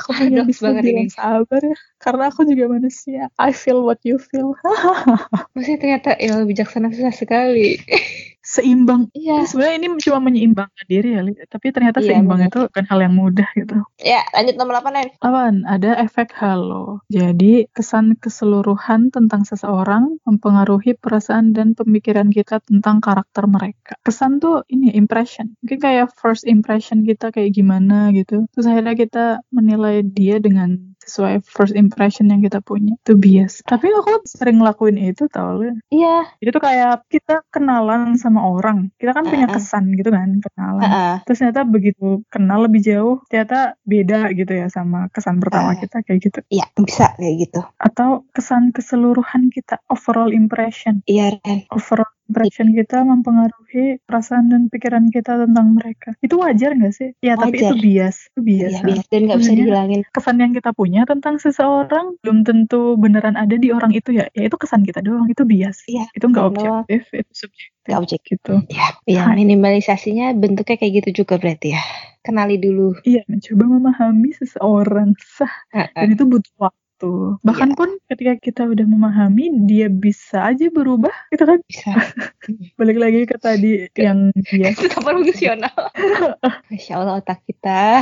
Aku 0.00 0.10
punya 0.18 0.42
bisa 0.42 0.64
banget 0.66 0.82
bilang 0.82 1.06
ini. 1.06 1.12
sabar 1.12 1.60
ya. 1.62 1.76
Karena 2.00 2.24
aku 2.32 2.40
juga 2.48 2.64
manusia. 2.72 3.28
I 3.38 3.52
feel 3.54 3.84
what 3.84 4.00
you 4.02 4.16
feel. 4.16 4.56
Maksudnya 5.54 5.78
ternyata 5.78 6.10
ya 6.18 6.42
bijaksana 6.42 6.90
susah 6.90 7.14
sekali. 7.14 7.78
Seimbang. 8.54 9.10
Iya. 9.10 9.42
Sebenarnya 9.50 9.76
ini 9.82 9.88
cuma 9.98 10.18
menyeimbangkan 10.22 10.86
diri 10.86 11.18
ya, 11.18 11.20
Li. 11.26 11.34
tapi 11.50 11.74
ternyata 11.74 11.98
Iya, 11.98 12.14
seimbang 12.14 12.46
benar. 12.46 12.50
itu 12.54 12.58
bukan 12.70 12.84
hal 12.86 12.98
yang 13.02 13.14
mudah 13.18 13.48
gitu. 13.58 13.76
Ya, 13.98 14.22
lanjut 14.30 14.54
nomor 14.54 14.74
8, 14.78 14.94
Ren. 14.94 15.08
Apaan? 15.18 15.56
Ada 15.66 15.90
efek 16.06 16.30
halo. 16.38 17.02
Jadi, 17.10 17.66
kesan 17.74 18.14
keseluruhan 18.20 19.10
tentang 19.10 19.42
seseorang 19.42 20.22
mempengaruhi 20.22 20.94
perasaan 20.94 21.50
dan 21.50 21.74
pemikiran 21.74 22.30
kita 22.30 22.62
tentang 22.62 23.02
karakter 23.02 23.50
mereka. 23.50 23.98
Kesan 24.06 24.38
tuh 24.38 24.62
ini 24.70 24.94
impression. 24.94 25.58
Mungkin 25.64 25.78
kayak 25.82 26.14
first 26.14 26.46
impression 26.46 27.02
kita 27.02 27.34
kayak 27.34 27.56
gimana 27.56 28.14
gitu. 28.14 28.46
Terus 28.54 28.66
akhirnya 28.70 28.94
kita 28.94 29.24
menilai 29.50 30.06
dia 30.06 30.38
dengan 30.38 30.93
sesuai 31.06 31.44
first 31.44 31.74
impression 31.74 32.28
yang 32.28 32.40
kita 32.40 32.60
punya. 32.60 32.96
Itu 33.04 33.14
bias. 33.14 33.60
Tapi 33.64 33.92
aku 33.92 34.24
sering 34.26 34.60
ngelakuin 34.60 34.96
itu 34.96 35.28
tau 35.28 35.60
lu. 35.60 35.76
Iya. 35.88 36.28
Jadi 36.40 36.48
tuh 36.50 36.62
kayak 36.62 37.06
kita 37.08 37.44
kenalan 37.48 38.16
sama 38.16 38.44
orang. 38.44 38.90
Kita 38.96 39.12
kan 39.12 39.24
punya 39.24 39.46
Uh-uh. 39.46 39.56
kesan 39.56 39.92
gitu 39.94 40.10
kan, 40.10 40.40
kenalan. 40.40 40.82
Heeh. 40.84 41.14
Terus 41.24 41.38
ternyata 41.40 41.62
begitu 41.64 42.08
kenal 42.28 42.64
lebih 42.64 42.80
jauh, 42.80 43.16
ternyata 43.28 43.76
beda 43.84 44.32
gitu 44.32 44.52
ya 44.52 44.66
sama 44.68 45.06
kesan 45.12 45.38
pertama 45.38 45.72
Ah. 45.72 45.78
kita 45.78 46.00
kayak 46.02 46.20
gitu. 46.20 46.40
Iya, 46.48 46.66
bisa 46.80 47.12
kayak 47.16 47.34
gitu. 47.48 47.60
Atau 47.76 48.24
kesan 48.32 48.72
keseluruhan 48.72 49.48
kita, 49.50 49.80
overall 49.88 50.30
impression. 50.30 51.00
Iya, 51.04 51.36
Ren. 51.44 51.68
Overall 51.70 52.10
impression 52.28 52.72
kita 52.72 53.04
mempengaruhi 53.04 54.00
perasaan 54.08 54.48
dan 54.48 54.72
pikiran 54.72 55.12
kita 55.12 55.36
tentang 55.44 55.76
mereka. 55.76 56.16
Itu 56.24 56.40
wajar 56.40 56.72
nggak 56.76 56.94
sih? 56.94 57.10
Ya, 57.20 57.36
tapi 57.36 57.60
itu 57.60 57.72
Wajar. 57.72 57.82
bias. 57.84 58.16
Itu 58.32 58.40
bias. 58.40 58.72
Iya, 58.72 58.80
biasa. 58.84 59.08
Dan 59.12 59.20
nggak 59.28 59.38
bisa 59.40 59.52
dihilangin. 59.52 60.00
Kesan 60.10 60.36
yang 60.40 60.52
kita 60.56 60.70
punya 60.72 61.02
tentang 61.04 61.36
seseorang 61.36 62.16
belum 62.24 62.38
tentu 62.46 62.96
beneran 62.96 63.36
ada 63.36 63.54
di 63.56 63.68
orang 63.70 63.92
itu 63.92 64.16
ya. 64.16 64.28
Ya 64.32 64.48
itu 64.48 64.56
kesan 64.56 64.82
kita 64.84 65.04
doang, 65.04 65.28
itu 65.28 65.44
bias. 65.44 65.84
Iya, 65.84 66.08
Itu 66.16 66.32
nggak 66.32 66.44
objektif, 66.44 67.02
itu 67.12 67.32
subjektif. 67.32 67.82
Nggak 67.84 67.98
objektif. 68.00 68.22
Gitu. 68.24 68.54
Iya, 68.72 68.86
iya. 69.04 69.22
Hai. 69.28 69.36
Minimalisasinya 69.44 70.32
bentuknya 70.34 70.76
kayak 70.80 70.92
gitu 71.04 71.24
juga 71.24 71.36
berarti 71.36 71.76
ya. 71.76 71.82
Kenali 72.24 72.56
dulu. 72.56 72.96
Iya, 73.04 73.20
mencoba 73.28 73.64
memahami 73.68 74.32
seseorang 74.32 75.12
sah 75.20 75.52
dan 75.92 76.08
itu 76.08 76.24
butuh 76.24 76.56
waktu. 76.56 76.83
Bahkan 77.44 77.74
Iya. 77.74 77.76
pun 77.76 77.88
ketika 78.06 78.32
kita 78.38 78.62
udah 78.70 78.86
memahami, 78.86 79.50
dia 79.66 79.90
bisa 79.90 80.54
aja 80.54 80.70
berubah, 80.70 81.12
gitu 81.34 81.44
kan? 81.44 81.58
Bisa. 81.66 81.90
Balik 82.78 82.98
lagi 83.00 83.26
ke 83.26 83.36
tadi 83.36 83.90
yang 83.98 84.30
dia 84.48 84.70
Tetap 84.78 85.02
fungsional. 85.02 85.74
Masya 86.70 86.92
Allah 86.96 87.20
otak 87.20 87.42
kita. 87.44 88.00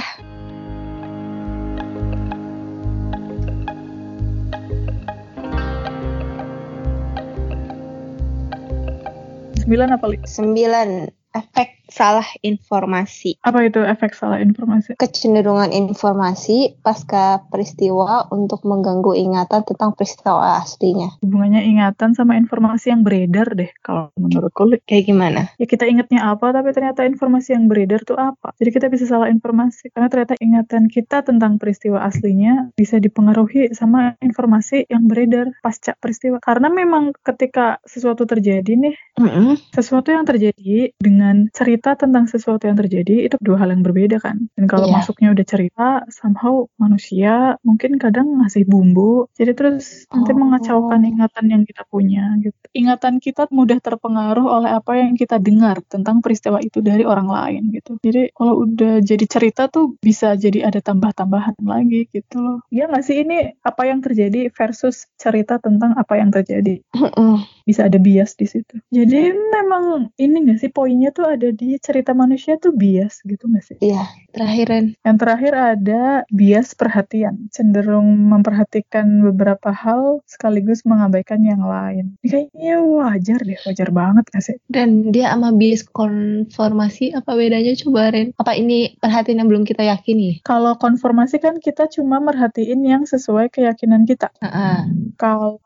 sembilan 9.62 9.88
apa? 9.94 10.06
Sembilan, 10.26 10.88
efek 11.32 11.82
salah 11.92 12.24
informasi. 12.40 13.36
Apa 13.44 13.68
itu 13.68 13.84
efek 13.84 14.16
salah 14.16 14.40
informasi? 14.40 14.96
Kecenderungan 14.96 15.76
informasi 15.76 16.80
pasca 16.80 17.44
peristiwa 17.52 18.32
untuk 18.32 18.64
mengganggu 18.64 19.12
ingatan 19.12 19.60
tentang 19.60 19.92
peristiwa 19.92 20.56
aslinya. 20.64 21.20
Hubungannya 21.20 21.60
ingatan 21.68 22.16
sama 22.16 22.40
informasi 22.40 22.96
yang 22.96 23.04
beredar 23.04 23.52
deh, 23.52 23.68
kalau 23.84 24.08
menurutku. 24.16 24.72
Kayak 24.88 25.04
gimana? 25.04 25.40
Ya 25.60 25.68
kita 25.68 25.84
ingatnya 25.84 26.32
apa, 26.32 26.56
tapi 26.56 26.72
ternyata 26.72 27.04
informasi 27.04 27.52
yang 27.52 27.68
beredar 27.68 28.00
tuh 28.08 28.16
apa. 28.16 28.56
Jadi 28.56 28.70
kita 28.72 28.86
bisa 28.88 29.04
salah 29.04 29.28
informasi, 29.28 29.92
karena 29.92 30.08
ternyata 30.08 30.34
ingatan 30.40 30.88
kita 30.88 31.20
tentang 31.20 31.60
peristiwa 31.60 32.00
aslinya 32.08 32.72
bisa 32.72 32.96
dipengaruhi 32.96 33.76
sama 33.76 34.16
informasi 34.24 34.88
yang 34.88 35.04
beredar 35.04 35.52
pasca 35.60 35.92
peristiwa. 36.00 36.40
Karena 36.40 36.72
memang 36.72 37.12
ketika 37.20 37.84
sesuatu 37.84 38.24
terjadi 38.24 38.72
nih, 38.80 38.96
Mm-mm. 39.20 39.60
sesuatu 39.76 40.08
yang 40.08 40.24
terjadi 40.24 40.96
dengan 40.96 41.21
cerita 41.50 41.94
tentang 41.94 42.24
sesuatu 42.26 42.64
yang 42.64 42.74
terjadi 42.74 43.26
itu 43.26 43.36
dua 43.38 43.60
hal 43.62 43.70
yang 43.70 43.82
berbeda 43.82 44.18
kan. 44.18 44.48
Dan 44.56 44.64
kalau 44.66 44.86
Iya. 44.88 44.94
masuknya 44.98 45.28
udah 45.30 45.46
cerita, 45.46 45.88
somehow 46.08 46.66
manusia 46.76 47.56
mungkin 47.62 47.96
kadang 47.96 48.38
ngasih 48.40 48.64
bumbu, 48.64 49.26
jadi 49.34 49.52
terus 49.52 50.04
nanti 50.08 50.32
Oh. 50.32 50.38
mengacaukan 50.38 51.00
ingatan 51.02 51.44
yang 51.48 51.62
kita 51.62 51.82
punya 51.86 52.34
gitu. 52.40 52.56
Ingatan 52.72 53.18
kita 53.18 53.46
mudah 53.50 53.78
terpengaruh 53.78 54.46
oleh 54.46 54.70
apa 54.72 54.92
yang 54.96 55.14
kita 55.14 55.36
dengar 55.38 55.80
tentang 55.86 56.18
peristiwa 56.20 56.58
itu 56.58 56.80
dari 56.80 57.04
orang 57.04 57.28
lain 57.28 57.62
gitu. 57.70 57.98
Jadi 58.00 58.32
kalau 58.32 58.64
udah 58.64 59.00
jadi 59.00 59.24
cerita 59.26 59.68
tuh 59.68 59.94
bisa 59.98 60.34
jadi 60.34 60.66
ada 60.66 60.80
tambah-tambahan 60.80 61.58
lagi 61.62 62.08
gitu 62.08 62.36
loh. 62.38 62.58
Ya 62.72 62.88
nggak 62.88 63.04
sih 63.04 63.22
ini 63.22 63.52
apa 63.60 63.82
yang 63.86 64.00
terjadi 64.00 64.48
versus 64.50 65.06
cerita 65.16 65.58
tentang 65.58 65.92
apa 65.94 66.16
yang 66.16 66.32
terjadi. 66.32 66.80
Bisa 67.66 67.86
ada 67.86 67.98
bias 67.98 68.34
di 68.38 68.46
situ. 68.46 68.78
Jadi 68.92 69.32
memang 69.32 70.14
ini 70.18 70.36
nggak 70.48 70.58
sih 70.62 70.70
poinnya 70.70 71.10
tuh 71.14 71.32
ada 71.32 71.48
di 71.50 71.78
cerita 71.78 72.12
manusia 72.12 72.58
tuh 72.58 72.74
bias 72.74 73.22
gitu 73.26 73.48
nggak 73.48 73.64
sih? 73.64 73.76
Iya, 73.80 74.04
terakhiran. 74.34 74.96
Yang 75.02 75.16
terakhir 75.18 75.52
ada 75.54 76.02
bias 76.30 76.74
perhatian, 76.74 77.48
cenderung 77.52 78.08
memperhatikan 78.30 79.06
beberapa 79.32 79.70
hal 79.70 80.20
sekaligus 80.26 80.82
mengabaikan 80.88 81.42
yang 81.42 81.62
lain. 81.62 82.18
Ini 82.22 82.28
kayaknya 82.28 82.76
wajar 82.82 83.38
deh, 83.42 83.58
wajar 83.66 83.88
banget 83.90 84.24
nggak 84.30 84.44
sih? 84.44 84.56
Dan 84.68 85.10
dia 85.14 85.32
sama 85.32 85.54
bias 85.54 85.86
konformasi 85.90 87.14
apa 87.16 87.32
bedanya 87.36 87.72
coba 87.78 88.12
Ren? 88.12 88.34
Apa 88.36 88.56
ini 88.56 88.94
perhatian 88.98 89.42
yang 89.42 89.48
belum 89.48 89.64
kita 89.64 89.84
yakini? 89.84 90.42
Kalau 90.44 90.76
konformasi 90.76 91.38
kan 91.38 91.58
kita 91.62 91.88
cuma 91.92 92.18
merhatiin 92.18 92.82
yang 92.84 93.02
sesuai 93.08 93.52
keyakinan 93.52 94.04
kita. 94.08 94.32
Heeh. 94.40 94.88
Kalau 95.16 95.58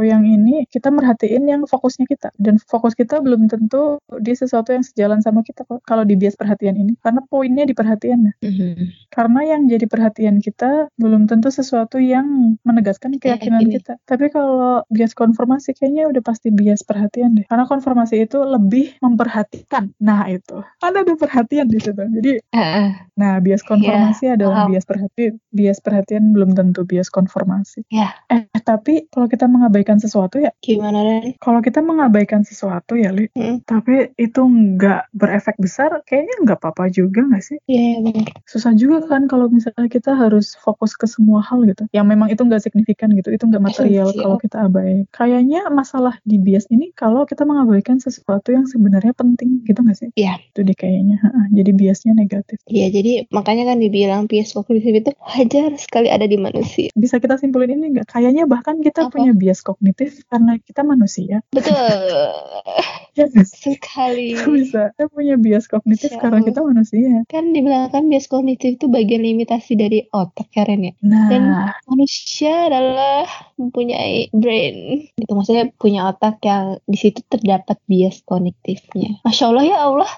yang 0.00 0.24
ini 0.24 0.66
kita 0.68 0.90
merhatiin 0.90 1.43
yang 1.46 1.62
fokusnya 1.64 2.04
kita 2.08 2.28
dan 2.36 2.56
fokus 2.58 2.92
kita 2.92 3.20
belum 3.20 3.46
tentu 3.46 4.00
di 4.20 4.32
sesuatu 4.32 4.72
yang 4.72 4.82
sejalan 4.82 5.20
sama 5.20 5.40
kita. 5.40 5.64
Kalau 5.84 6.02
di 6.02 6.16
bias 6.16 6.34
perhatian 6.34 6.74
ini 6.74 6.96
karena 7.00 7.20
poinnya 7.26 7.64
di 7.64 7.72
perhatian 7.72 8.32
Mhm. 8.40 9.08
Karena 9.10 9.40
yang 9.46 9.66
jadi 9.66 9.86
perhatian 9.86 10.42
kita 10.42 10.88
belum 10.98 11.30
tentu 11.30 11.48
sesuatu 11.48 12.00
yang 12.02 12.56
menegaskan 12.62 13.14
Kita 13.16 13.36
keyakinan 13.36 13.62
yakini. 13.62 13.74
kita. 13.78 13.92
Tapi 14.04 14.26
kalau 14.28 14.82
bias 14.90 15.14
konformasi 15.14 15.70
kayaknya 15.72 16.10
udah 16.10 16.22
pasti 16.24 16.50
bias 16.50 16.82
perhatian 16.82 17.38
deh. 17.38 17.46
Karena 17.46 17.64
konformasi 17.64 18.26
itu 18.26 18.42
lebih 18.42 18.96
memperhatikan. 18.98 19.90
Nah 20.02 20.26
itu. 20.28 20.60
Kan 20.80 20.94
ada 20.94 21.14
perhatian 21.14 21.66
di 21.68 21.78
situ. 21.78 21.98
Jadi, 21.98 22.32
Heeh. 22.52 22.88
nah 23.14 23.38
bias 23.38 23.62
konformasi 23.62 24.34
adalah 24.34 24.66
paham. 24.66 24.70
bias 24.74 24.84
perhatian. 24.84 25.32
Bias 25.50 25.78
perhatian 25.78 26.34
belum 26.34 26.54
tentu 26.54 26.82
bias 26.82 27.08
konformasi. 27.08 27.86
Ya. 27.88 28.14
Eh, 28.28 28.44
tapi 28.60 29.06
kalau 29.10 29.26
kita 29.26 29.46
mengabaikan 29.46 29.98
sesuatu 29.98 30.38
ya, 30.38 30.50
Gimana 30.60 31.00
Kalau 31.38 31.58
kita 31.58 31.80
mengabaikan 31.80 32.42
sesuatu 32.42 32.94
ya, 32.94 33.10
Li, 33.10 33.26
Hmm. 33.34 33.60
tapi 33.62 34.12
itu 34.16 34.40
nggak 34.40 35.10
berefek 35.12 35.56
besar, 35.56 35.90
kayaknya 36.04 36.34
nggak 36.42 36.58
apa-apa 36.58 36.88
juga 36.88 37.24
nggak 37.24 37.42
sih? 37.42 37.58
Iya, 37.64 37.80
iya 37.84 37.98
benar. 38.00 38.26
susah 38.44 38.72
juga 38.72 39.02
kan 39.04 39.24
kalau 39.24 39.48
misalnya 39.48 39.86
kita 39.86 40.12
harus 40.12 40.54
fokus 40.56 40.94
ke 40.94 41.04
semua 41.04 41.40
hal 41.40 41.64
gitu 41.64 41.84
yang 41.90 42.04
memang 42.04 42.28
itu 42.28 42.38
nggak 42.38 42.60
signifikan 42.60 43.10
gitu 43.10 43.28
itu 43.28 43.42
nggak 43.42 43.62
material 43.62 44.06
Esensial. 44.06 44.22
kalau 44.22 44.36
kita 44.36 44.56
abai 44.62 44.92
kayaknya 45.10 45.60
masalah 45.68 46.14
di 46.22 46.36
bias 46.36 46.68
ini 46.68 46.92
kalau 46.92 47.24
kita 47.24 47.42
mengabaikan 47.42 47.98
sesuatu 47.98 48.50
yang 48.50 48.64
sebenarnya 48.64 49.10
penting 49.12 49.64
gitu 49.64 49.80
nggak 49.80 49.96
sih 49.96 50.10
Iya. 50.14 50.38
itu 50.44 50.60
deh 50.60 50.74
kayaknya 50.74 51.18
jadi 51.50 51.70
biasnya 51.72 52.12
negatif 52.12 52.58
Iya, 52.66 52.86
jadi 52.90 53.12
makanya 53.28 53.64
kan 53.66 53.78
dibilang 53.78 54.22
bias 54.24 54.52
kognitif 54.52 54.92
itu 54.94 55.10
wajar 55.18 55.70
sekali 55.76 56.08
ada 56.08 56.24
di 56.24 56.36
manusia. 56.36 56.88
bisa 56.94 57.16
kita 57.16 57.34
simpulin 57.34 57.74
ini 57.74 57.92
nggak 57.92 58.08
kayaknya 58.08 58.44
bahkan 58.44 58.78
kita 58.78 59.08
Apa? 59.08 59.12
punya 59.12 59.32
bias 59.32 59.60
kognitif 59.60 60.22
karena 60.28 60.60
kita 60.60 60.82
manusia 60.82 61.23
Betul. 61.52 61.74
ya 63.18 63.30
nggak 63.30 63.46
sih? 63.46 63.78
sekali. 63.78 64.34
bisa 64.34 64.90
kita 64.94 65.06
punya 65.06 65.34
bias 65.38 65.70
kognitif 65.70 66.10
Insya 66.10 66.18
karena 66.18 66.40
kita 66.42 66.60
manusia 66.66 67.22
Kan 67.30 67.54
dibilang 67.54 67.86
kan 67.94 68.10
bias 68.10 68.26
kognitif 68.26 68.74
itu 68.74 68.90
bagian 68.90 69.22
limitasi 69.22 69.78
dari 69.78 70.02
otak 70.10 70.50
Karen 70.50 70.90
ya. 70.90 70.92
nah 71.00 71.30
Dan 71.30 71.42
manusia 71.86 72.66
adalah 72.68 73.26
mempunyai 73.54 74.34
brain. 74.34 75.06
Itu 75.14 75.32
maksudnya 75.32 75.70
punya 75.78 76.10
otak 76.10 76.42
yang 76.42 76.82
di 76.90 76.98
situ 76.98 77.22
terdapat 77.30 77.78
bias 77.86 78.26
kognitifnya. 78.26 79.22
Masya 79.22 79.44
Allah 79.50 79.64
ya 79.64 79.78
Allah. 79.86 80.10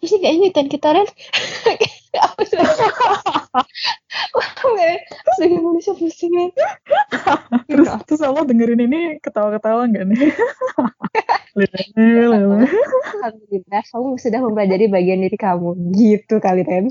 Pasti 0.00 0.16
gak 0.22 0.34
ingetin 0.34 0.68
kita 0.72 0.88
Ren. 0.94 1.08
Apa 2.24 2.42
sih? 2.46 2.56
Wah, 4.34 4.50
Ren. 4.78 4.98
Sebagai 5.36 5.60
manusia 5.60 5.92
pusing 5.98 6.32
terus 7.68 7.88
terus 8.06 8.22
Allah 8.22 8.44
dengerin 8.46 8.86
ini 8.86 9.00
ketawa-ketawa 9.18 9.88
nggak 9.90 10.04
nih. 10.14 10.30
Alhamdulillah 13.14 13.82
kamu 13.88 14.18
sudah 14.18 14.40
mempelajari 14.42 14.86
bagian 14.90 15.20
diri 15.24 15.38
kamu. 15.38 15.74
Gitu 15.94 16.34
kali 16.38 16.62
Ren. 16.62 16.90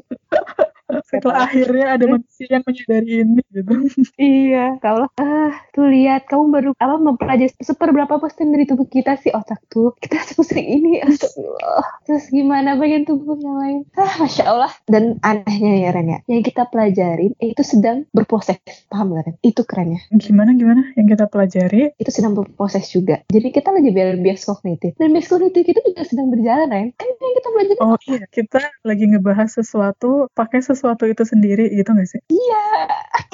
Setelah 1.01 1.49
akhirnya 1.49 1.85
ada 1.97 2.05
manusia 2.05 2.47
yang 2.49 2.63
menyadari 2.63 3.11
ini 3.25 3.41
gitu. 3.49 3.73
Iya, 4.19 4.77
kalau 4.83 5.09
ah 5.17 5.53
tuh 5.73 5.89
lihat 5.89 6.29
kamu 6.29 6.45
baru 6.53 6.69
apa 6.77 6.95
mempelajari 7.01 7.53
seperberapa 7.57 8.19
persen 8.21 8.53
dari 8.53 8.69
tubuh 8.69 8.85
kita 8.85 9.17
sih 9.17 9.33
otak 9.33 9.63
tuh. 9.71 9.95
Kita 9.97 10.21
sepusing 10.21 10.61
ini, 10.61 10.99
astagfirullah. 11.05 11.87
Terus 12.05 12.29
gimana 12.29 12.77
bagian 12.77 13.07
tubuh 13.07 13.39
yang 13.39 13.57
lain? 13.57 13.79
Ah, 13.97 14.13
masya 14.21 14.43
Allah. 14.49 14.71
Dan 14.85 15.17
anehnya 15.25 15.73
ya 15.87 15.89
Ren 15.95 16.09
ya, 16.11 16.19
yang 16.29 16.43
kita 16.45 16.69
pelajarin 16.69 17.33
itu 17.39 17.63
sedang 17.65 18.05
berproses, 18.13 18.59
paham 18.91 19.15
gak 19.17 19.25
Ren? 19.31 19.35
Itu 19.41 19.65
kerennya. 19.65 20.03
Gimana 20.13 20.53
gimana 20.53 20.93
yang 20.99 21.07
kita 21.09 21.25
pelajari? 21.31 21.95
Itu 21.97 22.11
sedang 22.13 22.37
berproses 22.37 22.85
juga. 22.91 23.23
Jadi 23.31 23.49
kita 23.49 23.73
lagi 23.73 23.89
belajar 23.89 24.19
bias 24.19 24.43
kognitif. 24.45 24.93
Dan 24.99 25.15
bias 25.15 25.27
kognitif 25.31 25.63
itu 25.63 25.79
juga 25.81 26.03
sedang 26.05 26.27
berjalan 26.29 26.67
Ren. 26.69 26.87
Kan 26.99 27.07
yang 27.09 27.33
kita 27.39 27.49
belajar 27.49 27.75
Oh 27.81 27.97
iya, 28.05 28.23
kita 28.29 28.61
lagi 28.83 29.05
ngebahas 29.09 29.49
sesuatu 29.49 30.27
pakai 30.35 30.59
sesuatu 30.61 30.82
itu 30.83 31.23
sendiri 31.23 31.71
gitu 31.71 31.89
nggak 31.95 32.09
sih? 32.09 32.21
iya. 32.27 32.63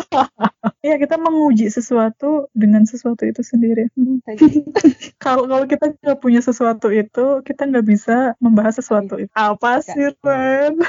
Iya, 0.79 0.95
kita 0.95 1.19
menguji 1.19 1.67
sesuatu 1.67 2.47
dengan 2.55 2.87
sesuatu 2.87 3.27
itu 3.27 3.43
sendiri. 3.43 3.91
Hmm. 3.99 4.23
Kalau 5.23 5.43
kalau 5.51 5.67
kita 5.67 5.91
nggak 5.91 6.19
punya 6.23 6.39
sesuatu 6.39 6.87
itu, 6.87 7.43
kita 7.43 7.67
nggak 7.67 7.83
bisa 7.83 8.15
membahas 8.39 8.79
sesuatu 8.79 9.19
itu. 9.19 9.31
Apa 9.35 9.83
sih, 9.83 10.15
Ren? 10.23 10.79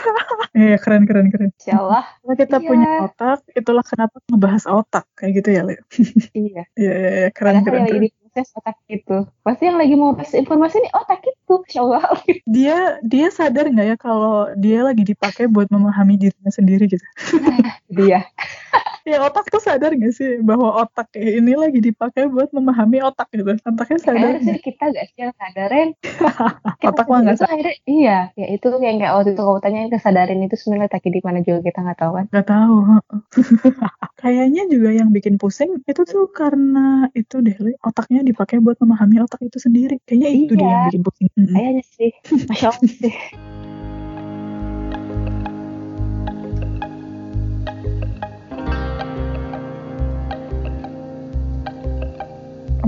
Iya, 0.50 0.78
keren 0.82 1.06
keren 1.06 1.30
keren. 1.30 1.50
Insya 1.54 1.78
Allah. 1.78 2.02
Kalau 2.22 2.34
kita 2.38 2.56
Iya. 2.58 2.66
punya 2.66 2.88
otak, 3.06 3.38
itulah 3.54 3.84
kenapa 3.86 4.18
ngebahas 4.30 4.64
otak 4.66 5.04
kayak 5.14 5.32
gitu 5.42 5.48
ya, 5.54 5.62
Leo. 5.66 5.82
Iya. 6.34 6.62
Iya, 6.74 6.92
iya, 6.94 6.94
iya, 6.94 7.28
keren 7.34 7.62
Padahal 7.62 7.86
keren. 7.86 8.02
keren. 8.06 8.18
otak 8.30 8.76
itu. 8.86 9.16
Pasti 9.42 9.62
yang 9.66 9.78
lagi 9.78 9.94
mau 9.98 10.14
proses 10.14 10.38
informasi 10.38 10.86
nih 10.86 10.92
otak 10.94 11.19
itu. 11.50 11.56
Insya 11.66 11.80
Allah. 11.82 12.02
Dia 12.50 12.78
dia 13.02 13.26
sadar 13.30 13.66
nggak 13.70 13.86
ya 13.94 13.96
kalau 13.98 14.50
dia 14.58 14.86
lagi 14.86 15.02
dipakai 15.02 15.50
buat 15.50 15.66
memahami 15.70 16.18
dirinya 16.18 16.50
sendiri 16.50 16.86
gitu? 16.86 17.02
Dia. 17.90 18.26
Ya 19.02 19.16
otak 19.24 19.48
tuh 19.48 19.58
sadar 19.58 19.96
nggak 19.96 20.12
sih 20.12 20.44
bahwa 20.44 20.84
otak 20.84 21.08
ini 21.16 21.56
lagi 21.56 21.80
dipakai 21.80 22.28
buat 22.28 22.52
memahami 22.52 23.00
otak 23.00 23.32
gitu? 23.32 23.48
Otaknya 23.64 23.98
sadar 23.98 24.20
Kayaknya 24.36 24.38
sih 24.38 24.52
nggak? 24.52 24.62
kita 24.62 24.84
gak 24.92 25.04
sih 25.08 25.18
yang 25.24 25.32
sadarin. 25.34 25.88
Otak 26.88 27.06
mah 27.08 27.18
nggak 27.24 27.36
itu 27.36 27.44
akhirnya, 27.48 27.74
Iya. 27.88 28.18
Ya 28.36 28.46
itu 28.52 28.66
yang 28.68 28.96
kayak 29.00 29.12
waktu 29.16 29.30
itu 29.32 29.40
kamu 29.40 29.60
tanya 29.64 29.80
kesadaran 29.88 30.38
itu 30.40 30.54
sebenarnya 30.54 30.84
letaknya 30.86 31.10
di 31.10 31.22
mana 31.24 31.38
juga 31.40 31.58
kita 31.64 31.78
nggak 31.80 31.98
tahu 31.98 32.12
kan. 32.12 32.24
Gak 32.28 32.46
tahu. 32.46 32.76
Kayaknya 34.20 34.62
juga 34.68 34.90
yang 34.92 35.08
bikin 35.10 35.34
pusing 35.40 35.70
itu 35.88 36.02
tuh 36.04 36.28
karena 36.30 37.08
itu 37.16 37.40
deh, 37.40 37.56
otaknya 37.80 38.20
dipakai 38.20 38.60
buat 38.60 38.76
memahami 38.78 39.24
otak 39.24 39.40
itu 39.40 39.56
sendiri. 39.56 39.96
Kayaknya 40.04 40.28
itu 40.28 40.52
dia 40.54 40.62
Iya. 40.62 40.70
yang 40.70 40.84
bikin 40.92 41.02
pusing. 41.02 41.28
Kayaknya 41.34 41.84
sih. 41.88 42.10
Masya 42.46 42.66
Allah 42.68 42.84
sih. 42.84 43.14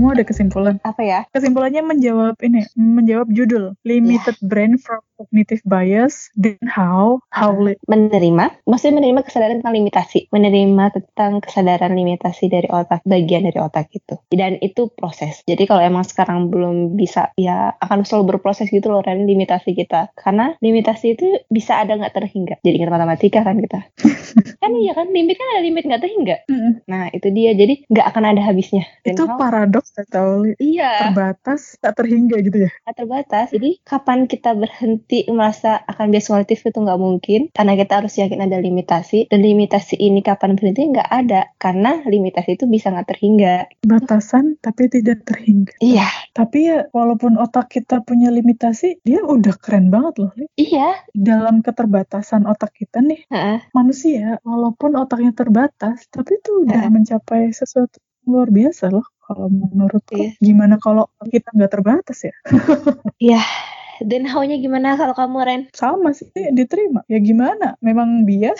Kamu 0.03 0.19
ada 0.19 0.27
kesimpulan? 0.27 0.75
Apa 0.83 0.99
ya? 0.99 1.23
Kesimpulannya 1.31 1.79
menjawab 1.79 2.35
ini, 2.43 2.67
menjawab 2.75 3.31
judul 3.31 3.71
Limited 3.87 4.35
Brain 4.43 4.75
from 4.75 4.99
Cognitive 5.17 5.61
Bias 5.63 6.33
then 6.33 6.59
how 6.65 7.21
how 7.29 7.53
Menerima. 7.87 8.65
Maksudnya 8.65 8.99
menerima 8.99 9.21
kesadaran 9.23 9.61
tentang 9.61 9.75
limitasi. 9.77 10.27
Menerima 10.33 10.85
tentang 10.93 11.39
kesadaran 11.39 11.93
limitasi 11.93 12.49
dari 12.49 12.67
otak. 12.67 13.05
Bagian 13.05 13.45
dari 13.47 13.59
otak 13.61 13.93
itu. 13.93 14.19
Dan 14.27 14.57
itu 14.59 14.89
proses. 14.91 15.45
Jadi 15.45 15.63
kalau 15.69 15.81
emang 15.85 16.03
sekarang 16.03 16.49
belum 16.49 16.97
bisa, 16.97 17.31
ya 17.39 17.71
akan 17.77 18.03
selalu 18.03 18.35
berproses 18.35 18.67
gitu 18.73 18.89
loh 18.89 19.05
Ren, 19.05 19.23
limitasi 19.29 19.77
kita. 19.77 20.11
Karena 20.17 20.57
limitasi 20.59 21.15
itu 21.15 21.25
bisa 21.47 21.79
ada 21.79 21.95
nggak 21.95 22.13
terhingga. 22.13 22.55
Jadi 22.65 22.75
ingat 22.81 22.91
matematika 22.91 23.45
kan 23.45 23.55
kita. 23.61 23.79
kan 24.63 24.71
iya 24.75 24.91
kan, 24.97 25.07
limit 25.13 25.35
kan 25.37 25.47
ada 25.55 25.61
limit 25.61 25.83
nggak 25.87 26.01
terhingga. 26.01 26.35
Mm-mm. 26.49 26.73
Nah 26.89 27.13
itu 27.13 27.27
dia. 27.29 27.51
Jadi 27.53 27.85
nggak 27.87 28.07
akan 28.09 28.23
ada 28.33 28.41
habisnya. 28.43 28.83
Dan 29.05 29.13
itu 29.15 29.23
how- 29.29 29.39
paradoks 29.39 29.93
Li. 29.93 30.51
Iya. 30.59 31.09
terbatas 31.09 31.77
tak 31.79 31.99
terhingga 32.01 32.39
gitu 32.41 32.65
ya. 32.67 32.69
sangat 32.83 32.95
terbatas. 33.05 33.47
Jadi 33.53 33.69
kapan 33.85 34.25
kita 34.25 34.55
berhenti 34.57 35.12
merasa 35.29 35.85
akan 35.85 36.09
bias 36.09 36.27
itu 36.29 36.79
nggak 36.79 37.01
mungkin 37.01 37.41
karena 37.53 37.73
kita 37.77 38.01
harus 38.01 38.13
yakin 38.17 38.41
ada 38.41 38.57
limitasi 38.57 39.29
dan 39.29 39.45
limitasi 39.45 39.99
ini 40.01 40.25
kapan 40.25 40.57
berhenti 40.57 40.89
nggak 40.89 41.09
ada 41.09 41.53
karena 41.61 42.01
limitasi 42.09 42.57
itu 42.57 42.65
bisa 42.65 42.89
nggak 42.89 43.07
terhingga. 43.13 43.55
Batasan 43.85 44.57
tapi 44.63 44.89
tidak 44.89 45.27
terhingga. 45.29 45.75
Iya, 45.83 46.07
Tapi 46.33 46.57
ya 46.65 46.89
walaupun 46.89 47.37
otak 47.37 47.69
kita 47.69 48.01
punya 48.01 48.33
limitasi, 48.33 49.03
dia 49.05 49.21
udah 49.21 49.53
keren 49.59 49.93
banget 49.93 50.13
loh. 50.23 50.31
Li. 50.33 50.47
iya. 50.57 50.97
Dalam 51.13 51.61
keterbatasan 51.61 52.49
otak 52.49 52.73
kita 52.73 53.03
nih, 53.03 53.21
Heeh. 53.29 53.69
manusia 53.75 54.41
walaupun 54.41 54.97
otaknya 54.97 55.35
terbatas, 55.35 56.09
tapi 56.09 56.39
itu 56.41 56.65
udah 56.65 56.87
Heeh. 56.87 56.91
mencapai 56.93 57.51
sesuatu 57.53 57.99
luar 58.25 58.49
biasa 58.49 58.89
loh. 58.89 59.05
Kalau 59.23 59.47
menurutku, 59.47 60.19
Iya. 60.19 60.35
gimana 60.39 60.75
kalau 60.79 61.07
kita 61.31 61.51
nggak 61.55 61.71
terbatas 61.71 62.27
ya? 62.27 62.35
Dan 64.03 64.27
haunya 64.27 64.59
gimana 64.59 64.99
kalau 64.99 65.15
kamu 65.15 65.37
Ren? 65.47 65.61
Sama 65.71 66.11
sih, 66.11 66.27
diterima. 66.51 67.01
Ya 67.07 67.23
gimana? 67.23 67.79
Memang 67.79 68.27
bias. 68.27 68.59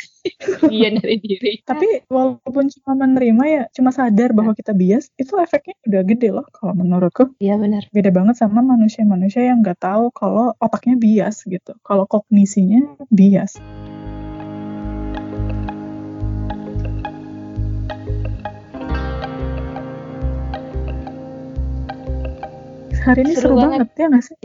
Iya 0.72 0.96
dari 0.98 1.20
diri. 1.20 1.60
Tapi 1.70 2.08
walaupun 2.08 2.72
cuma 2.72 3.06
menerima 3.06 3.44
ya, 3.46 3.64
cuma 3.76 3.91
sadar 3.91 4.32
bahwa 4.32 4.56
kita 4.56 4.72
bias, 4.72 5.12
itu 5.20 5.36
efeknya 5.38 5.76
udah 5.86 6.02
gede 6.08 6.30
loh 6.32 6.48
kalau 6.56 6.74
menurutku. 6.74 7.36
Iya 7.44 7.60
benar. 7.60 7.86
beda 7.91 8.10
banget 8.10 8.36
sama 8.39 8.64
manusia-manusia 8.64 9.46
yang 9.52 9.62
nggak 9.62 9.84
tahu 9.84 10.10
kalau 10.16 10.56
otaknya 10.58 10.96
bias 10.96 11.44
gitu. 11.46 11.76
Kalau 11.84 12.08
kognisinya 12.08 12.98
bias. 13.12 13.60
Hari 23.04 23.20
ini 23.22 23.36
seru, 23.36 23.51
Seru 23.51 23.56
banget. 23.60 23.80
banget. 23.84 23.99
ya 23.99 24.06
nggak 24.08 24.24
sih? 24.24 24.36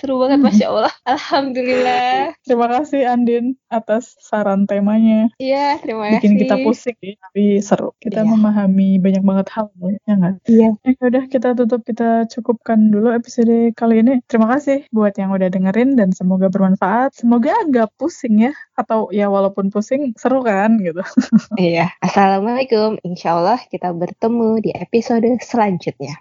Seru 0.00 0.14
banget 0.16 0.38
masya 0.40 0.66
Allah. 0.72 0.92
Alhamdulillah. 1.04 2.32
Terima 2.40 2.66
kasih 2.72 3.00
Andin 3.04 3.44
atas 3.68 4.16
saran 4.18 4.64
temanya. 4.64 5.28
Iya 5.36 5.76
terima 5.78 6.08
kasih. 6.08 6.16
Bikin 6.16 6.32
kita 6.40 6.54
pusing 6.64 6.96
ya, 7.04 7.14
tapi 7.20 7.44
seru. 7.60 7.92
Kita 8.00 8.24
Iya. 8.24 8.30
memahami 8.32 8.96
banyak 8.96 9.20
banget 9.20 9.46
hal 9.52 9.68
ya 10.08 10.12
nggak? 10.16 10.34
Iya. 10.48 10.68
Ya 10.80 11.04
udah 11.04 11.24
kita 11.28 11.48
tutup 11.52 11.84
kita 11.84 12.24
cukupkan 12.32 12.88
dulu 12.88 13.12
episode 13.12 13.52
kali 13.76 14.00
ini. 14.00 14.24
Terima 14.24 14.48
kasih 14.48 14.88
buat 14.88 15.12
yang 15.12 15.36
udah 15.36 15.52
dengerin 15.52 16.00
dan 16.00 16.16
semoga 16.16 16.48
bermanfaat. 16.48 17.12
Semoga 17.12 17.52
agak 17.68 17.92
pusing 18.00 18.48
ya 18.48 18.52
atau 18.74 19.12
ya 19.12 19.28
walaupun 19.28 19.68
pusing 19.68 20.16
seru 20.16 20.40
kan 20.40 20.80
gitu. 20.80 21.04
Iya. 21.60 21.92
Assalamualaikum. 22.00 22.96
Insya 23.04 23.36
Allah 23.36 23.60
kita 23.68 23.92
bertemu 23.92 24.64
di 24.64 24.70
episode 24.72 25.28
selanjutnya. 25.44 26.16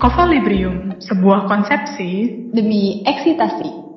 Kovalibrium, 0.00 0.96
sebuah 0.96 1.44
konsepsi 1.44 2.40
Demi 2.56 3.04
eksitasi. 3.04 3.89